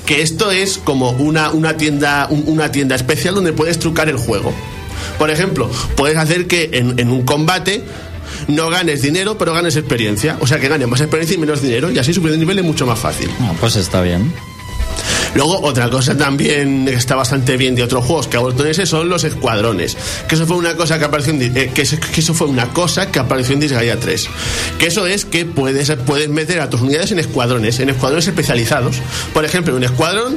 Que 0.06 0.22
esto 0.22 0.50
es 0.50 0.78
como 0.78 1.10
una, 1.10 1.50
una, 1.50 1.76
tienda, 1.76 2.26
un- 2.30 2.44
una 2.46 2.72
tienda 2.72 2.96
especial 2.96 3.34
donde 3.34 3.52
puedes 3.52 3.78
trucar 3.78 4.08
el 4.08 4.16
juego. 4.16 4.52
Por 5.18 5.30
ejemplo, 5.30 5.70
puedes 5.96 6.16
hacer 6.16 6.46
que 6.46 6.70
en, 6.72 6.98
en 6.98 7.10
un 7.10 7.22
combate 7.24 7.84
no 8.48 8.70
ganes 8.70 9.02
dinero, 9.02 9.36
pero 9.36 9.52
ganes 9.52 9.76
experiencia. 9.76 10.38
O 10.40 10.46
sea, 10.46 10.58
que 10.58 10.68
ganes 10.68 10.88
más 10.88 11.00
experiencia 11.02 11.34
y 11.34 11.38
menos 11.38 11.60
dinero 11.60 11.90
y 11.90 11.98
así 11.98 12.14
subir 12.14 12.32
de 12.32 12.38
nivel 12.38 12.58
es 12.58 12.64
mucho 12.64 12.86
más 12.86 12.98
fácil. 12.98 13.28
Ah, 13.40 13.52
pues 13.60 13.76
está 13.76 14.00
bien. 14.00 14.32
Luego, 15.34 15.60
otra 15.62 15.90
cosa 15.90 16.16
también 16.16 16.86
que 16.86 16.94
está 16.94 17.16
bastante 17.16 17.56
bien 17.56 17.74
de 17.74 17.82
otros 17.82 18.04
juegos 18.04 18.28
que 18.28 18.36
ha 18.36 18.40
vuelto 18.40 18.64
en 18.64 18.70
ese 18.70 18.86
son 18.86 19.08
los 19.08 19.24
escuadrones. 19.24 19.96
Que 20.28 20.36
eso 20.36 20.46
fue 20.46 20.56
una 20.56 20.76
cosa 20.76 20.98
que 20.98 21.04
apareció 21.04 21.32
en, 21.34 21.42
eh, 21.56 21.72
que, 21.74 21.82
eso, 21.82 21.96
que 21.98 22.22
fue 22.22 22.46
una 22.46 22.68
cosa 22.68 23.10
que 23.10 23.18
apareció 23.18 23.54
en 23.54 23.60
Disgaea 23.60 23.98
3. 23.98 24.28
Que 24.78 24.86
eso 24.86 25.06
es 25.06 25.24
que 25.24 25.44
puedes, 25.44 25.90
puedes 26.06 26.28
meter 26.28 26.60
a 26.60 26.70
tus 26.70 26.80
unidades 26.82 27.10
en 27.12 27.18
escuadrones, 27.18 27.80
en 27.80 27.90
escuadrones 27.90 28.28
especializados. 28.28 29.00
Por 29.32 29.44
ejemplo, 29.44 29.74
un 29.74 29.84
escuadrón 29.84 30.36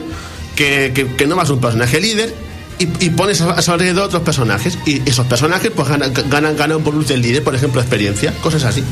que, 0.56 0.91
que, 0.95 1.08
que 1.16 1.28
no 1.28 1.36
más 1.36 1.50
un 1.50 1.62
personaje 1.62 2.00
líder. 2.02 2.34
Y, 2.80 3.10
pones 3.10 3.41
a, 3.41 3.54
a 3.54 3.62
su 3.64 3.72
alrededor 3.72 4.06
otros 4.06 4.22
personajes. 4.22 4.78
Y 4.86 5.08
esos 5.10 5.26
personajes 5.26 5.72
pues 5.76 5.88
ganan, 5.88 6.14
ganan, 6.30 6.56
ganan 6.56 6.84
por 6.84 6.93
luz 6.93 7.08
del 7.08 7.22
líder, 7.22 7.43
por 7.43 7.56
ejemplo, 7.56 7.82
experiencia, 7.82 8.34
cosas 8.41 8.64
así. 8.66 8.84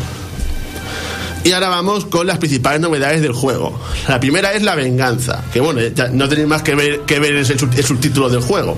Y 1.46 1.52
ahora 1.52 1.70
vamos 1.70 2.06
con 2.06 2.26
las 2.26 2.40
principales 2.40 2.82
novedades 2.82 3.22
del 3.22 3.32
juego. 3.32 3.80
La 4.08 4.20
primera 4.20 4.54
es 4.54 4.64
la 4.64 4.74
venganza, 4.74 5.46
que 5.54 5.60
bueno, 5.60 5.80
ya 5.80 6.08
no 6.08 6.28
tenéis 6.28 6.48
más 6.48 6.64
que 6.64 6.74
ver, 6.74 7.02
que 7.02 7.20
ver 7.20 7.36
el 7.36 7.46
subtítulo 7.46 8.30
del 8.30 8.42
juego. 8.42 8.76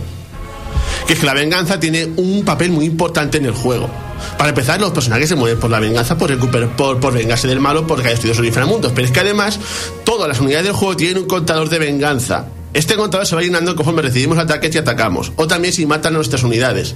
Que 1.07 1.13
es 1.13 1.20
que 1.20 1.26
la 1.26 1.34
venganza 1.34 1.80
tiene 1.80 2.09
un 2.18 2.43
papel 2.43 2.72
muy 2.72 2.84
importante 2.84 3.38
en 3.38 3.45
el 3.45 3.53
juego. 3.53 3.89
Para 4.38 4.49
empezar, 4.49 4.82
los 4.82 4.91
personajes 4.91 5.30
se 5.30 5.36
mueven 5.36 5.57
por 5.61 5.72
la 5.72 5.80
venganza, 5.80 6.18
por 6.18 6.30
recuperar, 6.30 6.76
por, 6.76 6.99
por 6.99 7.13
vengarse 7.13 7.47
del 7.47 7.61
malo, 7.61 7.88
porque 7.88 8.07
ha 8.07 8.09
destruido 8.09 8.36
sus 8.36 8.45
inframundos. 8.45 8.91
Pero 8.93 9.07
es 9.07 9.13
que 9.13 9.22
además, 9.22 9.61
todas 10.03 10.28
las 10.28 10.41
unidades 10.41 10.65
del 10.65 10.74
juego 10.74 10.97
tienen 10.97 11.20
un 11.20 11.26
contador 11.26 11.70
de 11.70 11.80
venganza. 11.80 12.47
Este 12.78 12.96
contador 12.96 13.26
se 13.26 13.36
va 13.36 13.42
llenando 13.42 13.76
conforme 13.76 14.04
recibimos 14.04 14.38
ataques 14.38 14.76
y 14.76 14.78
atacamos, 14.78 15.32
o 15.36 15.48
también 15.48 15.74
si 15.74 15.88
matan 15.88 16.14
a 16.14 16.18
nuestras 16.18 16.44
unidades. 16.44 16.94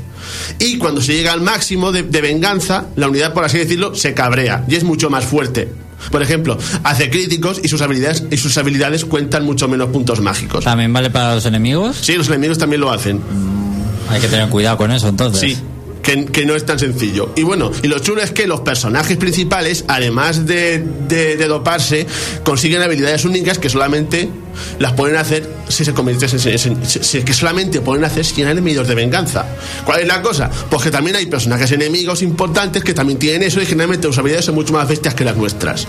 Y 0.60 0.78
cuando 0.78 1.02
se 1.02 1.16
llega 1.16 1.34
al 1.34 1.42
máximo 1.42 1.92
de, 1.92 2.04
de 2.04 2.22
venganza, 2.22 2.86
la 2.96 3.10
unidad, 3.10 3.34
por 3.34 3.46
así 3.46 3.58
decirlo, 3.58 3.96
se 3.96 4.14
cabrea 4.14 4.64
y 4.68 4.76
es 4.76 4.84
mucho 4.84 5.10
más 5.10 5.26
fuerte. 5.26 5.70
Por 6.12 6.22
ejemplo, 6.22 6.56
hace 6.84 7.10
críticos 7.10 7.62
y 7.64 7.68
sus 7.68 7.82
habilidades, 7.82 8.26
y 8.30 8.38
sus 8.38 8.56
habilidades 8.60 9.06
cuentan 9.06 9.44
mucho 9.44 9.68
menos 9.68 9.90
puntos 9.90 10.22
mágicos. 10.22 10.64
¿También 10.64 10.94
vale 10.94 11.10
para 11.10 11.34
los 11.34 11.48
enemigos? 11.48 11.98
Sí, 12.00 12.14
los 12.14 12.28
enemigos 12.28 12.60
también 12.60 12.80
lo 12.80 12.92
hacen. 12.92 13.20
Hay 14.08 14.22
que 14.22 14.28
tener 14.28 14.50
cuidado 14.50 14.78
con 14.78 14.92
eso 14.92 15.08
entonces. 15.08 15.58
Sí. 15.58 15.58
Que, 16.02 16.26
que 16.26 16.46
no 16.46 16.56
es 16.56 16.66
tan 16.66 16.80
sencillo. 16.80 17.32
Y 17.36 17.44
bueno, 17.44 17.72
y 17.84 17.88
lo 17.88 18.00
chulo 18.00 18.24
es 18.24 18.32
que 18.32 18.48
los 18.48 18.62
personajes 18.62 19.18
principales, 19.18 19.86
además 19.88 20.48
de, 20.48 20.84
de, 21.08 21.38
de 21.38 21.48
doparse, 21.48 22.08
consiguen 22.44 22.82
habilidades 22.82 23.24
únicas 23.24 23.60
que 23.60 23.70
solamente 23.70 24.28
las 24.80 24.94
pueden 24.94 25.16
hacer 25.18 25.48
si 25.70 25.86
se 25.86 25.94
convierten 25.94 26.28
en, 26.32 26.86
si- 26.88 27.22
que 27.22 27.34
solamente 27.34 27.82
pueden 27.82 28.04
hacer 28.04 28.26
si 28.26 28.34
tienen 28.34 28.54
enemigos 28.54 28.88
de 28.88 28.96
venganza. 28.96 29.46
¿Cuál 29.86 30.02
es 30.02 30.08
la 30.08 30.22
cosa? 30.24 30.50
Pues 30.72 30.82
que 30.82 30.90
también 30.92 31.16
hay 31.18 31.28
personajes 31.28 31.72
enemigos 31.72 32.24
importantes 32.24 32.84
que 32.84 32.94
también 32.96 33.20
tienen 33.20 33.44
eso 33.44 33.62
y 33.62 33.66
generalmente 33.68 34.08
sus 34.08 34.18
habilidades 34.18 34.46
son 34.46 34.56
mucho 34.56 34.74
más 34.74 34.88
bestias 34.88 35.14
que 35.14 35.24
las 35.24 35.38
nuestras. 35.38 35.86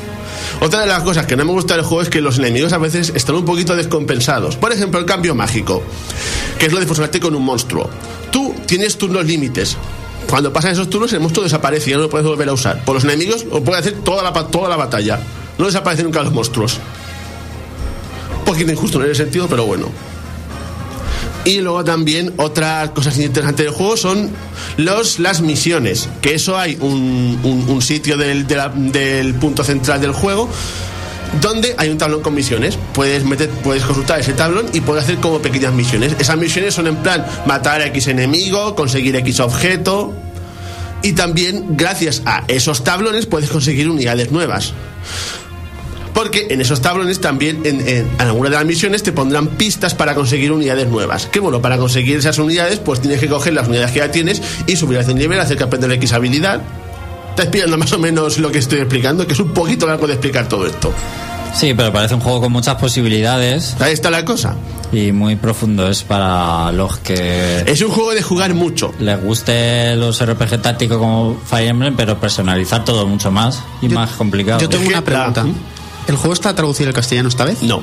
Otra 0.60 0.80
de 0.82 0.86
las 0.88 1.02
cosas 1.02 1.24
que 1.26 1.36
no 1.36 1.44
me 1.46 1.52
gusta 1.52 1.74
del 1.74 1.84
juego 1.84 2.02
es 2.02 2.10
que 2.10 2.20
los 2.20 2.38
enemigos 2.38 2.72
a 2.74 2.78
veces 2.78 3.12
están 3.14 3.36
un 3.36 3.44
poquito 3.46 3.74
descompensados. 3.74 4.56
Por 4.56 4.72
ejemplo, 4.72 5.00
el 5.00 5.06
cambio 5.06 5.34
mágico, 5.34 5.82
que 6.58 6.66
es 6.66 6.72
lo 6.72 6.80
de 6.80 6.86
fusionarte 6.86 7.18
con 7.18 7.34
un 7.34 7.42
monstruo. 7.44 7.88
Tú 8.30 8.54
tienes 8.66 8.96
turnos 8.98 9.24
límites. 9.24 9.76
Cuando 10.32 10.50
pasan 10.50 10.72
esos 10.72 10.88
turnos, 10.88 11.12
el 11.12 11.20
monstruo 11.20 11.44
desaparece 11.44 11.90
y 11.90 11.92
no 11.92 11.98
lo 12.00 12.08
puedes 12.08 12.26
volver 12.26 12.48
a 12.48 12.54
usar. 12.54 12.82
Por 12.86 12.94
los 12.94 13.04
enemigos, 13.04 13.44
lo 13.44 13.62
puede 13.62 13.80
hacer 13.80 13.92
toda 14.02 14.22
la, 14.22 14.32
toda 14.46 14.66
la 14.70 14.76
batalla. 14.76 15.20
No 15.58 15.66
desaparecen 15.66 16.06
nunca 16.06 16.22
los 16.22 16.32
monstruos. 16.32 16.78
Un 18.38 18.44
poquito 18.46 18.72
injusto 18.72 18.98
en 19.04 19.10
ese 19.10 19.24
sentido, 19.24 19.46
pero 19.46 19.66
bueno. 19.66 19.90
Y 21.44 21.60
luego 21.60 21.84
también 21.84 22.32
otras 22.38 22.88
cosas 22.92 23.18
interesantes 23.18 23.66
del 23.66 23.74
juego 23.74 23.98
son 23.98 24.30
los, 24.78 25.18
las 25.18 25.42
misiones. 25.42 26.08
Que 26.22 26.34
eso 26.34 26.56
hay 26.56 26.78
un, 26.80 27.38
un- 27.68 27.82
sitio 27.82 28.16
del, 28.16 28.46
del 28.46 29.34
punto 29.34 29.64
central 29.64 30.00
del 30.00 30.12
juego 30.12 30.48
donde 31.42 31.74
hay 31.76 31.90
un 31.90 31.98
tablón 31.98 32.22
con 32.22 32.34
misiones. 32.34 32.78
Puedes 32.94 33.24
meter, 33.24 33.50
puedes 33.50 33.82
consultar 33.84 34.20
ese 34.20 34.32
tablón 34.32 34.66
y 34.72 34.80
puedes 34.80 35.04
hacer 35.04 35.16
como 35.18 35.40
pequeñas 35.40 35.74
misiones. 35.74 36.14
Esas 36.18 36.38
misiones 36.38 36.72
son 36.72 36.86
en 36.86 36.96
plan 36.96 37.26
matar 37.44 37.82
a 37.82 37.86
X 37.88 38.06
enemigo, 38.06 38.74
conseguir 38.74 39.14
X 39.16 39.40
objeto. 39.40 40.14
Y 41.02 41.12
también, 41.12 41.76
gracias 41.76 42.22
a 42.24 42.44
esos 42.48 42.84
tablones, 42.84 43.26
puedes 43.26 43.50
conseguir 43.50 43.88
unidades 43.88 44.30
nuevas. 44.30 44.72
Porque 46.14 46.48
en 46.50 46.60
esos 46.60 46.82
tablones 46.82 47.20
también, 47.20 47.62
en, 47.64 47.86
en, 47.88 48.08
algunas 48.18 48.50
de 48.50 48.58
las 48.58 48.66
misiones, 48.66 49.02
te 49.02 49.12
pondrán 49.12 49.48
pistas 49.48 49.94
para 49.94 50.14
conseguir 50.14 50.52
unidades 50.52 50.88
nuevas. 50.88 51.26
Que 51.26 51.40
bueno, 51.40 51.62
para 51.62 51.78
conseguir 51.78 52.18
esas 52.18 52.38
unidades, 52.38 52.78
pues 52.78 53.00
tienes 53.00 53.18
que 53.18 53.28
coger 53.28 53.54
las 53.54 53.66
unidades 53.66 53.92
que 53.92 53.98
ya 53.98 54.10
tienes 54.10 54.42
y 54.66 54.76
subirlas 54.76 55.06
de 55.06 55.14
nivel, 55.14 55.40
hacer 55.40 55.56
que 55.56 55.64
aprender 55.64 55.90
X 55.92 56.12
habilidad. 56.12 56.60
Estás 57.30 57.46
pillando 57.46 57.78
más 57.78 57.92
o 57.94 57.98
menos 57.98 58.38
lo 58.38 58.52
que 58.52 58.58
estoy 58.58 58.80
explicando, 58.80 59.26
que 59.26 59.32
es 59.32 59.40
un 59.40 59.54
poquito 59.54 59.86
largo 59.86 60.06
de 60.06 60.12
explicar 60.12 60.48
todo 60.48 60.66
esto. 60.66 60.92
Sí, 61.54 61.74
pero 61.74 61.92
parece 61.92 62.14
un 62.14 62.20
juego 62.20 62.40
con 62.40 62.52
muchas 62.52 62.76
posibilidades 62.76 63.76
Ahí 63.80 63.92
está 63.92 64.10
la 64.10 64.24
cosa. 64.24 64.56
y 64.90 65.12
muy 65.12 65.36
profundo. 65.36 65.86
Es 65.88 66.02
para 66.02 66.72
los 66.72 66.96
que 66.98 67.62
Es 67.66 67.80
un 67.82 67.90
juego 67.90 68.12
de 68.14 68.22
jugar 68.22 68.54
mucho. 68.54 68.92
les 68.98 69.22
guste 69.22 69.94
los 69.96 70.24
RPG 70.24 70.60
tácticos 70.62 70.98
como 70.98 71.36
Fire 71.44 71.68
Emblem, 71.68 71.94
pero 71.96 72.18
personalizar 72.18 72.84
todo 72.84 73.06
mucho 73.06 73.30
más 73.30 73.60
y 73.82 73.88
más 73.88 74.10
complicado. 74.12 74.60
Yo 74.60 74.68
tengo 74.68 74.88
una 74.88 75.02
pregunta. 75.04 75.44
¿El 76.08 76.16
juego 76.16 76.32
está 76.34 76.54
traducido 76.54 76.88
al 76.88 76.94
castellano 76.94 77.28
esta 77.28 77.44
vez? 77.44 77.62
No, 77.62 77.80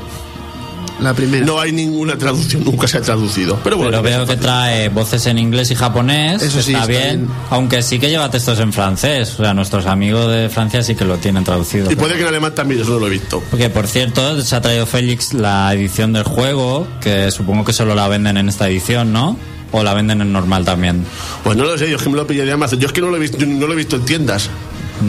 La 0.99 1.13
primera. 1.13 1.45
no 1.45 1.59
hay 1.59 1.71
ninguna 1.71 2.17
traducción, 2.17 2.63
nunca 2.63 2.87
se 2.87 2.97
ha 2.97 3.01
traducido. 3.01 3.59
Pero 3.63 3.77
bueno, 3.77 4.01
Pero 4.01 4.03
veo 4.03 4.25
que 4.25 4.37
trae 4.37 4.89
voces 4.89 5.25
en 5.27 5.37
inglés 5.37 5.71
y 5.71 5.75
japonés. 5.75 6.41
Eso 6.41 6.61
sí, 6.61 6.73
está, 6.73 6.83
está 6.83 6.87
bien, 6.87 7.25
bien. 7.25 7.29
Aunque 7.49 7.81
sí 7.81 7.99
que 7.99 8.09
lleva 8.09 8.29
textos 8.29 8.59
en 8.59 8.73
francés. 8.73 9.33
O 9.39 9.43
sea, 9.43 9.53
nuestros 9.53 9.85
amigos 9.85 10.31
de 10.31 10.49
Francia 10.49 10.83
sí 10.83 10.95
que 10.95 11.05
lo 11.05 11.17
tienen 11.17 11.43
traducido. 11.43 11.91
Y 11.91 11.95
puede 11.95 12.15
que 12.15 12.21
en 12.21 12.27
alemán 12.27 12.53
también, 12.55 12.81
eso 12.81 12.91
no 12.91 12.99
lo 12.99 13.07
he 13.07 13.11
visto. 13.11 13.41
Porque, 13.49 13.69
por 13.69 13.87
cierto, 13.87 14.41
se 14.41 14.55
ha 14.55 14.61
traído 14.61 14.85
Félix 14.85 15.33
la 15.33 15.73
edición 15.73 16.13
del 16.13 16.23
juego, 16.23 16.87
que 17.01 17.31
supongo 17.31 17.63
que 17.65 17.73
solo 17.73 17.95
la 17.95 18.07
venden 18.07 18.37
en 18.37 18.49
esta 18.49 18.67
edición, 18.67 19.13
¿no? 19.13 19.37
O 19.71 19.83
la 19.83 19.93
venden 19.93 20.21
en 20.21 20.33
normal 20.33 20.65
también. 20.65 21.05
Pues 21.43 21.55
no 21.55 21.63
lo 21.63 21.77
sé, 21.77 21.89
yo 21.89 21.97
es 21.97 22.03
que 22.03 22.09
me 22.09 22.15
lo 22.15 22.25
pillé 22.25 22.43
de 22.43 22.51
Amazon. 22.51 22.79
Yo 22.79 22.87
es 22.87 22.93
que 22.93 23.01
no 23.01 23.09
lo 23.09 23.17
he 23.17 23.19
visto, 23.19 23.37
yo 23.37 23.45
no 23.45 23.67
lo 23.67 23.73
he 23.73 23.75
visto 23.75 23.97
en 23.97 24.05
tiendas. 24.05 24.49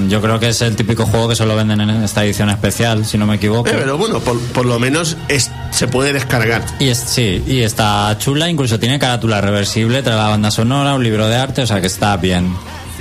Yo 0.09 0.20
creo 0.20 0.38
que 0.38 0.49
es 0.49 0.62
el 0.62 0.76
típico 0.76 1.07
juego 1.07 1.28
que 1.28 1.36
solo 1.36 1.57
venden 1.57 1.80
en 1.80 1.91
esta 2.03 2.24
edición 2.24 2.51
especial, 2.51 3.05
si 3.05 3.18
no 3.18 3.26
me 3.26 3.36
equivoco. 3.36 3.68
Eh, 3.68 3.74
pero 3.78 3.99
bueno, 3.99 4.20
por, 4.20 4.38
por 4.38 4.66
lo 4.66 4.78
menos 4.78 5.16
es, 5.28 5.51
se 5.70 5.88
puede 5.88 6.12
descargar. 6.12 6.64
Y 6.78 6.88
es, 6.88 6.99
sí, 6.99 7.43
y 7.47 7.61
está 7.61 8.16
chula, 8.18 8.49
incluso 8.49 8.78
tiene 8.78 8.99
carátula 8.99 9.41
reversible, 9.41 10.03
trae 10.03 10.16
la 10.16 10.28
banda 10.28 10.51
sonora, 10.51 10.95
un 10.95 11.03
libro 11.03 11.28
de 11.28 11.36
arte, 11.36 11.62
o 11.62 11.66
sea 11.66 11.80
que 11.80 11.86
está 11.86 12.16
bien. 12.16 12.55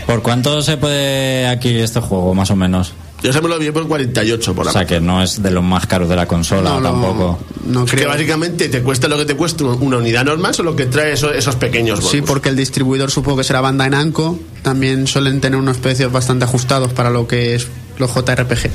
¿Por 0.05 0.23
cuánto 0.23 0.61
se 0.61 0.77
puede 0.77 1.47
adquirir 1.47 1.81
este 1.83 1.99
juego, 1.99 2.33
más 2.33 2.49
o 2.49 2.55
menos? 2.55 2.93
Yo 3.21 3.33
se 3.33 3.41
me 3.41 3.49
lo 3.49 3.59
vi 3.59 3.71
por 3.71 3.87
48 3.87 4.55
por 4.55 4.67
O 4.67 4.71
sea 4.71 4.85
que 4.85 5.01
no 5.01 5.21
es 5.21 5.41
de 5.41 5.51
los 5.51 5.63
más 5.63 5.85
caros 5.87 6.07
de 6.07 6.15
la 6.15 6.25
consola 6.25 6.69
No, 6.69 6.79
no, 6.79 6.89
tampoco. 6.89 7.39
No 7.65 7.85
que 7.85 7.97
creo. 7.97 8.09
básicamente 8.09 8.69
te 8.69 8.81
cuesta 8.81 9.07
lo 9.07 9.17
que 9.17 9.25
te 9.25 9.35
cuesta 9.35 9.65
una 9.65 9.97
unidad 9.97 10.25
normal, 10.25 10.53
solo 10.55 10.75
que 10.75 10.85
trae 10.85 11.13
esos, 11.13 11.35
esos 11.35 11.55
pequeños 11.55 11.99
bonus. 11.99 12.11
Sí, 12.11 12.21
porque 12.21 12.49
el 12.49 12.55
distribuidor 12.55 13.11
supongo 13.11 13.37
que 13.37 13.43
será 13.43 13.61
Banda 13.61 13.85
en 13.85 13.93
Anco. 13.93 14.39
También 14.61 15.07
suelen 15.07 15.41
tener 15.41 15.59
unos 15.59 15.77
precios 15.77 16.11
bastante 16.11 16.45
ajustados 16.45 16.93
para 16.93 17.09
lo 17.09 17.27
que 17.27 17.55
es 17.55 17.67
los 17.97 18.13
JRPG. 18.13 18.69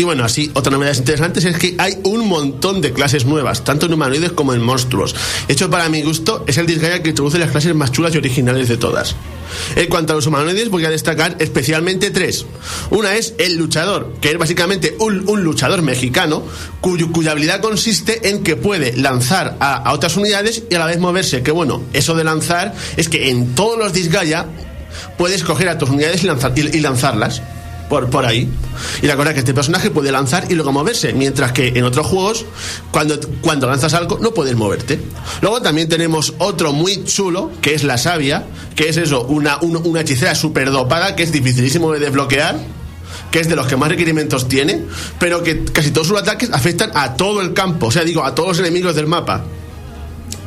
Y 0.00 0.04
bueno, 0.04 0.24
así, 0.24 0.50
otra 0.54 0.72
novedad 0.72 0.94
interesante 0.96 1.46
es 1.46 1.58
que 1.58 1.74
hay 1.76 1.98
un 2.04 2.26
montón 2.26 2.80
de 2.80 2.94
clases 2.94 3.26
nuevas, 3.26 3.64
tanto 3.64 3.84
en 3.84 3.92
humanoides 3.92 4.32
como 4.32 4.54
en 4.54 4.62
monstruos. 4.62 5.14
Hecho 5.46 5.68
para 5.68 5.90
mi 5.90 6.00
gusto, 6.00 6.42
es 6.46 6.56
el 6.56 6.64
Disgaea 6.64 7.02
que 7.02 7.10
introduce 7.10 7.38
las 7.38 7.50
clases 7.50 7.74
más 7.74 7.92
chulas 7.92 8.14
y 8.14 8.16
originales 8.16 8.68
de 8.70 8.78
todas. 8.78 9.14
En 9.76 9.90
cuanto 9.90 10.14
a 10.14 10.16
los 10.16 10.26
humanoides, 10.26 10.70
voy 10.70 10.86
a 10.86 10.90
destacar 10.90 11.36
especialmente 11.38 12.10
tres. 12.10 12.46
Una 12.88 13.14
es 13.14 13.34
el 13.36 13.56
luchador, 13.58 14.14
que 14.22 14.30
es 14.30 14.38
básicamente 14.38 14.96
un, 15.00 15.28
un 15.28 15.44
luchador 15.44 15.82
mexicano 15.82 16.44
cuya 16.80 17.32
habilidad 17.32 17.60
consiste 17.60 18.30
en 18.30 18.42
que 18.42 18.56
puede 18.56 18.96
lanzar 18.96 19.58
a, 19.60 19.74
a 19.74 19.92
otras 19.92 20.16
unidades 20.16 20.62
y 20.70 20.76
a 20.76 20.78
la 20.78 20.86
vez 20.86 20.98
moverse. 20.98 21.42
Que 21.42 21.50
bueno, 21.50 21.82
eso 21.92 22.14
de 22.14 22.24
lanzar 22.24 22.74
es 22.96 23.10
que 23.10 23.28
en 23.28 23.54
todos 23.54 23.78
los 23.78 23.92
Disgaea 23.92 24.46
puedes 25.18 25.44
coger 25.44 25.68
a 25.68 25.76
tus 25.76 25.90
unidades 25.90 26.24
y, 26.24 26.26
lanzar- 26.26 26.54
y 26.56 26.80
lanzarlas 26.80 27.42
por, 27.90 28.08
por 28.08 28.24
ahí. 28.24 28.48
Y 29.02 29.06
la 29.06 29.16
cosa 29.16 29.28
es 29.30 29.34
que 29.34 29.40
este 29.40 29.52
personaje 29.52 29.90
puede 29.90 30.10
lanzar 30.10 30.46
y 30.48 30.54
luego 30.54 30.72
moverse, 30.72 31.12
mientras 31.12 31.52
que 31.52 31.68
en 31.68 31.84
otros 31.84 32.06
juegos, 32.06 32.46
cuando, 32.90 33.20
cuando 33.42 33.66
lanzas 33.66 33.92
algo, 33.92 34.18
no 34.22 34.32
puedes 34.32 34.56
moverte. 34.56 34.98
Luego 35.42 35.60
también 35.60 35.88
tenemos 35.90 36.32
otro 36.38 36.72
muy 36.72 37.04
chulo, 37.04 37.50
que 37.60 37.74
es 37.74 37.84
la 37.84 37.98
sabia, 37.98 38.46
que 38.74 38.88
es 38.88 38.96
eso, 38.96 39.24
una, 39.24 39.58
un- 39.60 39.76
una 39.84 40.00
hechicera 40.00 40.34
super 40.34 40.70
dopada, 40.70 41.14
que 41.16 41.24
es 41.24 41.32
dificilísimo 41.32 41.92
de 41.92 41.98
desbloquear 41.98 42.56
que 43.30 43.38
es 43.38 43.48
de 43.48 43.54
los 43.54 43.68
que 43.68 43.76
más 43.76 43.88
requerimientos 43.88 44.48
tiene, 44.48 44.82
pero 45.20 45.44
que 45.44 45.62
casi 45.64 45.92
todos 45.92 46.08
sus 46.08 46.18
ataques 46.18 46.50
afectan 46.52 46.90
a 46.94 47.14
todo 47.14 47.40
el 47.42 47.52
campo, 47.52 47.86
o 47.86 47.90
sea, 47.92 48.02
digo, 48.02 48.24
a 48.24 48.34
todos 48.34 48.48
los 48.48 48.58
enemigos 48.58 48.96
del 48.96 49.06
mapa. 49.06 49.44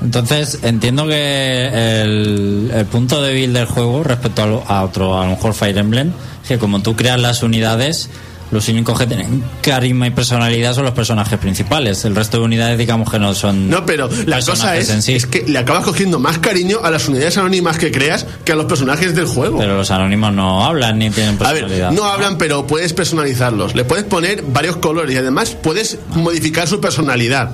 Entonces, 0.04 0.60
entiendo 0.64 1.08
que 1.08 2.02
el, 2.02 2.72
el 2.74 2.86
punto 2.88 3.22
débil 3.22 3.54
del 3.54 3.66
juego 3.66 4.04
respecto 4.04 4.44
a, 4.44 4.46
lo- 4.48 4.64
a 4.68 4.84
otro, 4.84 5.20
a 5.20 5.26
lo 5.26 5.32
mejor 5.32 5.54
Fire 5.54 5.78
Emblem, 5.78 6.12
es 6.44 6.48
que 6.50 6.58
como 6.58 6.82
tú 6.82 6.96
creas 6.96 7.20
las 7.20 7.42
unidades, 7.42 8.10
los 8.52 8.68
únicos 8.68 9.00
que 9.00 9.08
tienen 9.08 9.44
carisma 9.62 10.06
y 10.06 10.12
personalidad 10.12 10.74
son 10.76 10.84
los 10.84 10.94
personajes 10.94 11.40
principales. 11.40 12.04
El 12.06 12.16
resto 12.16 12.38
de 12.38 12.44
unidades, 12.44 12.78
digamos 12.78 13.10
que 13.10 13.18
no 13.18 13.34
son. 13.34 13.70
No, 13.70 13.86
pero 13.86 14.10
la 14.28 14.42
cosa 14.42 14.76
es, 14.78 14.90
sí. 15.04 15.16
es 15.16 15.26
que 15.26 15.46
le 15.48 15.58
acabas 15.58 15.84
cogiendo 15.86 16.20
más 16.20 16.38
cariño 16.38 16.80
a 16.84 16.92
las 16.92 17.08
unidades 17.08 17.38
anónimas 17.38 17.78
que 17.80 17.90
creas 17.92 18.28
que 18.46 18.52
a 18.52 18.56
los 18.56 18.66
personajes 18.66 19.16
del 19.16 19.26
juego. 19.26 19.58
Pero 19.58 19.78
los 19.78 19.90
anónimos 19.90 20.34
no 20.34 20.64
hablan 20.66 21.00
ni 21.00 21.10
tienen 21.10 21.36
A 21.42 21.52
ver, 21.54 21.62
personalidad. 21.64 21.92
no 21.92 22.04
hablan, 22.06 22.38
pero 22.38 22.68
puedes 22.68 22.94
personalizarlos. 22.94 23.74
Le 23.74 23.86
puedes 23.86 24.04
poner 24.06 24.44
varios 24.44 24.76
colores 24.76 25.16
y 25.16 25.18
además 25.18 25.52
puedes 25.64 25.98
modificar 26.14 26.68
su 26.68 26.80
personalidad. 26.80 27.52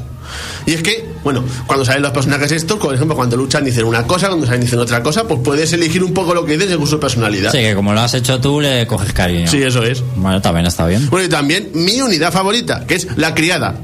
Y 0.65 0.73
es 0.73 0.83
que, 0.83 1.08
bueno, 1.23 1.43
cuando 1.67 1.85
salen 1.85 2.01
los 2.01 2.11
personajes 2.11 2.51
estos, 2.51 2.77
por 2.79 2.93
ejemplo, 2.93 3.15
cuando 3.15 3.35
luchan 3.35 3.65
dicen 3.65 3.85
una 3.85 4.05
cosa, 4.05 4.27
cuando 4.27 4.45
salen 4.45 4.61
dicen 4.61 4.79
otra 4.79 5.03
cosa, 5.03 5.27
pues 5.27 5.39
puedes 5.43 5.71
elegir 5.73 6.03
un 6.03 6.13
poco 6.13 6.33
lo 6.33 6.45
que 6.45 6.53
dices 6.53 6.69
según 6.69 6.87
su 6.87 6.99
personalidad. 6.99 7.51
Sí, 7.51 7.59
que 7.59 7.75
como 7.75 7.93
lo 7.93 8.01
has 8.01 8.13
hecho 8.13 8.39
tú, 8.39 8.61
le 8.61 8.87
coges 8.87 9.13
cariño. 9.13 9.47
Sí, 9.47 9.61
eso 9.61 9.83
es. 9.83 10.03
Bueno, 10.15 10.41
también 10.41 10.65
está 10.65 10.85
bien. 10.85 11.09
Bueno, 11.09 11.25
y 11.25 11.29
también 11.29 11.69
mi 11.73 12.01
unidad 12.01 12.31
favorita, 12.31 12.85
que 12.85 12.95
es 12.95 13.07
la 13.17 13.33
criada. 13.33 13.75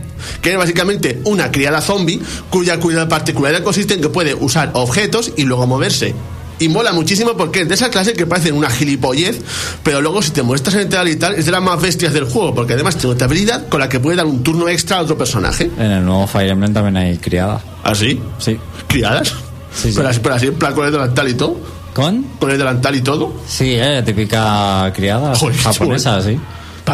Que 0.42 0.54
es 0.54 0.58
básicamente 0.58 1.20
una 1.26 1.52
criada 1.52 1.82
zombie 1.82 2.20
cuya, 2.50 2.80
cuya 2.80 3.08
particularidad 3.08 3.64
consiste 3.64 3.94
en 3.96 4.02
que 4.02 4.10
puede 4.10 4.34
usar 4.34 4.72
objetos 4.74 5.34
y 5.36 5.44
luego 5.44 5.68
moverse. 5.68 6.16
Y 6.60 6.70
mola 6.70 6.94
muchísimo 6.94 7.36
porque 7.36 7.62
es 7.62 7.68
de 7.68 7.76
esa 7.76 7.90
clase 7.90 8.14
que 8.14 8.26
parecen 8.26 8.56
una 8.56 8.70
gilipollez, 8.70 9.42
pero 9.84 10.02
luego 10.02 10.22
si 10.22 10.32
te 10.32 10.42
muestras 10.42 10.76
en 10.76 10.82
entrar 10.82 11.08
y 11.08 11.16
tal, 11.18 11.36
es 11.36 11.46
de 11.46 11.52
las 11.52 11.62
más 11.62 11.82
bestias 11.82 12.14
del 12.14 12.24
juego, 12.26 12.56
porque 12.56 12.74
además 12.74 12.96
tiene 12.96 13.14
otra 13.14 13.28
habilidad 13.28 13.68
con 13.68 13.80
la 13.82 13.90
que 13.90 14.00
puede 14.00 14.16
dar 14.18 14.26
un 14.26 14.42
turno 14.42 14.70
extra 14.70 14.98
a 14.98 15.02
otro 15.02 15.18
personaje. 15.18 15.70
En 15.78 15.92
el 15.92 16.06
nuevo 16.06 16.26
Fire 16.28 16.52
Emblem 16.52 16.74
también 16.74 16.96
hay 16.98 17.18
criada. 17.18 17.62
¿Así? 17.84 18.20
Sí. 18.40 18.58
¿Criadas? 18.88 19.30
Sí, 19.74 19.90
sí. 19.90 19.94
Pero, 19.98 20.08
así, 20.08 20.20
pero 20.24 20.36
así 20.36 20.48
en 20.48 20.56
plan 20.56 20.74
con 20.74 20.86
el 20.86 20.92
delantal 20.94 21.28
y 21.28 21.34
todo. 21.34 21.58
¿Con? 21.94 22.24
Con 22.40 22.52
el 22.52 22.58
delantal 22.58 22.96
y 22.96 23.02
todo. 23.02 23.34
Sí, 23.48 23.74
eh, 23.76 24.02
típica 24.06 24.92
criada 24.96 25.36
Joder, 25.36 25.58
japonesa, 25.58 26.22
chulo. 26.22 26.34
sí. 26.34 26.40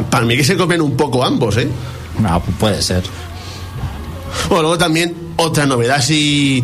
Para 0.09 0.25
mí 0.25 0.37
que 0.37 0.43
se 0.43 0.55
comen 0.57 0.81
un 0.81 0.95
poco 0.95 1.23
ambos, 1.23 1.57
¿eh? 1.57 1.67
No, 2.19 2.41
pues 2.41 2.57
puede 2.57 2.81
ser. 2.81 3.03
Bueno, 4.47 4.61
luego 4.63 4.77
también 4.77 5.13
otra 5.35 5.65
novedad 5.65 5.97
así 5.97 6.63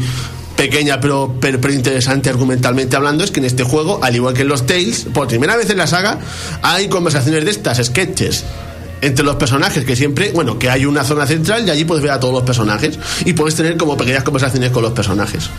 pequeña 0.58 0.99
pero, 0.99 1.34
pero, 1.39 1.72
interesante 1.72 2.30
argumentalmente 2.30 2.97
hablando 2.97 3.24
es 3.24 3.32
que 3.32 3.39
en 3.39 3.45
este 3.45 3.64
juego, 3.64 3.99
al 4.03 4.16
igual 4.16 4.34
que 4.34 4.41
en 4.41 4.49
los 4.49 4.66
Tales, 4.66 5.05
por 5.14 5.28
primera 5.28 5.55
vez 5.55 5.70
en 5.70 5.78
la 5.78 5.88
saga 5.88 6.20
hay 6.62 6.89
conversaciones 6.89 7.45
de 7.45 7.51
estas, 7.51 7.78
sketches 7.86 8.43
entre 8.99 9.24
los 9.24 9.36
personajes 9.36 9.86
que 9.86 9.95
siempre, 9.95 10.32
bueno, 10.32 10.58
que 10.58 10.70
hay 10.70 10.86
una 10.86 11.03
zona 11.03 11.28
central 11.28 11.66
y 11.68 11.70
allí 11.70 11.86
puedes 11.86 12.03
ver 12.03 12.12
a 12.12 12.20
todos 12.20 12.34
los 12.34 12.43
personajes 12.43 12.97
y 13.26 13.34
puedes 13.34 13.55
tener 13.55 13.78
como 13.78 13.95
pequeñas 13.95 14.24
conversaciones 14.24 14.72
con 14.72 14.82
los 14.82 14.93
personajes. 14.93 15.49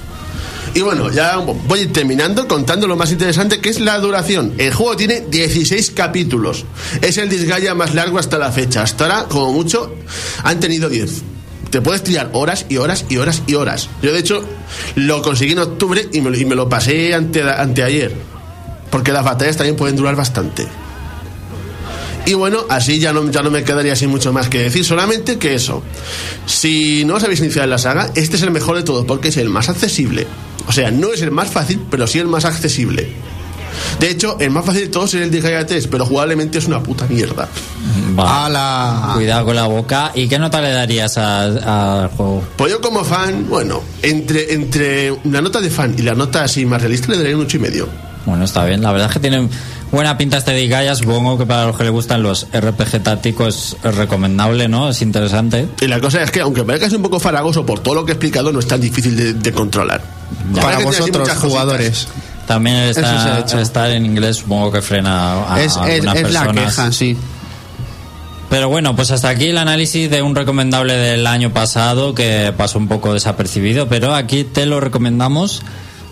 Y 0.75 0.81
bueno, 0.81 1.11
ya 1.11 1.37
voy 1.37 1.87
terminando 1.87 2.47
contando 2.47 2.87
lo 2.87 2.97
más 2.97 3.11
interesante 3.11 3.61
que 3.61 3.69
es 3.69 3.81
la 3.81 3.99
duración. 3.99 4.55
El 4.59 4.75
juego 4.75 4.97
tiene 4.97 5.21
16 5.21 5.93
capítulos. 5.93 6.67
Es 7.01 7.17
el 7.17 7.29
Disgaea 7.29 7.75
más 7.75 7.95
largo 7.95 8.19
hasta 8.19 8.39
la 8.39 8.53
fecha. 8.53 8.83
Hasta 8.83 9.05
ahora, 9.05 9.29
como 9.29 9.53
mucho, 9.53 9.95
han 10.43 10.61
tenido 10.61 10.89
10. 10.89 11.38
Te 11.71 11.81
puedes 11.81 12.03
tirar 12.03 12.31
horas 12.33 12.67
y 12.69 12.79
horas 12.79 13.05
y 13.09 13.19
horas 13.19 13.43
y 13.47 13.55
horas. 13.55 13.89
Yo, 14.03 14.13
de 14.13 14.19
hecho, 14.19 14.45
lo 14.95 15.23
conseguí 15.23 15.53
en 15.53 15.59
octubre 15.59 16.09
y 16.13 16.21
me, 16.21 16.37
y 16.37 16.45
me 16.45 16.55
lo 16.55 16.69
pasé 16.69 17.15
ante, 17.15 17.43
anteayer. 17.43 18.15
Porque 18.91 19.13
las 19.13 19.25
batallas 19.25 19.57
también 19.57 19.77
pueden 19.77 19.97
durar 19.97 20.17
bastante. 20.17 20.67
Y 22.29 22.35
bueno, 22.35 22.67
así 22.69 22.99
ya 22.99 23.13
no, 23.13 23.31
ya 23.31 23.43
no 23.43 23.51
me 23.51 23.65
quedaría 23.65 23.95
así 23.95 24.07
mucho 24.07 24.33
más 24.35 24.49
que 24.49 24.59
decir, 24.59 24.85
solamente 24.85 25.39
que 25.39 25.55
eso. 25.55 25.83
Si 26.45 27.05
no 27.07 27.15
os 27.15 27.25
habéis 27.25 27.41
iniciado 27.41 27.65
en 27.65 27.71
la 27.71 27.79
saga, 27.79 28.11
este 28.15 28.37
es 28.37 28.43
el 28.43 28.51
mejor 28.51 28.77
de 28.77 28.83
todos 28.83 29.07
porque 29.07 29.29
es 29.29 29.39
el 29.39 29.49
más 29.49 29.71
accesible. 29.71 30.27
O 30.67 30.73
sea, 30.73 30.91
no 30.91 31.13
es 31.13 31.23
el 31.23 31.31
más 31.31 31.51
fácil, 31.51 31.81
pero 31.91 32.07
sí 32.07 32.19
el 32.19 32.29
más 32.29 32.45
accesible. 32.45 33.09
De 34.01 34.11
hecho, 34.11 34.37
el 34.41 34.51
más 34.51 34.65
fácil 34.65 34.83
de 34.83 34.89
todos 34.89 35.15
es 35.15 35.23
el 35.23 35.31
de 35.31 35.41
Gaia 35.41 35.67
3, 35.67 35.87
pero 35.89 36.05
jugablemente 36.07 36.59
es 36.59 36.67
una 36.67 36.83
puta 36.83 37.07
mierda. 37.09 37.49
Va. 38.19 38.47
¡Hala! 38.47 39.13
Cuidado 39.15 39.45
con 39.47 39.57
la 39.57 39.67
boca. 39.67 40.13
¿Y 40.15 40.29
qué 40.29 40.39
nota 40.39 40.61
le 40.61 40.71
darías 40.73 41.17
a- 41.19 42.03
al 42.03 42.09
juego? 42.09 42.43
Pues 42.57 42.73
yo 42.73 42.81
como 42.81 43.05
fan, 43.05 43.47
bueno, 43.49 43.81
entre, 44.03 44.53
entre 44.55 45.17
la 45.25 45.41
nota 45.41 45.61
de 45.61 45.71
fan 45.71 45.95
y 45.99 46.03
la 46.03 46.15
nota 46.15 46.45
así 46.45 46.65
más 46.67 46.81
realista 46.83 47.13
le 47.13 47.19
daría 47.19 47.37
un 47.37 47.43
8 47.45 47.57
y 47.57 47.61
medio. 47.61 47.89
Bueno, 48.27 48.45
está 48.45 48.65
bien. 48.65 48.83
La 48.83 48.93
verdad 48.93 49.09
es 49.09 49.15
que 49.15 49.21
tiene 49.21 49.49
buena 49.91 50.19
pinta 50.19 50.37
este 50.39 50.53
Disgaea. 50.53 50.95
Supongo 50.95 51.39
que 51.39 51.47
para 51.47 51.67
los 51.67 51.77
que 51.79 51.85
le 51.85 51.91
gustan 51.91 52.23
los 52.23 52.47
RPG 52.53 53.03
tácticos 53.03 53.77
es 53.83 53.95
recomendable, 53.95 54.69
¿no? 54.69 54.91
Es 54.91 55.01
interesante. 55.01 55.67
Y 55.81 55.87
la 55.87 55.99
cosa 55.99 56.23
es 56.23 56.31
que, 56.31 56.41
aunque 56.41 56.63
parezca 56.63 56.95
un 56.95 57.03
poco 57.03 57.19
faragoso 57.21 57.65
por 57.65 57.79
todo 57.81 57.95
lo 57.95 58.05
que 58.05 58.13
he 58.13 58.15
explicado, 58.15 58.53
no 58.53 58.59
es 58.59 58.67
tan 58.67 58.81
difícil 58.83 59.17
de, 59.17 59.33
de 59.35 59.53
controlar. 59.53 60.03
Ya. 60.53 60.61
Para 60.61 60.79
vosotros, 60.81 61.27
cositas. 61.29 62.09
También 62.49 62.77
estar 62.77 63.91
en 63.91 64.07
inglés 64.07 64.39
supongo 64.39 64.73
que 64.73 64.81
frena 64.81 65.55
a 65.55 65.61
es 65.61 65.73
es, 65.73 65.77
algunas 65.77 66.17
es 66.17 66.33
la 66.33 66.41
personas. 66.41 66.75
queja, 66.75 66.93
sí. 66.93 67.17
Pero 68.49 68.71
bueno, 68.71 68.97
pues 68.97 69.11
hasta 69.11 69.29
aquí 69.29 69.49
el 69.49 69.59
análisis 69.59 70.11
de 70.11 70.23
un 70.23 70.35
recomendable 70.35 70.95
del 70.95 71.27
año 71.27 71.53
pasado 71.53 72.15
que 72.15 72.55
pasó 72.57 72.79
un 72.79 72.89
poco 72.89 73.13
desapercibido, 73.13 73.89
pero 73.89 74.15
aquí 74.15 74.45
te 74.45 74.65
lo 74.65 74.81
recomendamos. 74.81 75.61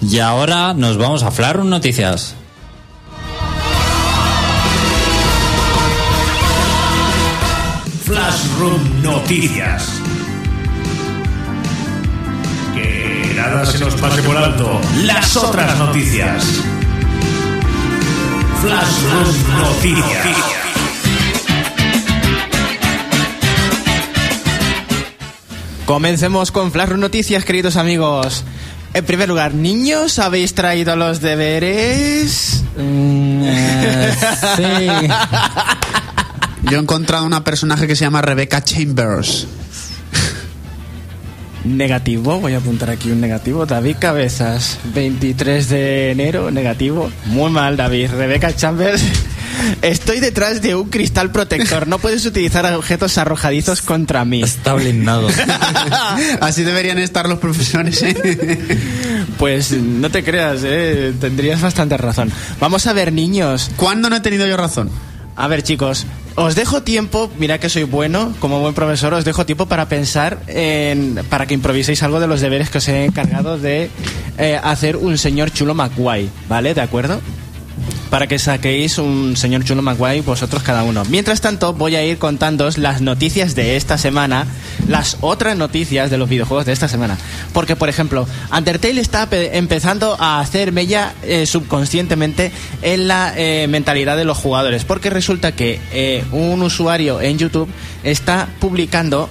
Y 0.03 0.19
ahora 0.19 0.75
nos 0.75 0.99
vamos 0.99 1.23
a 1.23 1.31
Flarun 1.31 1.71
Noticias. 1.71 2.35
Flashroom 8.05 9.03
Noticias. 9.03 10.03
Nada 13.51 13.67
se 13.67 13.79
nos 13.79 13.95
pase 13.95 14.23
por 14.23 14.37
alto. 14.37 14.81
Las 15.05 15.37
otras 15.37 15.79
noticias. 15.79 16.45
Flashroom 18.61 19.61
Noticias. 19.61 20.37
Comencemos 25.85 26.51
con 26.51 26.73
Flash 26.73 26.91
Noticias, 26.91 27.45
queridos 27.45 27.77
amigos. 27.77 28.45
En 28.95 29.05
primer 29.05 29.29
lugar, 29.29 29.55
niños, 29.55 30.19
¿habéis 30.19 30.55
traído 30.55 30.97
los 30.97 31.21
deberes? 31.21 32.65
Mm, 32.77 33.43
eh, 33.45 34.15
sí. 34.57 35.09
Yo 36.71 36.79
he 36.79 36.81
encontrado 36.81 37.25
una 37.25 37.45
personaje 37.45 37.87
que 37.87 37.95
se 37.95 38.05
llama 38.05 38.23
Rebecca 38.23 38.65
Chambers. 38.65 39.47
Negativo, 41.67 42.39
voy 42.39 42.55
a 42.55 42.59
apuntar 42.59 42.91
aquí 42.91 43.11
un 43.11 43.21
negativo. 43.21 43.67
David 43.67 43.97
Cabezas, 43.99 44.79
23 44.95 45.69
de 45.69 46.11
enero, 46.13 46.51
negativo. 46.51 47.11
Muy 47.27 47.51
mal, 47.51 47.77
David. 47.77 48.11
Rebeca 48.13 48.55
Chambers. 48.55 49.03
Estoy 49.83 50.21
detrás 50.21 50.63
de 50.63 50.77
un 50.77 50.89
cristal 50.91 51.33
protector. 51.33 51.89
No 51.89 51.99
puedes 51.99 52.25
utilizar 52.25 52.73
objetos 52.73 53.19
arrojadizos 53.19 53.83
contra 53.83 54.25
mí. 54.25 54.43
Está 54.43 54.75
blindado. 54.75 55.29
Así 56.41 56.63
deberían 56.63 56.99
estar 56.99 57.29
los 57.29 57.39
profesores, 57.39 58.03
¿eh? 58.03 58.59
Pues 59.39 59.73
no 59.73 60.11
te 60.11 60.23
creas, 60.23 60.61
¿eh? 60.65 61.15
tendrías 61.21 61.61
bastante 61.61 61.97
razón. 61.97 62.31
Vamos 62.61 62.87
a 62.87 62.93
ver, 62.93 63.13
niños. 63.13 63.71
¿Cuándo 63.77 64.09
no 64.09 64.17
he 64.17 64.21
tenido 64.21 64.47
yo 64.47 64.57
razón? 64.57 64.91
A 65.37 65.49
ver, 65.49 65.63
chicos, 65.63 66.07
os 66.35 66.55
dejo 66.55 66.83
tiempo, 66.83 67.31
mira 67.39 67.59
que 67.61 67.69
soy 67.69 67.85
bueno, 67.85 68.33
como 68.41 68.61
buen 68.61 68.73
profesor, 68.75 69.13
os 69.13 69.25
dejo 69.25 69.45
tiempo 69.45 69.67
para 69.67 69.87
pensar 69.87 70.39
en, 70.47 71.21
para 71.29 71.47
que 71.47 71.53
improviséis 71.53 72.03
algo 72.03 72.21
de 72.21 72.27
los 72.27 72.41
deberes 72.41 72.71
que 72.71 72.79
os 72.79 72.89
he 72.89 73.05
encargado 73.05 73.59
de 73.59 73.91
eh, 74.39 74.59
hacer 74.63 74.97
un 74.97 75.19
señor 75.19 75.51
chulo 75.51 75.75
McGuay, 75.75 76.31
¿vale? 76.49 76.73
¿De 76.73 76.81
acuerdo? 76.81 77.21
Para 78.11 78.29
que 78.29 78.39
saquéis 78.39 78.99
un 78.99 79.37
señor 79.37 79.65
chulo 79.65 79.83
McGuay 79.83 80.21
vosotros 80.21 80.63
cada 80.63 80.85
uno. 80.85 81.05
Mientras 81.07 81.41
tanto, 81.41 81.73
voy 81.73 81.97
a 81.97 82.05
ir 82.05 82.19
contándoos 82.19 82.79
las 82.79 83.01
noticias 83.01 83.57
de 83.57 83.77
esta 83.77 83.99
semana, 83.99 84.47
las 84.87 85.17
otras 85.23 85.57
noticias 85.57 86.09
de 86.09 86.17
los 86.17 86.29
videojuegos 86.29 86.67
de 86.67 86.73
esta 86.73 86.87
semana. 86.87 87.19
Porque, 87.53 87.75
por 87.75 87.89
ejemplo, 87.89 88.27
Undertale 88.57 89.01
está 89.01 89.29
pe- 89.29 89.59
empezando 89.59 90.17
a 90.21 90.39
hacer 90.39 90.71
mella 90.71 91.15
eh, 91.25 91.47
subconscientemente 91.47 92.53
en 92.83 93.09
la 93.09 93.35
eh, 93.37 93.67
mentalidad 93.69 94.17
de 94.17 94.25
los 94.25 94.39
jugadores. 94.39 94.85
Porque 94.85 95.11
resulta 95.11 95.53
que 95.53 95.81
eh, 95.93 96.23
un 96.31 96.63
usuario 96.63 97.21
en 97.21 97.39
YouTube 97.39 97.69
está 98.05 98.49
publicando 98.61 99.29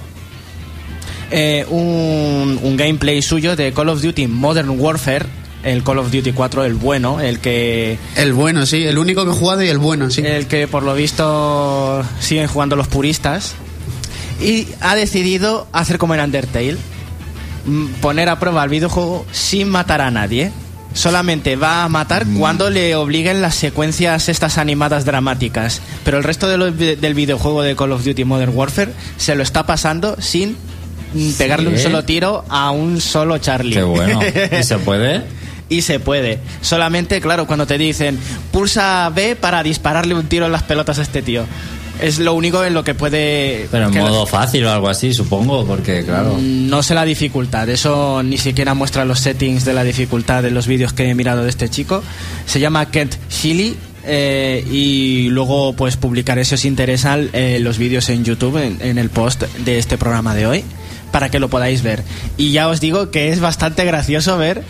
un 1.70 2.76
gameplay 2.76 3.20
suyo 3.22 3.56
de 3.56 3.72
Call 3.72 3.88
of 3.88 4.00
Duty 4.02 4.26
Modern 4.28 4.70
Warfare, 4.78 5.26
el 5.66 5.82
Call 5.82 5.98
of 5.98 6.10
Duty 6.10 6.32
4, 6.32 6.64
el 6.64 6.74
bueno, 6.74 7.20
el 7.20 7.40
que 7.40 7.98
El 8.16 8.32
bueno, 8.32 8.64
sí. 8.66 8.84
El 8.84 8.98
único 8.98 9.24
que 9.24 9.32
he 9.32 9.34
jugado 9.34 9.62
y 9.62 9.68
el 9.68 9.78
bueno, 9.78 10.10
sí. 10.10 10.22
el 10.24 10.46
que 10.46 10.66
por 10.68 10.82
lo 10.82 10.94
visto 10.94 12.02
siguen 12.20 12.46
jugando 12.46 12.76
los 12.76 12.88
puristas 12.88 13.54
y 14.40 14.68
ha 14.80 14.94
decidido 14.94 15.66
hacer 15.72 15.98
como 15.98 16.14
en 16.14 16.20
Undertale, 16.20 16.76
mm, 17.66 17.86
poner 18.00 18.28
a 18.28 18.38
prueba 18.38 18.62
el 18.64 18.70
videojuego 18.70 19.26
sin 19.32 19.68
matar 19.68 20.00
a 20.00 20.10
nadie. 20.10 20.52
Solamente 20.94 21.56
va 21.56 21.84
a 21.84 21.88
matar 21.90 22.24
cuando 22.38 22.70
le 22.70 22.94
obliguen 22.96 23.42
las 23.42 23.54
secuencias 23.54 24.30
estas 24.30 24.56
animadas 24.56 25.04
dramáticas. 25.04 25.82
Pero 26.04 26.16
el 26.16 26.24
resto 26.24 26.48
de 26.48 26.56
lo- 26.56 26.70
del 26.70 27.12
videojuego 27.14 27.60
de 27.62 27.76
Call 27.76 27.92
of 27.92 28.02
Duty 28.04 28.24
Modern 28.24 28.52
Warfare 28.56 28.92
se 29.18 29.34
lo 29.34 29.42
está 29.42 29.66
pasando 29.66 30.16
sin 30.20 30.56
mm, 31.12 31.32
pegarle 31.36 31.68
un 31.68 31.78
solo 31.78 32.04
tiro 32.04 32.44
a 32.48 32.70
un 32.70 33.00
solo 33.02 33.36
Charlie. 33.38 33.74
Qué 33.74 33.82
bueno. 33.82 34.20
¿Y 34.58 34.62
se 34.62 34.78
puede? 34.78 35.22
Y 35.68 35.82
se 35.82 35.98
puede. 35.98 36.38
Solamente, 36.60 37.20
claro, 37.20 37.46
cuando 37.46 37.66
te 37.66 37.78
dicen 37.78 38.18
pulsa 38.52 39.10
B 39.14 39.36
para 39.36 39.62
dispararle 39.62 40.14
un 40.14 40.26
tiro 40.26 40.46
en 40.46 40.52
las 40.52 40.62
pelotas 40.62 40.98
a 40.98 41.02
este 41.02 41.22
tío. 41.22 41.44
Es 42.00 42.18
lo 42.18 42.34
único 42.34 42.62
en 42.62 42.74
lo 42.74 42.84
que 42.84 42.94
puede. 42.94 43.68
Pero 43.70 43.88
en 43.88 43.98
modo 43.98 44.26
fácil 44.26 44.64
o 44.66 44.70
algo 44.70 44.88
así, 44.88 45.14
supongo, 45.14 45.66
porque 45.66 46.04
claro. 46.04 46.36
No 46.38 46.82
sé 46.82 46.94
la 46.94 47.04
dificultad, 47.04 47.68
eso 47.70 48.22
ni 48.22 48.36
siquiera 48.36 48.74
muestra 48.74 49.04
los 49.04 49.20
settings 49.20 49.64
de 49.64 49.72
la 49.72 49.82
dificultad 49.82 50.42
de 50.42 50.50
los 50.50 50.66
vídeos 50.66 50.92
que 50.92 51.08
he 51.08 51.14
mirado 51.14 51.42
de 51.42 51.48
este 51.48 51.68
chico. 51.70 52.02
Se 52.44 52.60
llama 52.60 52.90
Kent 52.90 53.16
Shilly 53.30 53.76
eh, 54.04 54.64
y 54.70 55.28
luego 55.30 55.72
pues 55.72 55.96
publicaré 55.96 56.44
si 56.44 56.54
os 56.54 56.64
interesan 56.66 57.30
eh, 57.32 57.58
los 57.60 57.78
vídeos 57.78 58.08
en 58.10 58.24
YouTube 58.24 58.58
en, 58.58 58.78
en 58.82 58.98
el 58.98 59.08
post 59.08 59.44
de 59.64 59.78
este 59.78 59.96
programa 59.96 60.34
de 60.34 60.46
hoy 60.46 60.64
para 61.10 61.30
que 61.30 61.40
lo 61.40 61.48
podáis 61.48 61.82
ver. 61.82 62.02
Y 62.36 62.52
ya 62.52 62.68
os 62.68 62.78
digo 62.80 63.10
que 63.10 63.30
es 63.30 63.40
bastante 63.40 63.86
gracioso 63.86 64.36
ver 64.36 64.62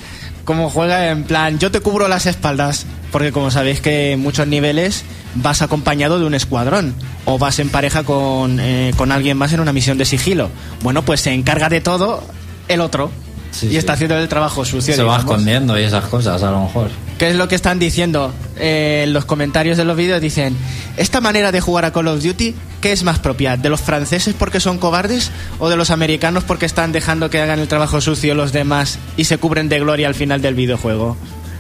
cómo 0.47 0.71
juega 0.71 1.11
en 1.11 1.25
plan 1.25 1.59
yo 1.59 1.71
te 1.71 1.81
cubro 1.81 2.09
las 2.09 2.25
espaldas 2.25 2.87
porque 3.13 3.33
como 3.33 3.51
sabéis 3.51 3.81
que 3.83 4.13
en 4.13 4.21
muchos 4.21 4.47
niveles 4.47 5.05
vas 5.35 5.61
acompañado 5.61 6.19
de 6.19 6.25
un 6.25 6.35
escuadrón 6.35 6.95
o 7.27 7.37
vas 7.39 7.59
en 7.59 7.69
pareja 7.69 8.05
con, 8.05 8.59
eh, 8.61 8.93
con 8.97 9.13
alguien 9.13 9.37
más 9.37 9.53
en 9.53 9.61
una 9.61 9.73
misión 9.73 9.99
de 9.99 10.05
sigilo. 10.05 10.49
Bueno, 10.83 11.03
pues 11.03 11.21
se 11.21 11.33
encarga 11.33 11.69
de 11.69 11.81
todo 11.83 12.23
el 12.69 12.81
otro 12.81 13.11
Sí, 13.53 13.67
y 13.67 13.71
sí. 13.71 13.77
está 13.77 13.95
haciendo 13.95 14.17
el 14.19 14.29
trabajo 14.29 14.65
sucio. 14.65 14.95
Se 14.95 15.03
va 15.03 15.19
escondiendo 15.19 15.79
y 15.79 15.83
esas 15.83 16.05
cosas, 16.07 16.43
a 16.43 16.51
lo 16.51 16.63
mejor. 16.65 16.91
¿Qué 17.19 17.31
es 17.31 17.37
lo 17.37 17.49
que 17.49 17.55
están 17.55 17.79
diciendo? 17.79 18.35
Eh, 18.59 19.03
en 19.05 19.13
los 19.13 19.25
comentarios 19.25 19.77
de 19.77 19.85
los 19.85 19.97
vídeos 19.97 20.21
dicen, 20.21 20.57
esta 20.97 21.21
manera 21.21 21.51
de 21.51 21.61
jugar 21.61 21.87
a 21.87 21.93
Call 21.93 22.09
of 22.09 22.23
Duty, 22.23 22.55
¿qué 22.81 22.93
es 22.93 23.05
más 23.05 23.19
propia? 23.19 23.57
¿De 23.57 23.71
los 23.71 23.81
franceses 23.81 24.35
porque 24.39 24.61
son 24.61 24.79
cobardes 24.79 25.31
o 25.59 25.69
de 25.71 25.77
los 25.77 25.91
americanos 25.91 26.45
porque 26.45 26.67
están 26.67 26.93
dejando 26.93 27.31
que 27.31 27.41
hagan 27.41 27.59
el 27.59 27.69
trabajo 27.69 28.01
sucio 28.01 28.35
los 28.35 28.53
demás 28.53 28.99
y 29.17 29.25
se 29.25 29.39
cubren 29.39 29.69
de 29.69 29.81
gloria 29.81 30.09
al 30.09 30.15
final 30.15 30.43
del 30.43 30.55
videojuego? 30.55 31.17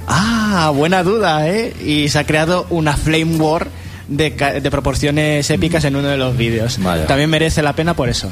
Ah, 0.07 0.71
buena 0.75 1.03
duda, 1.03 1.49
¿eh? 1.49 1.75
Y 1.85 2.09
se 2.11 2.19
ha 2.19 2.25
creado 2.25 2.67
una 2.71 2.97
flame 2.97 3.37
war 3.37 3.69
de, 4.09 4.31
de 4.31 4.71
proporciones 4.71 5.49
épicas 5.51 5.85
en 5.85 5.97
uno 5.97 6.09
de 6.09 6.17
los 6.17 6.37
vídeos. 6.37 6.79
También 7.07 7.31
merece 7.31 7.63
la 7.63 7.75
pena 7.75 7.95
por 7.95 8.09
eso. 8.09 8.31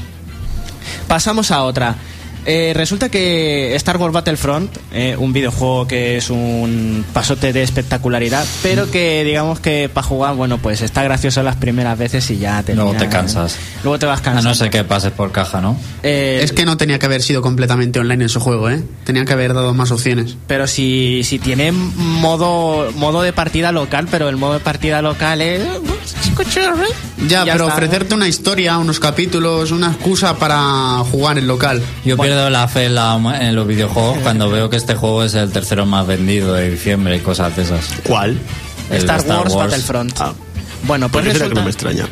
Pasamos 1.09 1.51
a 1.51 1.65
otra. 1.65 1.97
Eh, 2.47 2.73
resulta 2.75 3.09
que 3.09 3.75
Star 3.77 3.97
Wars 3.97 4.13
Battlefront, 4.13 4.71
eh, 4.93 5.17
un 5.19 5.33
videojuego 5.33 5.87
que 5.87 6.17
es 6.17 6.31
un 6.31 7.05
pasote 7.13 7.53
de 7.53 7.63
espectacularidad, 7.63 8.45
pero 8.63 8.91
que 8.91 9.25
digamos 9.25 9.61
que 9.61 9.89
para 9.89 10.07
jugar, 10.07 10.35
bueno, 10.35 10.59
pues 10.59 10.83
está 10.83 11.03
gracioso 11.03 11.43
las 11.43 11.57
primeras 11.57 11.99
veces 11.99 12.31
y 12.31 12.39
ya 12.39 12.63
te 12.63 12.75
Luego 12.75 12.93
te 12.95 13.09
cansas. 13.09 13.57
Luego 13.83 13.99
te 13.99 14.07
vas 14.07 14.21
A 14.21 14.23
cansando. 14.23 14.51
no 14.51 14.55
ser 14.55 14.71
que 14.71 14.85
pases 14.85 15.13
por 15.13 15.33
caja, 15.33 15.61
¿no? 15.61 15.77
Eh, 16.03 16.41
Es 16.43 16.53
que 16.53 16.65
no 16.65 16.77
tenía 16.77 16.99
que 16.99 17.07
haber 17.07 17.23
sido 17.23 17.41
completamente 17.43 17.99
online 17.99 18.25
en 18.25 18.29
su 18.29 18.41
juego, 18.41 18.69
¿eh? 18.69 18.83
Tenía 19.05 19.25
que 19.25 19.33
haber 19.33 19.55
dado 19.55 19.73
más 19.75 19.91
opciones. 19.91 20.37
Pero 20.47 20.67
si, 20.67 21.23
si 21.25 21.39
tiene 21.39 21.73
modo 21.73 22.91
modo 22.93 23.23
de 23.23 23.33
partida 23.33 23.73
local, 23.73 24.09
pero 24.11 24.29
el 24.29 24.37
modo 24.37 24.55
de 24.55 24.61
partida 24.61 25.03
local 25.03 25.41
es... 25.41 25.63
Ya, 27.29 27.45
Ya 27.45 27.53
pero 27.53 27.65
está. 27.65 27.75
ofrecerte 27.77 28.15
una 28.15 28.29
historia, 28.29 28.79
unos 28.79 29.01
capítulos, 29.01 29.71
una 29.71 29.89
excusa 29.89 30.37
para 30.37 30.99
jugar 31.11 31.39
en 31.39 31.47
local. 31.47 31.83
Yo 32.05 32.17
pierdo 32.19 32.51
la 32.51 32.69
fe 32.69 32.87
en, 32.87 32.95
la- 32.95 33.39
en 33.41 33.55
los 33.55 33.67
videojuegos 33.67 34.19
cuando 34.23 34.51
veo 34.51 34.69
que 34.71 34.77
este 34.77 34.95
juego 34.95 35.25
es 35.25 35.35
el 35.35 35.51
tercero 35.53 35.87
más 35.87 36.07
vendido 36.07 36.53
de 36.55 36.71
diciembre 36.71 37.17
y 37.17 37.21
cosas 37.21 37.55
de 37.57 37.63
esas. 37.63 37.87
¿Cuál? 38.07 38.39
El 38.91 38.99
Star, 38.99 39.21
Star 39.21 39.39
Wars, 39.41 39.55
Wars. 39.55 39.71
Battlefront. 39.71 40.21
Ah. 40.21 40.33
Bueno, 40.87 41.09
pues 41.09 41.25
Pues 41.25 41.33
que 41.33 41.39
resulta, 41.39 41.61
no 41.61 41.65
me 41.65 41.71
extraña. 41.71 42.07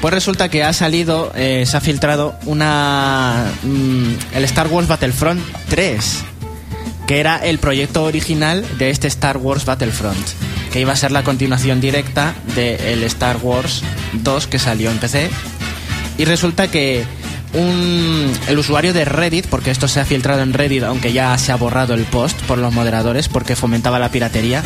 pues 0.00 0.12
resulta 0.14 0.48
que 0.48 0.64
ha 0.64 0.72
salido, 0.72 1.32
eh, 1.36 1.64
se 1.66 1.76
ha 1.76 1.80
filtrado 1.80 2.34
una 2.46 3.44
mm, 3.62 4.34
el 4.34 4.44
Star 4.44 4.66
Wars 4.68 4.88
Battlefront 4.88 5.40
3, 5.68 6.24
que 7.06 7.20
era 7.20 7.36
el 7.36 7.58
proyecto 7.58 8.02
original 8.02 8.64
de 8.78 8.90
este 8.90 9.06
Star 9.06 9.36
Wars 9.36 9.64
Battlefront, 9.64 10.26
que 10.72 10.80
iba 10.80 10.92
a 10.92 10.96
ser 10.96 11.12
la 11.12 11.22
continuación 11.24 11.80
directa 11.80 12.34
del 12.54 13.02
Star 13.04 13.38
Wars 13.42 13.82
2 14.12 14.46
que 14.46 14.58
salió 14.58 14.90
en 14.90 14.98
PC. 14.98 15.30
Y 16.18 16.24
resulta 16.24 16.70
que 16.70 17.04
un, 17.54 18.32
el 18.48 18.58
usuario 18.58 18.92
de 18.92 19.04
Reddit, 19.04 19.46
porque 19.46 19.70
esto 19.70 19.88
se 19.88 20.00
ha 20.00 20.04
filtrado 20.04 20.42
en 20.42 20.52
Reddit, 20.52 20.82
aunque 20.82 21.12
ya 21.12 21.36
se 21.38 21.52
ha 21.52 21.56
borrado 21.56 21.94
el 21.94 22.04
post 22.04 22.38
por 22.42 22.58
los 22.58 22.72
moderadores, 22.72 23.28
porque 23.28 23.56
fomentaba 23.56 23.98
la 23.98 24.10
piratería, 24.10 24.62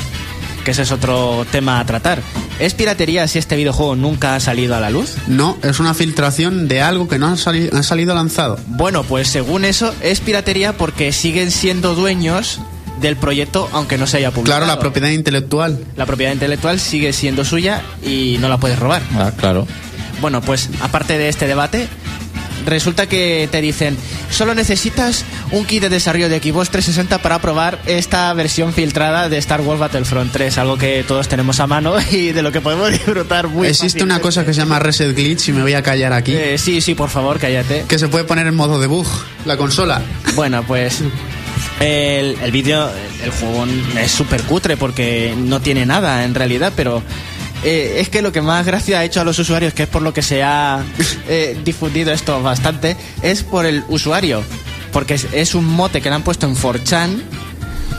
que 0.64 0.72
ese 0.72 0.82
es 0.82 0.92
otro 0.92 1.46
tema 1.50 1.80
a 1.80 1.86
tratar. 1.86 2.20
¿Es 2.58 2.74
piratería 2.74 3.26
si 3.28 3.38
este 3.38 3.56
videojuego 3.56 3.96
nunca 3.96 4.34
ha 4.34 4.40
salido 4.40 4.74
a 4.76 4.80
la 4.80 4.90
luz? 4.90 5.14
No, 5.28 5.56
es 5.62 5.80
una 5.80 5.94
filtración 5.94 6.68
de 6.68 6.82
algo 6.82 7.08
que 7.08 7.18
no 7.18 7.28
ha, 7.28 7.36
sali- 7.36 7.70
ha 7.72 7.82
salido 7.82 8.14
lanzado. 8.14 8.58
Bueno, 8.66 9.02
pues 9.04 9.28
según 9.28 9.64
eso, 9.64 9.94
es 10.02 10.20
piratería 10.20 10.76
porque 10.76 11.12
siguen 11.12 11.50
siendo 11.50 11.94
dueños 11.94 12.60
del 13.00 13.16
proyecto, 13.16 13.68
aunque 13.72 13.98
no 13.98 14.06
se 14.06 14.18
haya 14.18 14.30
publicado. 14.30 14.60
Claro, 14.60 14.72
la 14.72 14.78
propiedad 14.78 15.08
intelectual. 15.08 15.78
La 15.96 16.06
propiedad 16.06 16.32
intelectual 16.32 16.80
sigue 16.80 17.12
siendo 17.12 17.44
suya 17.44 17.82
y 18.04 18.36
no 18.40 18.48
la 18.48 18.58
puedes 18.58 18.78
robar. 18.78 19.02
Ah, 19.16 19.32
claro. 19.36 19.66
Bueno, 20.20 20.40
pues 20.42 20.68
aparte 20.82 21.16
de 21.16 21.28
este 21.28 21.46
debate, 21.46 21.88
resulta 22.66 23.06
que 23.06 23.48
te 23.50 23.60
dicen, 23.60 23.96
solo 24.30 24.54
necesitas 24.54 25.24
un 25.50 25.64
kit 25.64 25.82
de 25.82 25.88
desarrollo 25.88 26.28
de 26.28 26.40
Xbox 26.40 26.70
360 26.70 27.18
para 27.22 27.38
probar 27.40 27.78
esta 27.86 28.32
versión 28.34 28.72
filtrada 28.72 29.28
de 29.28 29.38
Star 29.38 29.60
Wars 29.62 29.80
Battlefront 29.80 30.32
3, 30.32 30.58
algo 30.58 30.76
que 30.76 31.04
todos 31.06 31.28
tenemos 31.28 31.60
a 31.60 31.66
mano 31.66 31.94
y 32.10 32.32
de 32.32 32.42
lo 32.42 32.52
que 32.52 32.60
podemos 32.60 32.90
disfrutar 32.90 33.48
muy 33.48 33.68
Existe 33.68 34.02
una 34.02 34.20
cosa 34.20 34.44
que 34.44 34.52
se 34.52 34.60
llama 34.60 34.78
Reset 34.78 35.14
Glitch 35.16 35.48
y 35.48 35.52
me 35.52 35.62
voy 35.62 35.74
a 35.74 35.82
callar 35.82 36.12
aquí. 36.12 36.34
Eh, 36.34 36.58
sí, 36.58 36.80
sí, 36.80 36.94
por 36.94 37.08
favor, 37.08 37.38
cállate. 37.38 37.84
Que 37.88 37.98
se 37.98 38.08
puede 38.08 38.24
poner 38.24 38.46
en 38.46 38.54
modo 38.54 38.80
debug, 38.80 39.06
la 39.44 39.56
consola. 39.56 40.02
Bueno, 40.34 40.62
pues 40.66 41.02
el, 41.80 42.36
el 42.42 42.52
vídeo, 42.52 42.88
el 43.22 43.30
juego 43.30 43.66
es 43.98 44.10
súper 44.10 44.42
cutre 44.42 44.76
porque 44.76 45.34
no 45.36 45.60
tiene 45.60 45.86
nada 45.86 46.24
en 46.24 46.34
realidad, 46.34 46.72
pero 46.76 47.02
eh, 47.62 47.96
es 47.98 48.08
que 48.08 48.22
lo 48.22 48.32
que 48.32 48.40
más 48.40 48.64
gracia 48.64 49.00
ha 49.00 49.04
hecho 49.04 49.20
a 49.20 49.24
los 49.24 49.38
usuarios, 49.38 49.74
que 49.74 49.82
es 49.82 49.88
por 49.88 50.02
lo 50.02 50.14
que 50.14 50.22
se 50.22 50.42
ha 50.42 50.82
eh, 51.28 51.58
difundido 51.64 52.12
esto 52.12 52.42
bastante, 52.42 52.96
es 53.22 53.42
por 53.42 53.66
el 53.66 53.84
usuario. 53.88 54.42
Porque 54.92 55.14
es, 55.14 55.28
es 55.32 55.54
un 55.54 55.66
mote 55.66 56.00
que 56.00 56.08
le 56.08 56.16
han 56.16 56.22
puesto 56.22 56.46
en 56.46 56.56
4chan 56.56 57.22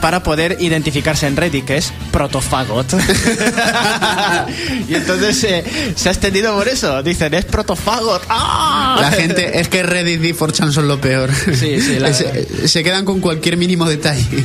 para 0.02 0.22
poder 0.22 0.58
identificarse 0.60 1.26
en 1.26 1.36
Reddit, 1.36 1.64
que 1.64 1.76
es 1.78 1.92
protofagot. 2.10 2.92
y 4.88 4.94
entonces 4.94 5.44
eh, 5.44 5.64
se 5.96 6.08
ha 6.08 6.12
extendido 6.12 6.54
por 6.54 6.68
eso. 6.68 7.02
Dicen, 7.02 7.32
es 7.34 7.44
protofagot. 7.44 8.22
¡Ah! 8.28 8.98
La 9.00 9.10
gente, 9.12 9.60
es 9.60 9.68
que 9.68 9.82
Reddit 9.82 10.22
y 10.24 10.32
4chan 10.34 10.72
son 10.72 10.88
lo 10.88 11.00
peor. 11.00 11.30
Sí, 11.34 11.80
sí, 11.80 11.98
la 11.98 12.12
se, 12.14 12.68
se 12.68 12.82
quedan 12.84 13.04
con 13.04 13.20
cualquier 13.20 13.56
mínimo 13.56 13.88
detalle. 13.88 14.44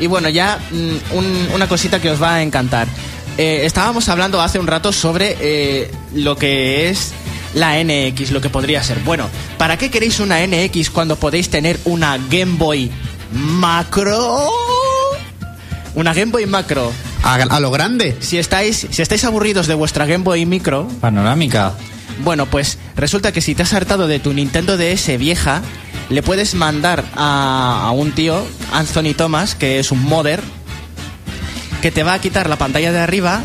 Y 0.00 0.06
bueno, 0.06 0.28
ya 0.28 0.58
mm, 0.70 1.16
un- 1.16 1.48
una 1.54 1.68
cosita 1.68 2.00
que 2.00 2.10
os 2.10 2.20
va 2.22 2.34
a 2.34 2.42
encantar. 2.42 2.86
Eh, 3.38 3.62
estábamos 3.64 4.08
hablando 4.08 4.40
hace 4.40 4.58
un 4.58 4.66
rato 4.66 4.92
sobre 4.92 5.36
eh, 5.40 5.90
lo 6.14 6.36
que 6.36 6.90
es 6.90 7.12
la 7.54 7.76
NX, 7.82 8.32
lo 8.32 8.40
que 8.40 8.50
podría 8.50 8.82
ser. 8.82 8.98
Bueno, 9.04 9.28
¿para 9.58 9.78
qué 9.78 9.90
queréis 9.90 10.18
una 10.18 10.44
NX 10.44 10.90
cuando 10.90 11.14
podéis 11.16 11.48
tener 11.50 11.78
una 11.84 12.18
Game 12.28 12.56
Boy 12.58 12.90
Macro? 13.32 14.50
Una 15.98 16.14
Game 16.14 16.30
Boy 16.30 16.46
Macro. 16.46 16.92
A, 17.24 17.34
a 17.34 17.58
lo 17.58 17.72
grande. 17.72 18.16
Si 18.20 18.38
estáis, 18.38 18.86
si 18.88 19.02
estáis 19.02 19.24
aburridos 19.24 19.66
de 19.66 19.74
vuestra 19.74 20.06
Game 20.06 20.22
Boy 20.22 20.46
Micro, 20.46 20.86
Panorámica. 21.00 21.72
bueno, 22.22 22.46
pues 22.46 22.78
resulta 22.94 23.32
que 23.32 23.40
si 23.40 23.56
te 23.56 23.64
has 23.64 23.72
hartado 23.72 24.06
de 24.06 24.20
tu 24.20 24.32
Nintendo 24.32 24.76
DS 24.76 25.18
vieja, 25.18 25.60
le 26.08 26.22
puedes 26.22 26.54
mandar 26.54 27.04
a, 27.16 27.82
a 27.82 27.90
un 27.90 28.12
tío, 28.12 28.46
Anthony 28.72 29.14
Thomas, 29.16 29.56
que 29.56 29.80
es 29.80 29.90
un 29.90 30.00
modder, 30.04 30.40
que 31.82 31.90
te 31.90 32.04
va 32.04 32.14
a 32.14 32.20
quitar 32.20 32.48
la 32.48 32.58
pantalla 32.58 32.92
de 32.92 33.00
arriba, 33.00 33.42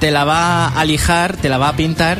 te 0.00 0.10
la 0.10 0.24
va 0.24 0.66
a 0.66 0.84
lijar, 0.84 1.36
te 1.36 1.48
la 1.48 1.58
va 1.58 1.68
a 1.68 1.76
pintar 1.76 2.18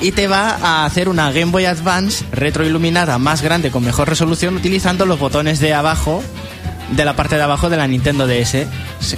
y 0.00 0.10
te 0.10 0.26
va 0.26 0.50
a 0.60 0.84
hacer 0.84 1.08
una 1.08 1.30
Game 1.30 1.52
Boy 1.52 1.66
Advance 1.66 2.24
retroiluminada 2.32 3.18
más 3.18 3.40
grande 3.40 3.70
con 3.70 3.84
mejor 3.84 4.08
resolución 4.08 4.56
utilizando 4.56 5.06
los 5.06 5.20
botones 5.20 5.60
de 5.60 5.74
abajo 5.74 6.24
de 6.90 7.04
la 7.04 7.16
parte 7.16 7.36
de 7.36 7.42
abajo 7.42 7.68
de 7.70 7.76
la 7.76 7.86
Nintendo 7.86 8.26
DS. 8.26 8.66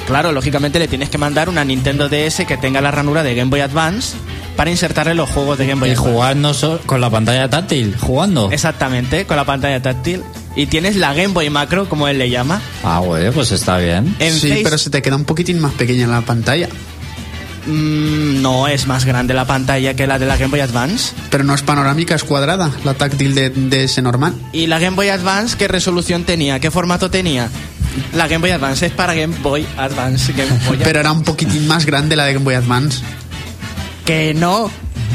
Claro, 0.06 0.32
lógicamente 0.32 0.78
le 0.78 0.88
tienes 0.88 1.08
que 1.08 1.16
mandar 1.16 1.48
una 1.48 1.64
Nintendo 1.64 2.08
DS 2.08 2.44
que 2.46 2.56
tenga 2.58 2.80
la 2.80 2.90
ranura 2.90 3.22
de 3.22 3.34
Game 3.34 3.50
Boy 3.50 3.60
Advance 3.60 4.16
para 4.56 4.70
insertarle 4.70 5.14
los 5.14 5.30
juegos 5.30 5.56
de 5.56 5.66
Game 5.66 5.80
Boy 5.80 5.88
Y 5.90 5.92
Advance. 5.92 6.10
jugando 6.12 6.52
so- 6.54 6.80
con 6.84 7.00
la 7.00 7.08
pantalla 7.08 7.48
táctil, 7.48 7.96
jugando. 7.98 8.50
Exactamente, 8.52 9.24
con 9.24 9.36
la 9.36 9.44
pantalla 9.46 9.80
táctil. 9.80 10.22
Y 10.56 10.66
tienes 10.66 10.96
la 10.96 11.14
Game 11.14 11.28
Boy 11.28 11.48
Macro, 11.50 11.88
como 11.88 12.08
él 12.08 12.18
le 12.18 12.28
llama. 12.30 12.60
Ah, 12.82 12.98
güey, 12.98 13.30
pues 13.30 13.52
está 13.52 13.78
bien. 13.78 14.14
En 14.18 14.34
sí, 14.34 14.48
Face- 14.50 14.60
pero 14.64 14.76
se 14.76 14.90
te 14.90 15.00
queda 15.00 15.14
un 15.16 15.24
poquitín 15.24 15.60
más 15.60 15.72
pequeña 15.74 16.06
la 16.08 16.20
pantalla. 16.22 16.68
Mm, 17.66 18.40
no 18.40 18.66
es 18.66 18.86
más 18.86 19.04
grande 19.04 19.34
la 19.34 19.46
pantalla 19.46 19.94
que 19.94 20.06
la 20.06 20.18
de 20.18 20.26
la 20.26 20.36
Game 20.36 20.50
Boy 20.50 20.60
Advance. 20.60 21.12
Pero 21.30 21.44
no 21.44 21.54
es 21.54 21.62
panorámica, 21.62 22.14
es 22.14 22.24
cuadrada, 22.24 22.70
la 22.84 22.94
táctil 22.94 23.34
de, 23.34 23.50
de 23.50 23.84
ese 23.84 24.00
normal. 24.00 24.34
¿Y 24.52 24.66
la 24.68 24.78
Game 24.78 24.96
Boy 24.96 25.10
Advance 25.10 25.56
qué 25.58 25.68
resolución 25.68 26.24
tenía? 26.24 26.60
¿Qué 26.60 26.70
formato 26.70 27.10
tenía? 27.10 27.50
La 28.14 28.26
Game 28.28 28.38
Boy 28.40 28.50
Advance 28.50 28.86
es 28.86 28.92
para 28.92 29.14
Game 29.14 29.34
Boy 29.42 29.66
Advance. 29.76 30.32
Game 30.32 30.50
Boy 30.66 30.78
Pero 30.82 31.00
era 31.00 31.12
un 31.12 31.22
poquitín 31.22 31.66
más 31.66 31.86
grande 31.86 32.16
la 32.16 32.24
de 32.24 32.34
Game 32.34 32.44
Boy 32.44 32.54
Advance. 32.54 33.00
Que 34.04 34.32
no, 34.34 34.70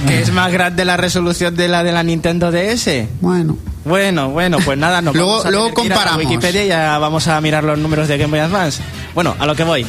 que 0.07 0.21
es 0.21 0.31
más 0.31 0.51
grande 0.51 0.85
la 0.85 0.97
resolución 0.97 1.55
de 1.55 1.67
la 1.67 1.83
de 1.83 1.91
la 1.91 2.03
Nintendo 2.03 2.51
DS. 2.51 3.07
Bueno. 3.21 3.57
Bueno, 3.85 4.29
bueno, 4.29 4.59
pues 4.63 4.77
nada, 4.77 5.01
nos 5.01 5.13
Luego- 5.13 5.31
vamos 5.31 5.45
a 5.45 5.51
luego 5.51 5.65
tener 5.65 5.75
que 5.81 5.85
ir 5.87 5.91
a 5.91 5.95
comparamos. 5.95 6.25
Wikipedia 6.25 6.63
y 6.63 6.67
ya 6.69 6.97
vamos 6.99 7.27
a 7.27 7.41
mirar 7.41 7.63
los 7.65 7.77
números 7.77 8.07
de 8.07 8.17
Game 8.17 8.31
Boy 8.31 8.39
Advance. 8.39 8.81
Bueno, 9.13 9.35
a 9.39 9.45
lo 9.45 9.55
que 9.55 9.63
voy. 9.63 9.85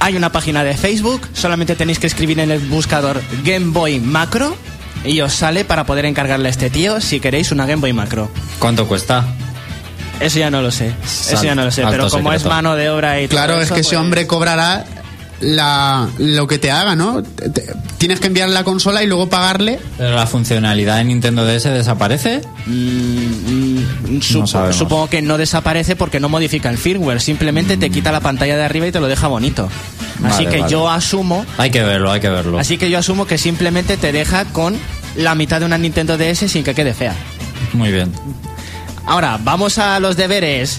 Hay 0.00 0.16
una 0.16 0.32
página 0.32 0.64
de 0.64 0.76
Facebook, 0.76 1.22
solamente 1.32 1.76
tenéis 1.76 1.98
que 1.98 2.06
escribir 2.06 2.40
en 2.40 2.50
el 2.50 2.60
buscador 2.60 3.22
Game 3.44 3.66
Boy 3.72 4.00
Macro 4.00 4.54
y 5.04 5.20
os 5.22 5.32
sale 5.32 5.64
para 5.64 5.84
poder 5.84 6.04
encargarle 6.04 6.48
a 6.48 6.50
este 6.50 6.68
tío 6.68 7.00
si 7.00 7.20
queréis 7.20 7.52
una 7.52 7.64
Game 7.66 7.80
Boy 7.80 7.92
Macro. 7.94 8.30
¿Cuánto 8.58 8.86
cuesta? 8.86 9.24
Eso 10.20 10.38
ya 10.38 10.50
no 10.50 10.60
lo 10.62 10.70
sé. 10.70 10.92
Eso 11.04 11.42
ya 11.42 11.54
no 11.54 11.64
lo 11.64 11.70
sé. 11.70 11.82
Pero 11.90 12.08
como 12.10 12.32
es 12.32 12.44
mano 12.44 12.76
de 12.76 12.90
obra 12.90 13.20
y 13.20 13.26
todo 13.28 13.38
Claro, 13.38 13.58
es 13.58 13.64
eso, 13.66 13.74
que 13.74 13.80
ese 13.80 13.90
pues- 13.90 14.00
hombre 14.00 14.26
cobrará 14.26 14.84
la, 15.40 16.08
lo 16.18 16.46
que 16.46 16.58
te 16.58 16.70
haga, 16.70 16.94
¿no? 16.94 17.22
Te- 17.22 17.48
te- 17.48 17.72
tienes 17.96 18.20
que 18.20 18.26
enviar 18.26 18.50
la 18.50 18.62
consola 18.62 19.02
y 19.02 19.06
luego 19.06 19.28
pagarle. 19.30 19.80
¿Pero 19.96 20.14
la 20.14 20.26
funcionalidad 20.26 20.98
de 20.98 21.04
Nintendo 21.04 21.46
DS 21.46 21.70
desaparece? 21.70 22.42
Mm, 22.66 23.78
sup- 24.20 24.40
No 24.40 24.46
sabemos. 24.46 24.76
supongo 24.76 25.08
que 25.08 25.22
no 25.22 25.38
desaparece 25.38 25.96
porque 25.96 26.20
no 26.20 26.28
modifica 26.28 26.68
el 26.68 26.76
firmware. 26.76 27.20
Simplemente 27.22 27.76
te 27.78 27.88
quita 27.90 28.12
la 28.12 28.20
pantalla 28.20 28.56
de 28.56 28.64
arriba 28.64 28.86
y 28.86 28.92
te 28.92 29.00
lo 29.00 29.08
deja 29.08 29.28
bonito. 29.28 29.68
Así 30.24 30.44
Vale, 30.44 30.48
que 30.56 30.60
vale. 30.60 30.70
yo 30.72 30.90
asumo 30.90 31.46
Hay 31.56 31.70
que 31.70 31.82
verlo, 31.82 32.12
hay 32.12 32.20
que 32.20 32.28
verlo. 32.28 32.58
Así 32.58 32.76
que 32.76 32.90
yo 32.90 32.98
asumo 32.98 33.26
que 33.26 33.38
simplemente 33.38 33.96
te 33.96 34.12
deja 34.12 34.44
con 34.46 34.76
la 35.16 35.34
mitad 35.34 35.60
de 35.60 35.66
una 35.66 35.78
Nintendo 35.78 36.18
DS 36.18 36.48
sin 36.48 36.62
que 36.62 36.74
quede 36.74 36.92
fea. 36.92 37.14
Muy 37.72 37.90
bien. 37.90 38.12
Ahora, 39.10 39.40
vamos 39.42 39.76
a 39.78 39.98
los 39.98 40.16
deberes. 40.16 40.78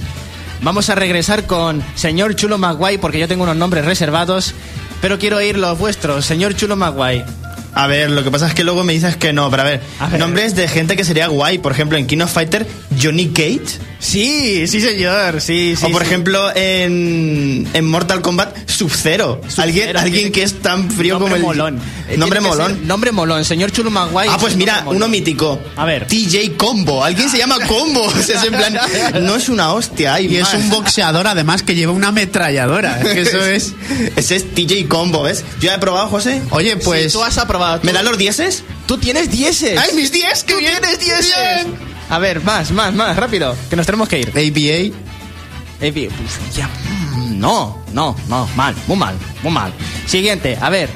Vamos 0.62 0.90
a 0.90 0.96
regresar 0.96 1.46
con 1.48 1.84
señor 1.96 2.34
Chulo 2.38 2.58
Maguay 2.58 2.98
porque 2.98 3.20
yo 3.20 3.28
tengo 3.28 3.44
unos 3.44 3.58
nombres 3.58 3.84
reservados, 3.84 4.54
pero 5.02 5.20
quiero 5.20 5.36
oír 5.36 5.58
los 5.58 5.78
vuestros. 5.78 6.26
Señor 6.26 6.56
Chulo 6.56 6.78
Maguay. 6.78 7.26
A 7.74 7.88
ver, 7.88 8.10
lo 8.10 8.24
que 8.24 8.32
pasa 8.32 8.48
es 8.48 8.54
que 8.54 8.64
luego 8.64 8.86
me 8.86 8.94
dices 8.94 9.18
que 9.18 9.34
no, 9.34 9.50
pero 9.52 9.64
a 9.64 9.66
ver, 9.66 9.82
A 10.00 10.08
ver. 10.08 10.18
nombres 10.22 10.56
de 10.56 10.70
gente 10.70 10.96
que 10.96 11.04
sería 11.04 11.28
guay, 11.28 11.58
por 11.58 11.74
ejemplo, 11.74 11.98
en 11.98 12.08
King 12.08 12.22
of 12.22 12.32
Fighter, 12.32 12.66
Johnny 13.00 13.28
Cage, 13.30 13.80
Sí, 14.00 14.66
sí 14.68 14.82
señor, 14.82 15.40
sí, 15.42 15.76
sí. 15.78 15.86
o 15.86 15.92
por 15.92 16.02
sí. 16.02 16.08
ejemplo 16.08 16.50
en, 16.56 17.68
en 17.72 17.86
Mortal 17.86 18.22
Kombat, 18.22 18.68
Sub-Zero, 18.68 19.40
alguien, 19.58 19.96
alguien 19.96 20.32
que 20.32 20.42
es 20.42 20.60
tan 20.60 20.90
frío 20.90 21.20
nombre 21.20 21.40
como 21.40 21.52
el... 21.52 21.58
molón. 21.60 21.80
Eh, 22.10 22.18
Nombre 22.18 22.40
tiene 22.40 22.52
que 22.56 22.58
molón. 22.58 22.78
ser 22.78 22.86
Nombre 22.88 23.12
molón, 23.12 23.46
señor 23.46 23.72
Chulo 23.72 23.92
Maguay. 23.92 24.28
Ah, 24.30 24.36
es 24.38 24.42
pues 24.42 24.54
un 24.54 24.60
mira, 24.60 24.74
nombre 24.78 24.86
molón. 24.86 25.04
uno 25.04 25.08
mítico. 25.08 25.60
A 25.76 25.86
ver. 25.86 26.08
TJ 26.08 26.58
Combo. 26.58 27.04
Alguien 27.06 27.30
se 27.30 27.38
llama 27.38 27.60
Combo. 27.68 28.02
O 28.02 28.12
sea, 28.24 28.40
es 28.42 28.48
en 28.48 28.54
plan, 28.56 28.80
no 29.22 29.36
es 29.36 29.50
una 29.50 29.72
hostia. 29.72 30.16
hay 30.16 30.26
Y 30.26 30.38
es 30.38 30.52
un 30.56 30.68
boxeador 30.72 31.28
además 31.28 31.62
que 31.62 31.76
lleva 31.76 31.92
una 31.92 32.08
ametralladora. 32.08 33.00
Es 33.02 33.08
que 33.14 33.22
eso 33.22 33.46
es. 33.46 33.74
Ese 34.16 34.36
es 34.36 34.52
TJ 34.56 34.88
Combo, 34.88 35.22
¿ves? 35.22 35.44
Yo 35.60 35.68
ya 35.68 35.76
he 35.76 35.80
probado, 35.80 36.08
José. 36.08 36.42
Oye, 36.50 36.76
pues. 36.78 37.12
Sí, 37.12 37.18
tú 37.20 37.24
has 37.24 37.38
aprobado. 37.38 37.80
¿Me 37.84 37.94
dan 37.94 38.06
los 38.06 38.18
dieces? 38.18 38.64
Tú 38.88 38.98
tienes 38.98 39.30
dieces. 39.30 39.78
¡Ay, 39.80 39.96
mis 39.96 40.12
10! 40.12 40.44
¡Qué 40.44 40.54
Tú 40.54 40.60
bien! 40.60 40.74
tienes 40.82 41.00
dieces. 41.00 41.36
Bien. 41.36 41.91
A 42.12 42.20
ver, 42.20 42.44
más, 42.44 42.72
más, 42.72 42.94
más, 42.94 43.16
rápido, 43.16 43.56
que 43.70 43.76
nos 43.76 43.86
tenemos 43.86 44.08
que 44.08 44.20
ir. 44.20 44.30
ABA. 44.30 45.90
Bi- 45.92 46.08
uf, 46.08 46.56
ya, 46.56 46.68
mm, 46.68 47.40
no, 47.40 47.84
no, 47.94 48.16
no, 48.28 48.48
mal, 48.56 48.76
muy 48.86 48.98
mal, 48.98 49.16
muy 49.42 49.52
mal. 49.52 49.74
Siguiente, 50.06 50.58
a 50.62 50.70
ver. 50.70 50.90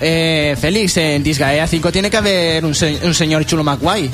Eh, 0.00 0.54
Félix, 0.60 0.96
en 0.98 1.22
Disgaea 1.22 1.66
5 1.66 1.90
tiene 1.90 2.10
que 2.10 2.16
haber 2.18 2.64
un, 2.64 2.74
se- 2.74 3.00
un 3.02 3.14
señor 3.14 3.44
chulo 3.46 3.64
Maguay. 3.64 4.10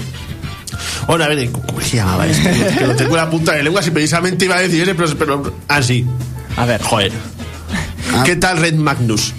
Bueno, 1.07 1.25
a 1.25 1.29
ver, 1.29 1.51
¿cómo 1.51 1.81
se 1.81 1.97
llamaba 1.97 2.27
esto? 2.27 2.49
que 2.79 2.87
lo 2.87 2.95
tengo 2.97 3.11
en 3.11 3.25
la 3.25 3.29
punta 3.31 3.53
de 3.53 3.63
lengua, 3.65 3.83
si 3.83 3.91
precisamente 3.91 4.45
iba 4.45 4.57
a 4.57 4.61
decir 4.61 4.83
ese, 4.83 4.95
pero, 4.95 5.13
pero 5.19 5.55
así. 5.69 6.07
A 6.57 6.65
ver. 6.65 6.81
Joder. 6.83 7.13
Ah. 8.15 8.23
¿Qué 8.25 8.37
tal 8.37 8.59
Red 8.59 8.75
Magnus? 8.75 9.33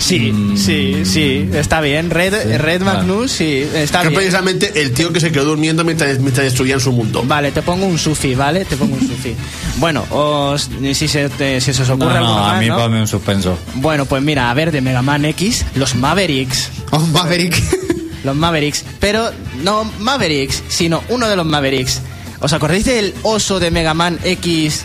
Sí, 0.00 0.32
sí, 0.56 1.02
sí, 1.04 1.48
está 1.52 1.80
bien. 1.82 2.08
Red, 2.10 2.56
Red 2.58 2.80
Magnus, 2.82 3.30
sí, 3.32 3.64
está 3.74 4.00
que 4.00 4.08
bien. 4.08 4.18
precisamente 4.18 4.72
el 4.80 4.92
tío 4.92 5.12
que 5.12 5.20
se 5.20 5.30
quedó 5.30 5.44
durmiendo 5.44 5.84
mientras, 5.84 6.18
mientras 6.18 6.44
destruían 6.46 6.80
su 6.80 6.90
mundo. 6.90 7.22
Vale, 7.24 7.52
te 7.52 7.60
pongo 7.62 7.86
un 7.86 7.98
sufi, 7.98 8.34
¿vale? 8.34 8.64
Te 8.64 8.76
pongo 8.76 8.94
un 8.96 9.06
sufi. 9.06 9.36
Bueno, 9.76 10.04
os, 10.10 10.70
si, 10.94 11.06
se, 11.06 11.28
te- 11.28 11.60
si 11.60 11.72
se 11.74 11.82
os 11.82 11.88
No, 11.90 11.94
ocurre 11.96 12.14
no, 12.18 12.26
alguno 12.26 12.46
a 12.46 12.58
mí 12.58 12.66
¿no? 12.68 12.76
ponme 12.78 13.00
un 13.00 13.06
suspenso. 13.06 13.56
Bueno, 13.74 14.06
pues 14.06 14.22
mira, 14.22 14.50
a 14.50 14.54
ver, 14.54 14.72
de 14.72 14.80
Mega 14.80 15.02
Man 15.02 15.24
X, 15.26 15.64
los 15.74 15.94
Mavericks. 15.94 16.70
Oh, 16.90 16.98
Maverick. 16.98 17.62
Los 18.24 18.36
Mavericks. 18.36 18.84
Pero 18.98 19.30
no 19.62 19.84
Mavericks, 19.98 20.62
sino 20.68 21.02
uno 21.08 21.26
de 21.26 21.36
los 21.36 21.46
Mavericks. 21.46 22.02
¿Os 22.40 22.52
acordáis 22.52 22.84
del 22.84 23.14
oso 23.22 23.60
de 23.60 23.70
Mega 23.70 23.94
Man 23.94 24.18
X 24.24 24.84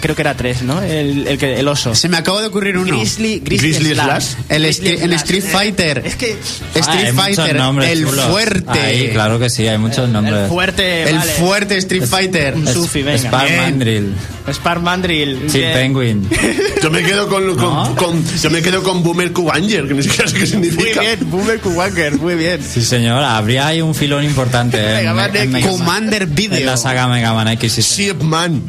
creo 0.00 0.14
que 0.16 0.22
era 0.22 0.34
tres, 0.36 0.62
¿no? 0.62 0.82
El, 0.82 1.26
el, 1.28 1.38
que, 1.38 1.58
el 1.58 1.68
oso. 1.68 1.94
Se 1.94 2.08
me 2.08 2.16
acaba 2.16 2.40
de 2.40 2.48
ocurrir 2.48 2.76
uno. 2.78 2.96
Grizzly, 2.96 3.40
Grizzly, 3.40 3.68
Grizzly 3.70 3.94
Slash. 3.94 4.06
Slash. 4.24 4.34
El 4.48 4.62
Grizzly 4.62 4.88
en 4.90 4.98
Slash. 5.10 5.14
Street 5.22 5.44
Fighter. 5.44 6.02
Es 6.04 6.16
que 6.16 6.36
Ah, 6.36 6.78
Street 6.80 7.12
muchos 7.12 7.36
Fighter, 7.36 7.56
nombres 7.56 7.90
el 7.90 8.04
chulos. 8.04 8.24
fuerte. 8.26 8.78
Ahí, 8.80 9.08
claro 9.12 9.38
que 9.38 9.50
sí, 9.50 9.66
hay 9.66 9.78
muchos 9.78 10.08
nombres. 10.08 10.42
el 10.44 10.48
fuerte, 10.48 11.02
El 11.08 11.16
vale. 11.18 11.32
fuerte 11.32 11.76
Street 11.78 12.04
Fighter. 12.06 12.54
un 12.54 12.66
Sufi, 12.66 13.02
venga. 13.02 13.18
Spark 13.18 13.48
Bien. 13.48 13.60
Mandrill. 13.60 14.14
Spark 14.52 14.80
Mandrill. 14.82 15.38
Sí. 15.50 15.60
Penguin. 15.74 16.28
Yo 16.82 16.90
me 16.90 17.02
quedo 17.02 17.28
con, 17.28 17.44
con, 17.56 17.58
¿No? 17.74 17.94
con- 17.96 18.24
yo 18.40 18.50
me 18.50 18.62
quedo 18.62 18.82
con 18.82 19.02
Boomer 19.02 19.32
Kuwanger, 19.32 19.88
que 19.88 19.94
ni 19.94 20.02
siquiera 20.02 20.28
sé 20.28 20.34
qué 20.34 20.40
Muy 20.40 20.46
significa. 20.48 21.00
bien, 21.00 21.18
Boomer 21.30 21.58
Kuwanger, 21.58 22.16
muy 22.18 22.34
bien. 22.36 22.60
Sí, 22.62 22.82
señor. 22.82 23.22
Habría 23.24 23.66
ahí 23.66 23.80
un 23.82 23.94
filón 23.94 24.22
importante 24.24 24.78
en, 24.88 24.94
Mega 24.96 25.14
Man 25.14 25.30
en 25.34 25.50
Man. 25.52 25.62
Commander 25.62 26.22
En 26.22 26.34
Video. 26.34 26.66
la 26.66 26.76
saga 26.76 27.08
Mega 27.08 27.32
Man 27.32 27.48
X. 27.48 27.76
Shipman. 27.96 28.62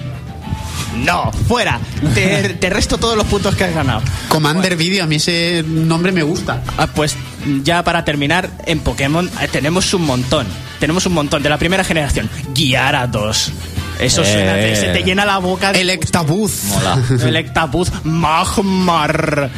No, 1.03 1.31
fuera. 1.47 1.79
Te, 2.13 2.49
te 2.55 2.69
resto 2.69 2.97
todos 2.97 3.15
los 3.17 3.25
puntos 3.27 3.55
que 3.55 3.63
has 3.65 3.73
ganado. 3.73 4.01
Commander 4.29 4.75
Video, 4.75 5.03
a 5.03 5.07
mí 5.07 5.15
ese 5.17 5.63
nombre 5.67 6.11
me 6.11 6.23
gusta. 6.23 6.61
Ah, 6.77 6.87
pues 6.87 7.15
ya 7.63 7.83
para 7.83 8.03
terminar, 8.05 8.49
en 8.65 8.79
Pokémon 8.79 9.29
eh, 9.41 9.47
tenemos 9.51 9.93
un 9.93 10.03
montón. 10.05 10.47
Tenemos 10.79 11.05
un 11.05 11.13
montón. 11.13 11.41
De 11.43 11.49
la 11.49 11.57
primera 11.57 11.83
generación, 11.83 12.29
Gyarados. 12.53 13.51
Eso 13.99 14.21
Eh. 14.21 14.25
suena, 14.31 14.53
te- 14.53 14.75
se 14.75 14.87
te 14.89 15.03
llena 15.03 15.25
la 15.25 15.39
boca 15.39 15.71
de... 15.73 15.81
Electabuzz. 15.81 16.65
Mola. 16.65 16.99
Electabuzz, 17.25 17.89
Magmar. 18.03 19.49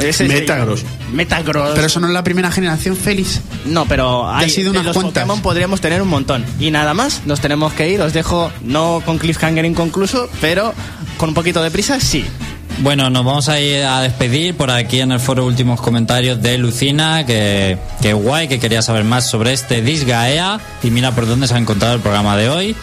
Ese- 0.00 0.24
Metagross. 0.28 0.84
Metagross. 1.14 1.72
Pero 1.74 1.86
eso 1.86 2.00
no 2.00 2.08
es 2.08 2.12
la 2.12 2.24
primera 2.24 2.50
generación, 2.50 2.96
Félix. 2.96 3.40
No, 3.64 3.86
pero 3.86 4.30
hay, 4.30 4.46
ha 4.46 4.48
sido 4.48 4.72
de 4.72 4.78
unas 4.80 4.86
los 4.86 4.94
cuantas. 4.96 5.22
Pokémon 5.22 5.40
podríamos 5.40 5.80
tener 5.80 6.02
un 6.02 6.08
montón. 6.08 6.44
Y 6.60 6.70
nada 6.70 6.94
más, 6.94 7.22
nos 7.24 7.40
tenemos 7.40 7.72
que 7.72 7.90
ir. 7.90 8.00
Os 8.00 8.12
dejo, 8.12 8.50
no 8.62 9.02
con 9.04 9.18
cliffhanger 9.18 9.64
inconcluso, 9.64 10.28
pero 10.40 10.74
con 11.16 11.30
un 11.30 11.34
poquito 11.34 11.62
de 11.62 11.70
prisa, 11.70 12.00
sí. 12.00 12.24
Bueno, 12.78 13.08
nos 13.08 13.24
vamos 13.24 13.48
a 13.48 13.60
ir 13.60 13.84
a 13.84 14.00
despedir 14.00 14.56
por 14.56 14.70
aquí 14.70 15.00
en 15.00 15.12
el 15.12 15.20
foro 15.20 15.46
últimos 15.46 15.80
comentarios 15.80 16.42
de 16.42 16.58
Lucina, 16.58 17.24
que, 17.24 17.78
que 18.02 18.12
guay, 18.12 18.48
que 18.48 18.58
quería 18.58 18.82
saber 18.82 19.04
más 19.04 19.30
sobre 19.30 19.52
este 19.52 19.80
Disgaea 19.80 20.58
y 20.82 20.90
mira 20.90 21.12
por 21.14 21.26
dónde 21.26 21.46
se 21.46 21.54
ha 21.54 21.58
encontrado 21.58 21.94
el 21.94 22.00
programa 22.00 22.36
de 22.36 22.48
hoy. 22.48 22.76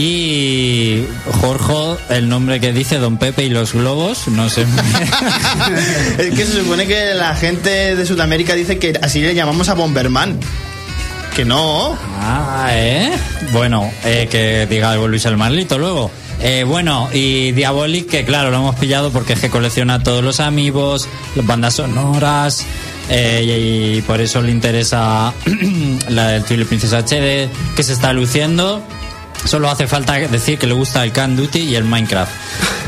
Y 0.00 1.04
Jorge, 1.40 2.00
el 2.10 2.28
nombre 2.28 2.60
que 2.60 2.72
dice 2.72 2.98
Don 2.98 3.16
Pepe 3.18 3.42
y 3.42 3.50
los 3.50 3.72
globos, 3.72 4.28
no 4.28 4.48
sé. 4.48 4.64
Es 6.18 6.30
que 6.30 6.46
se 6.46 6.60
supone 6.60 6.86
que 6.86 7.14
la 7.14 7.34
gente 7.34 7.96
de 7.96 8.06
Sudamérica 8.06 8.54
dice 8.54 8.78
que 8.78 8.96
así 9.02 9.20
le 9.20 9.34
llamamos 9.34 9.68
a 9.68 9.74
Bomberman. 9.74 10.38
Que 11.34 11.44
no. 11.44 11.98
ah, 12.20 12.68
¿eh? 12.70 13.10
Bueno, 13.50 13.90
eh, 14.04 14.28
que 14.30 14.68
diga 14.70 14.92
algo 14.92 15.08
Luis 15.08 15.24
el 15.24 15.36
Marlito 15.36 15.78
luego. 15.78 16.12
Eh, 16.40 16.62
bueno, 16.62 17.08
y 17.12 17.50
Diabolic, 17.50 18.08
que 18.08 18.24
claro, 18.24 18.52
lo 18.52 18.58
hemos 18.58 18.76
pillado 18.76 19.10
porque 19.10 19.32
es 19.32 19.40
que 19.40 19.50
colecciona 19.50 20.04
todos 20.04 20.22
los 20.22 20.38
amigos, 20.38 21.08
las 21.34 21.44
bandas 21.44 21.74
sonoras, 21.74 22.64
eh, 23.10 23.96
y, 23.96 24.02
por 24.02 24.20
eso 24.20 24.42
le 24.42 24.52
interesa 24.52 25.32
la 26.08 26.28
del 26.28 26.44
Twilight 26.44 26.68
Princess 26.68 26.92
HD, 26.92 27.48
que 27.74 27.82
se 27.82 27.94
está 27.94 28.12
luciendo. 28.12 28.80
Solo 29.44 29.70
hace 29.70 29.86
falta 29.86 30.14
decir 30.14 30.58
que 30.58 30.66
le 30.66 30.74
gusta 30.74 31.02
el 31.04 31.12
Can 31.12 31.36
Duty 31.36 31.60
y 31.60 31.74
el 31.74 31.84
Minecraft. 31.84 32.32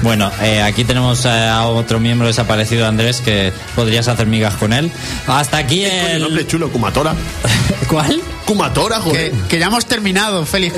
Bueno, 0.02 0.30
eh, 0.42 0.62
aquí 0.62 0.84
tenemos 0.84 1.24
eh, 1.24 1.28
a 1.28 1.66
otro 1.66 2.00
miembro 2.00 2.26
desaparecido, 2.26 2.86
Andrés, 2.86 3.20
que 3.20 3.52
podrías 3.74 4.08
hacer 4.08 4.26
migas 4.26 4.54
con 4.54 4.72
él. 4.72 4.90
Hasta 5.26 5.58
aquí 5.58 5.84
El 5.84 6.22
nombre 6.22 6.46
chulo, 6.46 6.70
Kumatora. 6.70 7.14
¿Cuál? 7.88 8.20
Kumatora, 8.44 9.00
joder. 9.00 9.30
Que, 9.30 9.38
que 9.48 9.58
ya 9.58 9.66
hemos 9.66 9.86
terminado, 9.86 10.44
Félix. 10.44 10.74